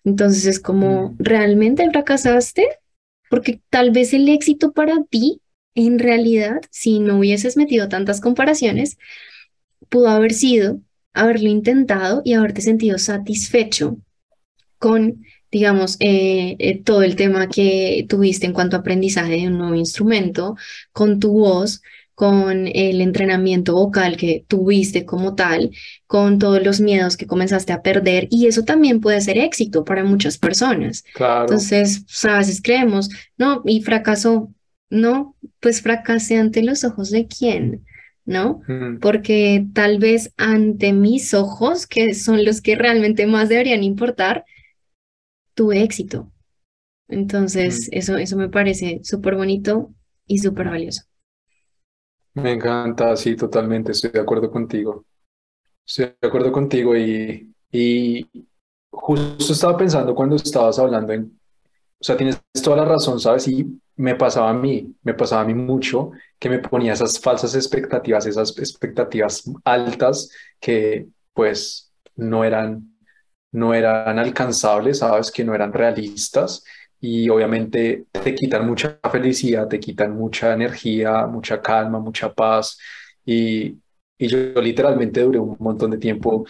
Entonces 0.07 0.45
es 0.45 0.59
como, 0.59 1.15
¿realmente 1.19 1.87
fracasaste? 1.91 2.67
porque 3.29 3.61
tal 3.69 3.91
vez 3.91 4.13
el 4.13 4.29
éxito 4.29 4.71
para 4.71 5.03
ti, 5.03 5.41
en 5.75 5.99
realidad, 5.99 6.61
si 6.71 6.99
no 6.99 7.19
hubieses 7.19 7.57
metido 7.57 7.89
tantas 7.89 8.21
comparaciones, 8.21 8.97
pudo 9.89 10.09
haber 10.09 10.33
sido 10.33 10.79
haberlo 11.13 11.49
intentado 11.49 12.21
y 12.23 12.33
haberte 12.33 12.61
sentido 12.61 12.97
satisfecho 12.97 13.97
con, 14.77 15.25
digamos, 15.51 15.97
eh, 15.99 16.55
eh, 16.59 16.81
todo 16.83 17.01
el 17.01 17.15
tema 17.15 17.47
que 17.47 18.05
tuviste 18.07 18.45
en 18.45 18.53
cuanto 18.53 18.75
a 18.75 18.79
aprendizaje 18.79 19.33
de 19.33 19.47
un 19.47 19.57
nuevo 19.57 19.75
instrumento, 19.75 20.55
con 20.91 21.19
tu 21.19 21.31
voz, 21.33 21.81
con 22.17 22.65
el 22.65 22.99
entrenamiento 23.01 23.75
vocal 23.75 24.17
que 24.17 24.43
tuviste 24.47 25.05
como 25.05 25.35
tal, 25.35 25.69
con 26.07 26.39
todos 26.39 26.63
los 26.63 26.81
miedos 26.81 27.15
que 27.15 27.27
comenzaste 27.27 27.73
a 27.73 27.83
perder 27.83 28.27
y 28.31 28.47
eso 28.47 28.63
también 28.63 29.01
puede 29.01 29.21
ser 29.21 29.37
éxito 29.37 29.85
para 29.85 30.03
muchas 30.03 30.39
personas. 30.39 31.03
Entonces, 31.41 32.05
a 32.25 32.39
veces 32.39 32.63
creemos, 32.63 33.09
no, 33.37 33.61
y 33.65 33.83
fracasó, 33.83 34.51
no, 34.89 35.35
pues 35.59 35.83
fracasé 35.83 36.37
ante 36.37 36.63
los 36.63 36.83
ojos 36.83 37.11
de 37.11 37.27
quién, 37.27 37.85
¿no? 38.25 38.61
Porque 38.99 39.67
tal 39.75 39.99
vez 39.99 40.33
ante 40.37 40.93
mis 40.93 41.35
ojos, 41.35 41.85
que 41.85 42.15
son 42.15 42.43
los 42.45 42.61
que 42.61 42.75
realmente 42.75 43.27
más 43.27 43.47
deberían 43.47 43.83
importar, 43.83 44.43
tuve 45.53 45.83
éxito. 45.83 46.31
Entonces, 47.07 47.89
eso, 47.91 48.17
eso 48.17 48.37
me 48.37 48.49
parece 48.49 49.01
súper 49.03 49.35
bonito 49.35 49.93
y 50.25 50.39
súper 50.39 50.69
valioso. 50.69 51.03
Me 52.37 52.51
encanta, 52.53 53.15
sí, 53.15 53.35
totalmente, 53.35 53.91
estoy 53.93 54.11
de 54.11 54.19
acuerdo 54.19 54.51
contigo. 54.51 55.05
Estoy 55.85 56.15
de 56.21 56.27
acuerdo 56.27 56.51
contigo 56.51 56.95
y, 56.95 57.53
y 57.71 58.27
justo 58.91 59.53
estaba 59.53 59.77
pensando 59.77 60.15
cuando 60.15 60.35
estabas 60.35 60.79
hablando 60.79 61.13
en, 61.13 61.39
o 61.99 62.03
sea, 62.03 62.17
tienes 62.17 62.41
toda 62.63 62.77
la 62.77 62.85
razón, 62.85 63.19
¿sabes? 63.19 63.47
Y 63.47 63.81
me 63.97 64.15
pasaba 64.15 64.51
a 64.51 64.53
mí, 64.53 64.95
me 65.03 65.15
pasaba 65.15 65.41
a 65.41 65.45
mí 65.45 65.55
mucho 65.55 66.11
que 66.39 66.49
me 66.49 66.59
ponía 66.59 66.93
esas 66.93 67.19
falsas 67.19 67.55
expectativas, 67.55 68.25
esas 68.27 68.57
expectativas 68.59 69.43
altas 69.65 70.31
que 70.59 71.07
pues 71.33 71.91
no 72.15 72.43
eran, 72.43 72.97
no 73.51 73.73
eran 73.73 74.19
alcanzables, 74.19 74.99
¿sabes? 74.99 75.31
Que 75.31 75.43
no 75.43 75.55
eran 75.55 75.73
realistas 75.73 76.63
y 76.99 77.29
obviamente 77.29 78.05
te 78.11 78.35
quitan 78.35 78.65
mucha 78.67 78.99
felicidad, 79.11 79.67
te 79.67 79.79
quitan 79.79 80.15
mucha 80.17 80.53
energía, 80.53 81.27
mucha 81.27 81.61
calma, 81.61 81.99
mucha 81.99 82.33
paz 82.33 82.77
y 83.25 83.77
Y 84.19 84.27
yo, 84.27 84.37
literalmente 84.61 85.21
duré 85.21 85.39
un 85.39 85.55
montón 85.59 85.91
de 85.91 85.97
tiempo 85.99 86.45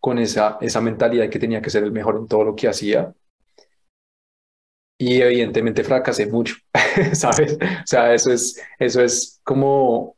con 0.00 0.18
esa, 0.18 0.58
esa 0.60 0.80
mentalidad 0.80 1.28
que 1.30 1.38
tenía 1.38 1.62
que 1.62 1.70
ser 1.70 1.84
el 1.84 1.92
mejor 1.92 2.16
en 2.16 2.26
todo 2.28 2.44
lo 2.44 2.56
que 2.56 2.68
hacía. 2.68 3.12
Y 4.98 5.20
evidentemente 5.20 5.82
fracasé 5.84 6.26
mucho, 6.26 6.56
¿sabes? 7.14 7.54
O 7.54 7.86
sea, 7.86 8.14
eso 8.14 8.32
es, 8.32 8.62
eso 8.78 9.02
es 9.02 9.40
como, 9.42 10.16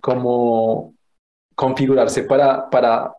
como 0.00 0.94
configurarse 1.54 2.24
para, 2.24 2.68
para, 2.68 3.14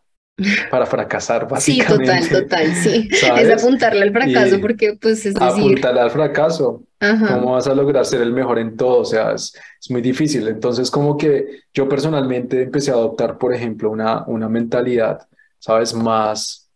para 0.69 0.85
fracasar, 0.85 1.47
Sí, 1.57 1.79
total, 1.79 2.23
básicamente, 2.23 2.41
total, 2.41 2.75
sí. 2.75 3.09
Es 3.37 3.49
apuntarle 3.49 4.03
al 4.03 4.11
fracaso 4.11 4.55
Y 4.55 4.59
porque, 4.59 4.97
pues, 5.01 5.25
es 5.25 5.39
decir, 5.39 5.39
apuntarle 5.41 6.01
al 6.01 6.11
fracaso. 6.11 6.83
ajá, 6.99 7.39
¿Cómo 7.39 7.53
vas 7.53 7.67
a 7.67 7.73
lograr 7.75 8.05
ser 8.05 8.21
el 8.21 8.33
mejor 8.33 8.59
en 8.59 8.75
todo? 8.77 8.99
O 8.99 9.05
sea, 9.05 9.33
es, 9.33 9.53
es 9.81 9.91
muy 9.91 10.01
difícil. 10.01 10.47
Entonces, 10.47 10.91
como 10.91 11.17
que 11.17 11.61
yo 11.73 11.89
personalmente 11.89 12.61
empecé 12.63 12.91
a 12.91 12.95
adoptar, 12.95 13.37
por 13.37 13.53
ejemplo, 13.53 13.89
una, 13.91 14.25
una 14.27 14.47
mentalidad, 14.49 15.27
¿sabes? 15.59 15.93
Más, 15.93 16.69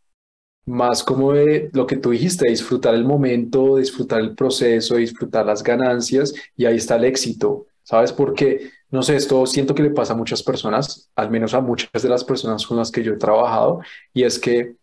más 0.66 1.03
como 1.03 1.34
de 1.34 1.70
lo 1.74 1.88
que 1.88 1.97
tú 1.97 2.12
dijiste, 2.12 2.47
disfrutar 2.49 2.93
el 2.95 3.05
momento, 3.05 3.78
disfrutar 3.78 4.20
el 4.22 4.36
proceso, 4.36 4.95
disfrutar 4.95 5.45
las 5.45 5.64
ganancias 5.64 6.34
y 6.55 6.66
ahí 6.66 6.78
está 6.78 6.95
el 6.95 7.05
éxito, 7.05 7.68
¿sabes? 7.84 8.12
Porque, 8.12 8.72
no 8.90 9.04
sé, 9.04 9.16
esto 9.16 9.46
siento 9.46 9.76
que 9.76 9.84
le 9.84 9.92
pasa 9.92 10.14
a 10.14 10.18
muchas 10.18 10.44
personas, 10.44 11.10
al 11.16 11.30
menos 11.30 11.54
a 11.54 11.62
muchas 11.62 12.02
de 12.02 12.10
las 12.10 12.24
personas 12.24 12.66
con 12.66 12.78
las 12.78 12.92
que 12.92 13.04
yo 13.04 13.14
he 13.14 13.18
trabajado, 13.18 13.82
y 14.14 14.24
es 14.24 14.40
que 14.40 14.76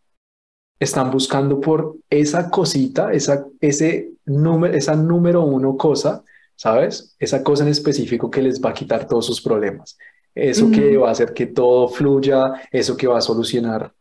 están 0.80 1.10
buscando 1.10 1.60
por 1.60 1.96
esa 2.08 2.50
cosita, 2.50 3.12
esa, 3.12 3.46
ese 3.60 4.10
número, 4.24 4.74
esa 4.74 4.94
número 4.94 5.42
uno 5.42 5.76
cosa, 5.76 6.22
¿sabes? 6.54 7.16
Esa 7.18 7.42
cosa 7.42 7.64
en 7.64 7.70
específico 7.70 8.30
que 8.30 8.42
les 8.42 8.60
va 8.62 8.70
a 8.70 8.74
quitar 8.74 9.06
todos 9.06 9.26
sus 9.26 9.40
problemas. 9.40 9.98
Eso 10.34 10.70
que 10.70 10.96
va 10.96 11.08
a 11.08 11.12
hacer 11.12 11.34
que 11.34 11.46
todo 11.46 11.88
fluya, 11.88 12.52
eso 12.70 12.96
que 12.96 13.08
va 13.08 13.18
a 13.18 13.20
solucionar, 13.20 13.92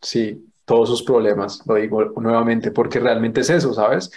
sí, 0.00 0.50
todos 0.64 0.88
sus 0.88 1.02
problemas, 1.02 1.62
lo 1.66 1.74
digo 1.74 2.04
nuevamente, 2.20 2.70
porque 2.70 3.00
realmente 3.00 3.42
es 3.42 3.50
eso, 3.50 3.74
¿sabes? 3.74 4.10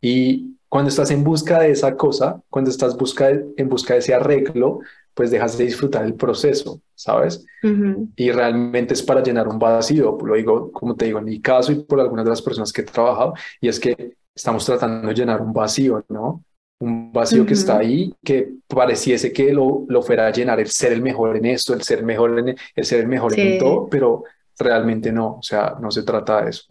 Y 0.00 0.55
cuando 0.68 0.88
estás 0.90 1.10
en 1.10 1.24
busca 1.24 1.60
de 1.60 1.70
esa 1.70 1.96
cosa, 1.96 2.42
cuando 2.50 2.70
estás 2.70 2.96
busca 2.96 3.28
de- 3.28 3.46
en 3.56 3.68
busca 3.68 3.94
de 3.94 4.00
ese 4.00 4.14
arreglo, 4.14 4.80
pues 5.14 5.30
dejas 5.30 5.56
de 5.58 5.64
disfrutar 5.64 6.04
el 6.04 6.14
proceso, 6.14 6.80
¿sabes? 6.94 7.44
ujú, 7.62 8.08
y 8.16 8.30
realmente 8.32 8.94
es 8.94 9.02
para 9.02 9.22
llenar 9.22 9.48
un 9.48 9.58
vacío. 9.58 10.16
Lo 10.24 10.34
digo, 10.34 10.72
como 10.72 10.96
te 10.96 11.06
digo, 11.06 11.18
en 11.18 11.26
mi 11.26 11.40
caso 11.40 11.72
y 11.72 11.82
por 11.84 12.00
algunas 12.00 12.24
de 12.24 12.30
las 12.30 12.42
personas 12.42 12.72
que 12.72 12.82
he 12.82 12.84
trabajado, 12.84 13.34
y 13.60 13.68
es 13.68 13.78
que 13.80 14.16
estamos 14.34 14.64
tratando 14.64 15.08
de 15.08 15.14
llenar 15.14 15.40
un 15.42 15.52
vacío, 15.52 16.04
¿no? 16.08 16.44
Un 16.78 17.12
vacío 17.12 17.46
que 17.46 17.54
está 17.54 17.78
ahí, 17.78 18.14
que 18.24 18.54
pareciese 18.68 19.32
que 19.32 19.52
lo, 19.52 19.84
lo 19.88 20.02
fuera 20.02 20.26
a 20.26 20.32
llenar 20.32 20.60
el 20.60 20.68
ser 20.70 20.92
el 20.92 21.02
mejor 21.02 21.36
en 21.36 21.46
esto, 21.46 21.72
el 21.74 21.82
ser 21.82 22.02
mejor 22.04 22.38
en, 22.38 22.56
el 22.74 22.84
ser 22.84 23.00
el 23.00 23.08
mejor 23.08 23.34
en 23.34 23.56
Sí, 23.56 23.56
todo, 23.56 23.88
pero 23.88 24.24
realmente 24.58 25.10
no, 25.12 25.36
o 25.38 25.42
sea, 25.42 25.76
no 25.80 25.90
se 25.90 26.02
trata 26.02 26.42
de 26.44 26.50
eso, 26.50 26.64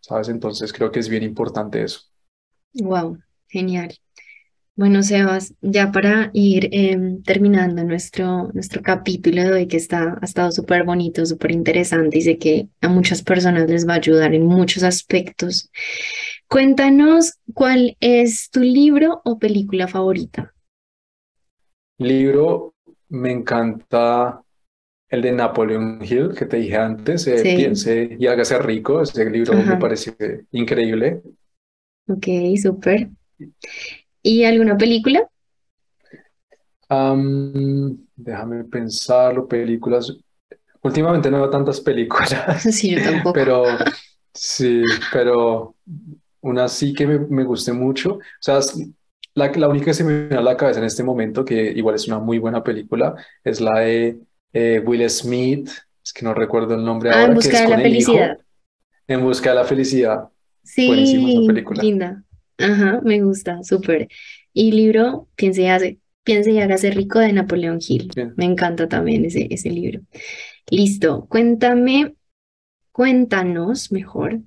¿sabes? 0.00 0.28
Entonces 0.28 0.72
creo 0.72 0.90
que 0.92 1.00
es 1.00 1.08
bien 1.08 1.22
importante 1.24 1.82
eso. 1.82 2.00
wow, 2.74 3.18
genial. 3.48 3.94
Bueno, 4.76 5.02
Sebas, 5.02 5.54
ya 5.62 5.92
para 5.92 6.30
ir 6.34 6.68
em, 6.72 7.22
terminando 7.24 7.84
nuestro, 7.84 8.50
nuestro 8.54 8.82
capítulo 8.82 9.42
de 9.42 9.52
hoy, 9.52 9.68
que 9.68 9.76
está, 9.76 10.18
ha 10.22 10.24
estado 10.24 10.52
súper 10.52 10.84
bonito, 10.84 11.26
súper 11.26 11.52
interesante 11.52 12.18
y 12.18 12.22
sé 12.22 12.38
que 12.38 12.68
a 12.80 12.88
muchas 12.88 13.22
personas 13.22 13.68
les 13.70 13.88
va 13.88 13.94
a 13.94 13.96
ayudar 13.96 14.34
en 14.34 14.46
muchos 14.46 14.84
aspectos. 14.84 15.70
Cuéntanos 16.48 17.34
cuál 17.54 17.96
es 18.00 18.50
tu 18.50 18.60
libro 18.60 19.22
o 19.24 19.38
película 19.38 19.88
favorita. 19.88 20.54
Libro, 21.98 22.74
me 23.08 23.32
encanta 23.32 24.42
el 25.08 25.22
de 25.22 25.32
Napoleon 25.32 26.00
Hill, 26.04 26.34
que 26.36 26.46
te 26.46 26.58
dije 26.58 26.76
antes, 26.76 27.26
eh, 27.28 27.44
Sí, 27.44 27.52
Piense 27.54 28.16
y 28.18 28.26
hágase 28.28 28.58
rico, 28.60 29.02
ese 29.02 29.28
libro 29.30 29.64
me 29.64 29.76
parece 29.78 30.46
increíble. 30.52 31.22
ok, 32.08 32.26
súper. 32.62 33.10
¿Y 34.22 34.44
alguna 34.44 34.76
película? 34.76 35.28
Am, 36.90 38.06
déjame 38.16 38.64
pensarlo, 38.64 39.46
películas. 39.46 40.16
Últimamente 40.82 41.30
no 41.30 41.38
veo 41.38 41.50
tantas 41.50 41.80
películas, 41.80 42.34
Sí, 42.72 42.90
yo 42.90 43.02
tampoco. 43.02 43.40
pero 43.40 43.64
sí, 44.34 44.82
pero 45.12 45.76
una 46.42 46.68
sí 46.68 46.94
que 46.94 47.06
me, 47.06 47.18
me 47.20 47.44
guste 47.44 47.72
mucho. 47.72 48.14
O 48.16 48.20
sea, 48.40 48.60
la, 49.34 49.52
la 49.52 49.68
única 49.68 49.86
que 49.86 49.94
se 49.94 50.04
me 50.04 50.20
viene 50.28 50.36
a 50.36 50.40
la 50.42 50.56
cabeza 50.56 50.80
en 50.80 50.86
este 50.86 51.02
momento, 51.04 51.44
que 51.44 51.72
igual 51.72 51.94
es 51.96 52.08
una 52.08 52.18
muy 52.18 52.38
buena 52.38 52.62
película, 52.64 53.14
es 53.44 53.60
la 53.60 53.80
de 53.80 54.20
eh, 54.52 54.82
Will 54.86 55.08
Smith, 55.10 55.70
es 56.04 56.12
que 56.12 56.24
no 56.24 56.34
recuerdo 56.34 56.74
el 56.74 56.84
nombre 56.84 57.10
Ah, 57.10 57.24
En 57.24 57.34
ahora, 57.34 57.38
que 57.38 57.48
busca 57.48 57.50
es 57.50 57.62
de 57.62 57.68
con 57.68 57.76
la 57.76 57.84
hijo, 57.84 58.12
felicidad. 58.14 58.38
En 59.08 59.22
busca 59.22 59.50
de 59.50 59.56
la 59.56 59.64
felicidad. 59.64 60.28
Buenísima 60.84 61.28
Sí, 61.30 61.46
película. 61.46 61.82
linda. 61.82 62.24
Ajá, 62.58 63.00
me 63.04 63.20
gusta, 63.22 63.62
súper. 63.62 64.08
Y 64.52 64.72
libro, 64.72 65.28
Piense 65.36 65.62
y 65.62 65.66
hace, 65.68 65.98
Piense 66.24 66.50
y 66.52 66.58
hágase 66.60 66.90
rico 66.90 67.18
de 67.20 67.32
Napoleón 67.32 67.78
Hill. 67.86 68.10
Me 68.36 68.44
encanta 68.44 68.88
también 68.88 69.24
ese, 69.24 69.46
ese 69.50 69.70
libro. 69.70 70.00
Listo, 70.70 71.26
cuéntame, 71.28 72.14
cuéntanos 72.92 73.92
mejor, 73.92 74.40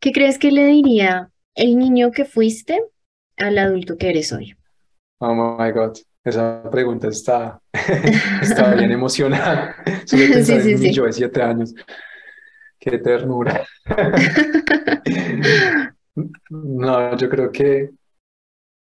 ¿qué 0.00 0.12
crees 0.12 0.38
que 0.38 0.52
le 0.52 0.66
diría 0.66 1.30
el 1.54 1.78
niño 1.78 2.10
que 2.12 2.24
fuiste 2.24 2.82
al 3.36 3.58
adulto 3.58 3.96
que 3.96 4.10
eres 4.10 4.32
hoy? 4.32 4.54
Oh 5.20 5.34
my 5.34 5.70
God, 5.72 5.96
esa 6.24 6.62
pregunta 6.70 7.08
está, 7.08 7.60
está 8.42 8.74
bien 8.74 8.92
emocional. 8.92 9.74
Solo 10.06 10.24
de 10.24 10.28
Sí, 10.30 10.30
pensar 10.30 10.60
sí, 10.60 10.62
en 10.70 10.70
mi 10.78 10.78
sí. 10.78 10.90
yo 10.90 11.04
de 11.04 11.12
siete 11.12 11.42
años. 11.42 11.74
Qué 12.78 12.98
ternura. 12.98 13.66
No, 16.50 17.16
yo 17.16 17.28
creo 17.28 17.50
que, 17.52 17.90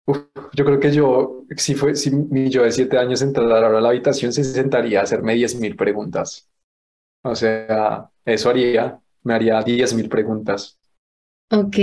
uf, 0.06 0.18
yo 0.54 0.64
creo 0.64 0.80
que 0.80 0.92
yo, 0.92 1.44
si 1.56 1.74
fue, 1.74 1.94
si 1.96 2.10
mi 2.10 2.50
yo 2.50 2.62
de 2.64 2.72
siete 2.72 2.98
años 2.98 3.22
entrara 3.22 3.66
ahora 3.66 3.78
a 3.78 3.80
la 3.80 3.88
habitación, 3.90 4.32
se 4.32 4.44
sentaría 4.44 5.00
a 5.00 5.02
hacerme 5.04 5.34
diez 5.34 5.54
mil 5.60 5.76
preguntas. 5.76 6.48
O 7.22 7.34
sea, 7.36 8.10
eso 8.26 8.50
haría, 8.50 9.00
me 9.24 9.34
haría 9.34 9.62
diez 9.62 9.94
mil 9.94 10.08
preguntas. 10.10 10.78
Ok, 11.52 11.76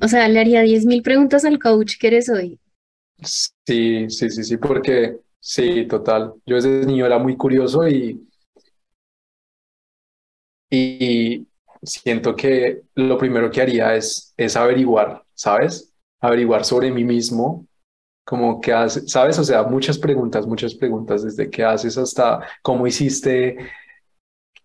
o 0.00 0.08
sea, 0.08 0.26
le 0.28 0.40
haría 0.40 0.62
10.000 0.62 1.02
preguntas 1.02 1.44
al 1.44 1.58
coach 1.58 1.98
que 1.98 2.06
eres 2.06 2.30
hoy. 2.30 2.58
Sí, 3.66 4.08
sí, 4.10 4.30
sí, 4.30 4.44
sí, 4.44 4.56
porque 4.56 5.20
sí, 5.38 5.86
total. 5.86 6.34
Yo 6.46 6.56
desde 6.56 6.86
niño 6.86 7.06
era 7.06 7.18
muy 7.18 7.36
curioso 7.36 7.86
y, 7.88 8.26
y 10.70 11.46
siento 11.82 12.36
que 12.36 12.82
lo 12.94 13.18
primero 13.18 13.50
que 13.50 13.62
haría 13.62 13.94
es, 13.94 14.34
es 14.36 14.56
averiguar, 14.56 15.22
¿sabes? 15.34 15.92
Averiguar 16.20 16.64
sobre 16.64 16.90
mí 16.90 17.04
mismo, 17.04 17.66
como 18.24 18.60
qué 18.60 18.72
haces, 18.72 19.10
¿sabes? 19.10 19.38
O 19.38 19.44
sea, 19.44 19.62
muchas 19.64 19.98
preguntas, 19.98 20.46
muchas 20.46 20.74
preguntas, 20.74 21.24
desde 21.24 21.50
qué 21.50 21.64
haces 21.64 21.96
hasta 21.98 22.40
cómo 22.62 22.86
hiciste, 22.86 23.56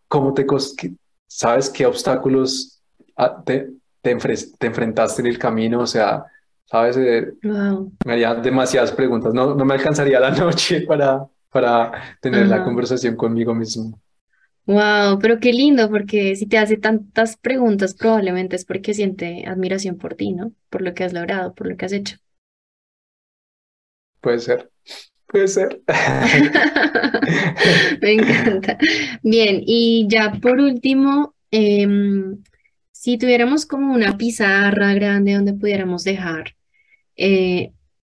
cómo 0.07 0.33
te, 0.33 0.45
¿sabes? 1.27 1.69
¿Qué 1.69 1.85
obstáculos 1.85 2.81
ah, 3.15 3.41
te, 3.43 3.71
te, 4.01 4.11
enfrentaste 4.11 5.21
en 5.21 5.27
el 5.27 5.39
camino? 5.39 5.79
O 5.81 5.87
sea, 5.87 6.25
¿sabes? 6.65 6.97
Eh, 6.97 7.33
Wow, 7.43 7.91
me 8.05 8.13
haría 8.13 8.35
demasiadas 8.35 8.91
preguntas. 8.91 9.33
No, 9.33 9.55
no 9.55 9.65
me 9.65 9.73
alcanzaría 9.73 10.19
la 10.19 10.31
noche 10.31 10.81
para, 10.81 11.25
para 11.49 12.17
tener 12.21 12.47
la 12.47 12.63
conversación 12.63 13.15
conmigo 13.15 13.55
mismo. 13.55 13.99
Wow, 14.67 15.19
pero 15.19 15.39
qué 15.39 15.53
lindo, 15.53 15.89
porque 15.89 16.35
si 16.35 16.47
te 16.47 16.57
hace 16.57 16.77
tantas 16.77 17.37
preguntas, 17.37 17.93
probablemente 17.93 18.55
es 18.55 18.65
porque 18.65 18.93
siente 18.95 19.45
admiración 19.47 19.97
por 19.97 20.15
ti, 20.15 20.33
¿no? 20.33 20.53
Por 20.69 20.81
lo 20.81 20.93
que 20.93 21.03
has 21.03 21.13
logrado, 21.13 21.53
por 21.53 21.67
lo 21.67 21.77
que 21.77 21.85
has 21.85 21.91
hecho. 21.93 22.17
Puede 24.21 24.39
ser, 24.39 24.71
puede 25.27 25.47
ser. 25.47 25.81
Me 28.01 28.11
encanta. 28.13 28.77
Bien, 29.23 29.61
y 29.65 30.07
ya 30.09 30.33
por 30.41 30.59
último, 30.59 31.35
em, 31.51 32.43
si 32.91 33.17
tuviéramos 33.17 33.65
como 33.65 33.93
una 33.93 34.17
pizarra 34.17 34.93
grande 34.93 35.33
donde 35.33 35.53
pudiéramos 35.53 36.03
dejar, 36.03 36.55
eh, 37.17 37.73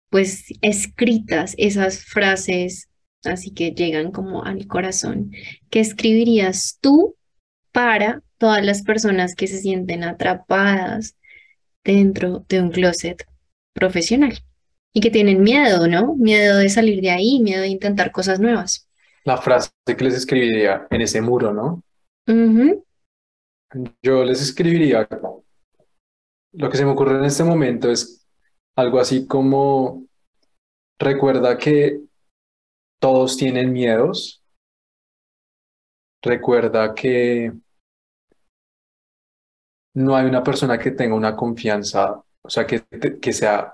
pues 0.09 0.45
escritas 0.61 1.55
esas 1.57 2.03
frases, 2.05 2.89
así 3.23 3.51
que 3.51 3.71
llegan 3.71 4.11
como 4.11 4.43
al 4.43 4.67
corazón, 4.67 5.31
¿qué 5.69 5.79
escribirías 5.79 6.77
tú 6.81 7.15
para 7.71 8.21
todas 8.37 8.65
las 8.65 8.83
personas 8.83 9.35
que 9.35 9.47
se 9.47 9.59
sienten 9.59 10.03
atrapadas 10.03 11.15
dentro 11.83 12.45
de 12.49 12.61
un 12.61 12.71
closet 12.71 13.25
profesional 13.73 14.39
y 14.93 15.01
que 15.01 15.11
tienen 15.11 15.41
miedo, 15.41 15.87
¿no? 15.87 16.15
Miedo 16.15 16.57
de 16.57 16.69
salir 16.69 17.01
de 17.01 17.11
ahí, 17.11 17.39
miedo 17.41 17.61
de 17.61 17.69
intentar 17.69 18.11
cosas 18.11 18.39
nuevas. 18.39 18.87
La 19.23 19.37
frase 19.37 19.71
que 19.85 20.03
les 20.03 20.15
escribiría 20.15 20.87
en 20.89 21.01
ese 21.01 21.21
muro, 21.21 21.53
¿no? 21.53 21.83
Ujú, 22.27 22.83
Yo 24.03 24.23
les 24.23 24.41
escribiría, 24.41 25.07
lo 26.53 26.69
que 26.69 26.77
se 26.77 26.85
me 26.85 26.91
ocurre 26.91 27.17
en 27.17 27.25
este 27.25 27.43
momento 27.43 27.89
es 27.89 28.25
algo 28.75 28.99
así 28.99 29.27
como, 29.27 30.05
recuerda 30.99 31.57
que 31.57 32.01
todos 33.01 33.35
tienen 33.35 33.73
miedos, 33.73 34.43
recuerda 36.21 36.93
que 36.93 37.51
no 39.95 40.15
hay 40.15 40.27
una 40.27 40.43
persona 40.43 40.77
que 40.77 40.91
tenga 40.91 41.15
una 41.15 41.35
confianza, 41.35 42.23
o 42.41 42.49
sea, 42.49 42.65
que, 42.65 42.85
que 43.19 43.33
sea, 43.33 43.73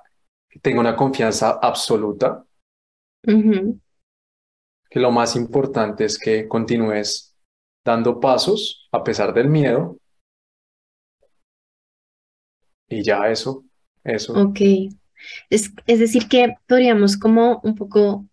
que 0.50 0.60
tenga 0.60 0.80
una 0.80 0.96
confianza 0.96 1.60
absoluta. 1.62 2.46
Que 4.90 5.00
lo 5.02 5.12
más 5.12 5.36
importante 5.36 6.06
es 6.06 6.18
que 6.18 6.48
continúes 6.48 7.36
dando 7.86 8.22
pasos 8.22 8.88
a 8.94 9.04
pesar 9.04 9.34
del 9.34 9.50
miedo. 9.50 9.98
Y 12.88 13.04
ya 13.04 13.30
eso, 13.30 13.66
eso. 14.06 14.34
Ok. 14.42 14.62
Es, 15.50 15.74
es 15.86 16.00
decir, 16.00 16.30
que 16.30 16.56
podríamos 16.68 17.18
como 17.18 17.60
un 17.64 17.76
poco, 17.76 18.26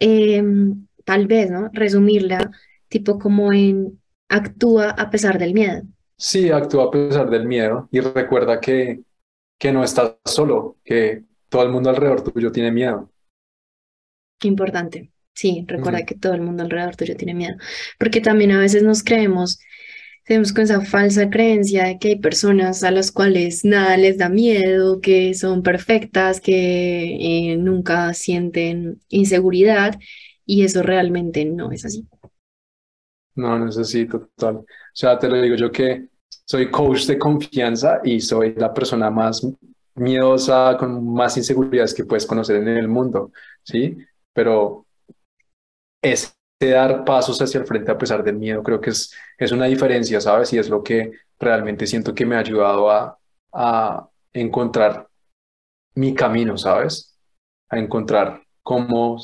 em, 0.00 0.86
tal 1.04 1.26
vez, 1.26 1.50
¿no? 1.50 1.70
Resumirla, 1.72 2.50
tipo 2.88 3.18
como 3.18 3.52
en 3.52 4.00
actúa 4.28 4.90
a 4.90 5.10
pesar 5.10 5.38
del 5.38 5.54
miedo. 5.54 5.82
Sí, 6.16 6.50
actúa 6.50 6.84
a 6.86 6.90
pesar 6.90 7.30
del 7.30 7.46
miedo 7.46 7.88
y 7.90 8.00
recuerda 8.00 8.60
que, 8.60 9.00
que 9.58 9.72
no 9.72 9.84
estás 9.84 10.16
solo, 10.24 10.76
que 10.84 11.24
todo 11.48 11.62
el 11.62 11.70
mundo 11.70 11.90
alrededor 11.90 12.22
tuyo 12.22 12.52
tiene 12.52 12.70
miedo. 12.70 13.10
Qué 14.38 14.48
importante. 14.48 15.12
Sí, 15.34 15.64
recuerda 15.66 16.04
que 16.04 16.16
todo 16.16 16.34
el 16.34 16.42
mundo 16.42 16.62
alrededor 16.62 16.96
tuyo 16.96 17.16
tiene 17.16 17.34
miedo. 17.34 17.56
Porque 17.98 18.20
también 18.20 18.52
a 18.52 18.58
veces 18.58 18.82
nos 18.82 19.02
creemos, 19.02 19.58
tenemos 20.24 20.52
con 20.52 20.64
esa 20.64 20.80
falsa 20.80 21.28
creencia 21.28 21.84
de 21.84 21.98
que 21.98 22.08
hay 22.08 22.18
personas 22.18 22.82
a 22.84 22.90
las 22.90 23.10
cuales 23.10 23.64
nada 23.64 23.96
les 23.96 24.18
da 24.18 24.28
miedo, 24.28 25.00
que 25.00 25.34
son 25.34 25.62
perfectas, 25.62 26.40
que 26.40 27.52
eh, 27.52 27.56
nunca 27.56 28.14
sienten 28.14 29.00
inseguridad, 29.08 29.98
y 30.44 30.64
eso 30.64 30.82
realmente 30.82 31.44
no 31.44 31.72
es 31.72 31.84
así. 31.84 32.06
No, 33.34 33.58
no 33.58 33.68
es 33.68 33.78
así, 33.78 34.06
total. 34.06 34.56
O 34.56 34.66
sea, 34.92 35.18
te 35.18 35.28
lo 35.28 35.40
digo 35.40 35.56
yo 35.56 35.70
que 35.70 36.08
soy 36.44 36.70
coach 36.70 37.06
de 37.06 37.18
confianza 37.18 38.00
y 38.04 38.20
soy 38.20 38.54
la 38.54 38.74
persona 38.74 39.10
más 39.10 39.46
miedosa, 39.94 40.76
con 40.78 41.12
más 41.12 41.36
inseguridades 41.36 41.94
que 41.94 42.04
puedes 42.04 42.26
conocer 42.26 42.56
en 42.56 42.68
el 42.68 42.88
mundo, 42.88 43.32
¿sí? 43.62 43.96
Pero 44.32 44.86
es 46.60 46.70
dar 46.72 47.04
pasos 47.04 47.40
hacia 47.40 47.60
el 47.60 47.66
frente 47.66 47.90
a 47.90 47.98
pesar 47.98 48.22
del 48.22 48.36
miedo, 48.36 48.62
creo 48.62 48.80
que 48.80 48.90
es, 48.90 49.14
es 49.38 49.50
una 49.50 49.64
diferencia, 49.64 50.20
¿sabes? 50.20 50.52
Y 50.52 50.58
es 50.58 50.68
lo 50.68 50.82
que 50.82 51.12
realmente 51.38 51.86
siento 51.86 52.14
que 52.14 52.26
me 52.26 52.36
ha 52.36 52.40
ayudado 52.40 52.90
a, 52.90 53.18
a 53.52 54.08
encontrar 54.32 55.08
mi 55.94 56.14
camino, 56.14 56.58
¿sabes? 56.58 57.18
A 57.70 57.78
encontrar 57.78 58.42
cómo 58.62 59.18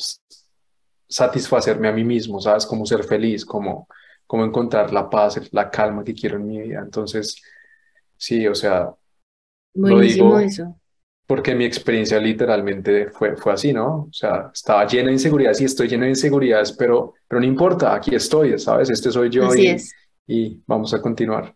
satisfacerme 1.08 1.88
a 1.88 1.92
mí 1.92 2.04
mismo, 2.04 2.40
¿sabes? 2.40 2.64
Cómo 2.64 2.86
ser 2.86 3.04
feliz, 3.04 3.44
cómo, 3.44 3.86
cómo 4.26 4.44
encontrar 4.44 4.92
la 4.92 5.08
paz, 5.08 5.40
la 5.52 5.70
calma 5.70 6.04
que 6.04 6.14
quiero 6.14 6.36
en 6.36 6.46
mi 6.46 6.58
vida. 6.62 6.80
Entonces, 6.80 7.42
sí, 8.16 8.46
o 8.48 8.54
sea, 8.54 8.90
Buenísimo 9.74 10.30
lo 10.30 10.38
digo 10.38 10.40
eso. 10.40 10.80
Porque 11.26 11.54
mi 11.54 11.64
experiencia 11.64 12.20
literalmente 12.20 13.10
fue, 13.10 13.36
fue 13.36 13.52
así, 13.52 13.72
¿no? 13.72 14.06
O 14.08 14.12
sea, 14.12 14.50
estaba 14.54 14.86
llena 14.86 15.08
de 15.08 15.14
inseguridades 15.14 15.60
y 15.60 15.64
estoy 15.64 15.88
lleno 15.88 16.04
de 16.04 16.10
inseguridades, 16.10 16.72
pero, 16.72 17.14
pero 17.26 17.40
no 17.40 17.46
importa, 17.46 17.94
aquí 17.94 18.14
estoy, 18.14 18.58
¿sabes? 18.58 18.90
Este 18.90 19.10
soy 19.10 19.30
yo 19.30 19.52
y, 19.54 19.66
es. 19.68 19.92
y 20.26 20.60
vamos 20.66 20.94
a 20.94 21.00
continuar. 21.00 21.54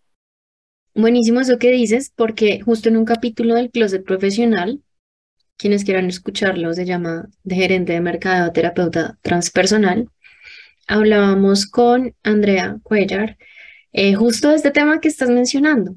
Buenísimo 0.94 1.40
eso 1.40 1.58
que 1.58 1.70
dices, 1.70 2.12
porque 2.14 2.60
justo 2.60 2.88
en 2.88 2.96
un 2.96 3.04
capítulo 3.04 3.54
del 3.54 3.70
Closet 3.70 4.04
Profesional, 4.04 4.82
quienes 5.56 5.84
quieran 5.84 6.06
escucharlo, 6.06 6.72
se 6.74 6.84
llama 6.84 7.28
de 7.44 7.54
gerente 7.54 7.92
de 7.92 8.00
mercado 8.00 8.50
terapeuta 8.50 9.18
transpersonal, 9.22 10.08
hablábamos 10.88 11.66
con 11.66 12.14
Andrea 12.24 12.78
Cuellar 12.82 13.36
eh, 13.92 14.14
justo 14.14 14.48
de 14.48 14.56
este 14.56 14.72
tema 14.72 15.00
que 15.00 15.08
estás 15.08 15.30
mencionando. 15.30 15.94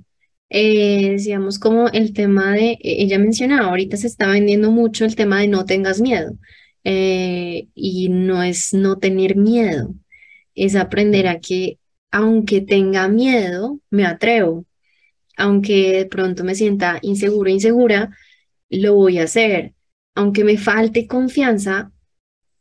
Eh, 0.56 1.18
como 1.60 1.89
el 1.89 2.14
tema 2.14 2.54
de, 2.54 2.74
e, 2.74 3.04
ella 3.04 3.18
mencionaba, 3.20 3.70
ahorita 3.70 3.97
se 3.97 4.08
está 4.08 4.28
vendiendo 4.28 4.72
mucho 4.72 5.04
el 5.06 5.16
tema 5.16 5.39
de 5.39 5.47
no 5.47 5.66
tengas 5.66 5.99
miedo. 5.99 6.38
Eh, 6.84 7.68
y 7.76 8.10
no 8.10 8.43
es 8.43 8.74
no 8.74 8.99
tener 8.99 9.36
miedo, 9.36 9.95
es 10.56 10.76
aprender 10.76 11.28
a 11.28 11.39
que 11.39 11.80
aunque 12.12 12.62
tenga 12.62 13.08
miedo, 13.08 13.80
me 13.89 14.06
atrevo. 14.06 14.66
Aunque 15.38 15.93
de 15.99 16.06
pronto 16.06 16.43
me 16.43 16.56
sienta 16.56 16.99
inseguro, 17.01 17.49
insegura, 17.49 18.16
lo 18.70 18.95
voy 18.95 19.20
a 19.20 19.24
hacer. 19.24 19.74
Aunque 20.16 20.43
me 20.43 20.58
falte 20.58 21.08
confianza, 21.08 21.91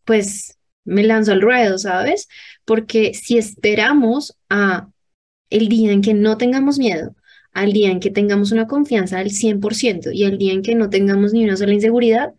pues 0.04 0.58
me 0.84 1.04
lanzo 1.04 1.32
al 1.32 1.42
ruedo, 1.42 1.78
¿sabes? 1.78 2.28
Porque 2.64 3.14
si 3.14 3.38
esperamos 3.38 4.38
a 4.48 4.88
el 5.50 5.68
día 5.68 5.92
en 5.92 6.02
que 6.02 6.14
no 6.14 6.38
tengamos 6.38 6.78
miedo, 6.78 7.14
al 7.52 7.72
día 7.72 7.90
en 7.90 8.00
que 8.00 8.10
tengamos 8.10 8.52
una 8.52 8.66
confianza 8.66 9.18
del 9.18 9.30
100% 9.30 10.10
y 10.12 10.24
al 10.24 10.38
día 10.38 10.52
en 10.52 10.62
que 10.62 10.74
no 10.74 10.90
tengamos 10.90 11.32
ni 11.32 11.44
una 11.44 11.56
sola 11.56 11.74
inseguridad, 11.74 12.34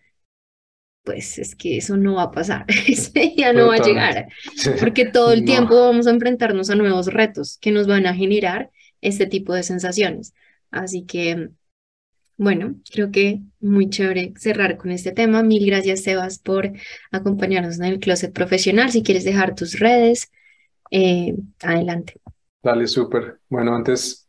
pues 1.04 1.38
es 1.38 1.56
que 1.56 1.78
eso 1.78 1.98
no 1.98 2.16
va 2.16 2.24
a 2.24 2.32
pasar, 2.32 2.66
ese 2.88 3.34
día 3.36 3.54
no 3.54 3.68
va 3.68 3.76
a 3.76 3.86
llegar, 3.86 4.28
porque 4.80 5.06
todo 5.06 5.34
el 5.34 5.46
tiempo 5.46 5.76
vamos 5.76 6.08
a 6.08 6.12
enfrentarnos 6.12 6.70
a 6.70 6.76
nuevos 6.76 7.08
retos 7.08 7.58
que 7.60 7.72
nos 7.72 7.88
van 7.88 8.06
a 8.06 8.16
generar 8.16 8.72
este 9.02 9.26
tipo 9.28 9.54
de 9.54 9.64
sensaciones. 9.64 10.34
Así 10.72 11.04
que 11.04 11.50
bueno, 12.38 12.76
creo 12.92 13.12
que 13.12 13.42
muy 13.60 13.90
chévere 13.90 14.34
cerrar 14.38 14.78
con 14.78 14.92
este 14.92 15.12
tema. 15.12 15.44
Mil 15.44 15.66
gracias, 15.66 16.02
Sebas, 16.02 16.40
por 16.40 16.72
acompañarnos 17.12 17.78
en 17.80 17.86
el 17.86 18.00
Closet 18.00 18.34
Profesional. 18.34 18.92
Si 18.92 19.04
quieres 19.04 19.24
dejar 19.24 19.56
tus 19.56 19.80
redes, 19.80 20.32
eh, 20.90 21.36
adelante. 21.62 22.20
Dale, 22.62 22.88
súper. 22.88 23.40
Bueno, 23.50 23.76
antes 23.76 24.23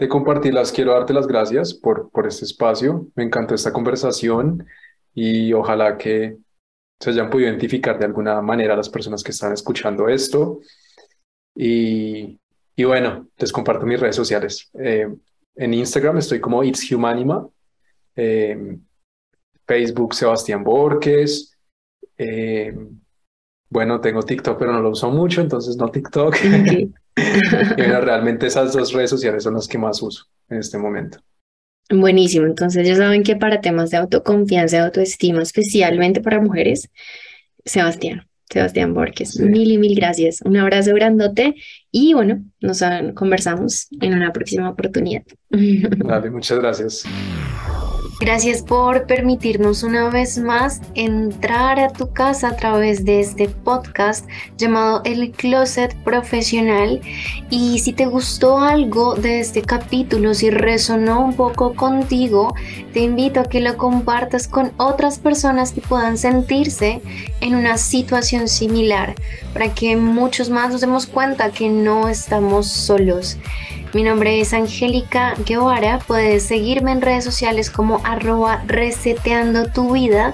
de 0.00 0.08
compartirlas, 0.08 0.72
quiero 0.72 0.94
darte 0.94 1.12
las 1.12 1.26
gracias 1.26 1.74
por, 1.74 2.10
por 2.10 2.26
este 2.26 2.46
espacio. 2.46 3.08
Me 3.14 3.22
encantó 3.22 3.54
esta 3.54 3.70
conversación 3.70 4.66
y 5.14 5.52
ojalá 5.52 5.98
que 5.98 6.38
se 6.98 7.10
hayan 7.10 7.28
podido 7.28 7.50
identificar 7.50 7.98
de 7.98 8.06
alguna 8.06 8.40
manera 8.40 8.74
las 8.74 8.88
personas 8.88 9.22
que 9.22 9.32
están 9.32 9.52
escuchando 9.52 10.08
esto. 10.08 10.60
Y, 11.54 12.40
y 12.74 12.84
bueno, 12.84 13.28
les 13.36 13.52
comparto 13.52 13.84
mis 13.84 14.00
redes 14.00 14.16
sociales. 14.16 14.70
Eh, 14.72 15.06
en 15.56 15.74
Instagram 15.74 16.16
estoy 16.16 16.40
como 16.40 16.64
It's 16.64 16.90
Humanima. 16.90 17.46
Eh, 18.16 18.78
Facebook 19.66 20.14
Sebastián 20.14 20.64
Borges. 20.64 21.58
Eh, 22.16 22.74
bueno, 23.68 24.00
tengo 24.00 24.22
TikTok, 24.22 24.58
pero 24.58 24.72
no 24.72 24.80
lo 24.80 24.90
uso 24.92 25.10
mucho, 25.10 25.42
entonces 25.42 25.76
no 25.76 25.90
TikTok. 25.90 26.36
y 27.76 27.82
realmente 27.82 28.46
esas 28.46 28.72
dos 28.72 28.92
redes 28.92 29.10
sociales 29.10 29.42
son 29.42 29.54
las 29.54 29.68
que 29.68 29.78
más 29.78 30.00
uso 30.02 30.24
en 30.48 30.58
este 30.58 30.78
momento. 30.78 31.18
Buenísimo, 31.90 32.46
entonces 32.46 32.86
ya 32.86 32.96
saben 32.96 33.24
que 33.24 33.34
para 33.34 33.60
temas 33.60 33.90
de 33.90 33.96
autoconfianza 33.96 34.76
y 34.76 34.80
autoestima, 34.80 35.42
especialmente 35.42 36.20
para 36.20 36.40
mujeres, 36.40 36.88
Sebastián. 37.64 38.26
Sebastián 38.50 38.94
Borges. 38.94 39.38
Mil 39.38 39.70
y 39.70 39.78
mil 39.78 39.94
gracias. 39.94 40.40
Un 40.42 40.56
abrazo 40.56 40.92
grandote 40.94 41.54
y 41.92 42.14
bueno, 42.14 42.44
nos 42.60 42.82
conversamos 43.14 43.88
en 44.00 44.14
una 44.14 44.32
próxima 44.32 44.68
oportunidad. 44.68 45.22
Dale, 45.50 46.30
muchas 46.30 46.58
gracias. 46.58 47.04
Gracias 48.20 48.60
por 48.60 49.06
permitirnos 49.06 49.82
una 49.82 50.10
vez 50.10 50.36
más 50.36 50.82
entrar 50.94 51.80
a 51.80 51.88
tu 51.88 52.12
casa 52.12 52.48
a 52.48 52.56
través 52.56 53.06
de 53.06 53.18
este 53.18 53.48
podcast 53.48 54.28
llamado 54.58 55.00
El 55.06 55.30
Closet 55.30 55.96
Profesional. 56.04 57.00
Y 57.48 57.78
si 57.78 57.94
te 57.94 58.04
gustó 58.04 58.58
algo 58.58 59.14
de 59.14 59.40
este 59.40 59.62
capítulo, 59.62 60.34
si 60.34 60.50
resonó 60.50 61.24
un 61.24 61.34
poco 61.34 61.74
contigo, 61.74 62.54
te 62.92 63.00
invito 63.00 63.40
a 63.40 63.44
que 63.44 63.62
lo 63.62 63.78
compartas 63.78 64.48
con 64.48 64.72
otras 64.76 65.18
personas 65.18 65.72
que 65.72 65.80
puedan 65.80 66.18
sentirse 66.18 67.00
en 67.40 67.54
una 67.54 67.78
situación 67.78 68.48
similar, 68.48 69.14
para 69.54 69.72
que 69.72 69.96
muchos 69.96 70.50
más 70.50 70.70
nos 70.70 70.82
demos 70.82 71.06
cuenta 71.06 71.52
que 71.52 71.70
no 71.70 72.06
estamos 72.10 72.66
solos. 72.66 73.38
Mi 73.92 74.04
nombre 74.04 74.40
es 74.40 74.54
Angélica 74.54 75.34
Guevara. 75.44 75.98
Puedes 76.06 76.44
seguirme 76.44 76.92
en 76.92 77.02
redes 77.02 77.24
sociales 77.24 77.70
como 77.70 78.00
arroba 78.04 78.62
reseteando 78.66 79.66
tu 79.66 79.94
vida 79.94 80.32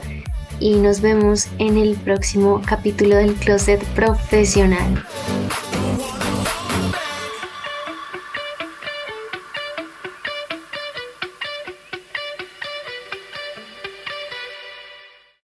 y 0.60 0.74
nos 0.74 1.00
vemos 1.00 1.48
en 1.58 1.78
el 1.78 1.96
próximo 1.96 2.60
capítulo 2.66 3.16
del 3.16 3.34
Closet 3.34 3.82
Profesional. 3.94 5.02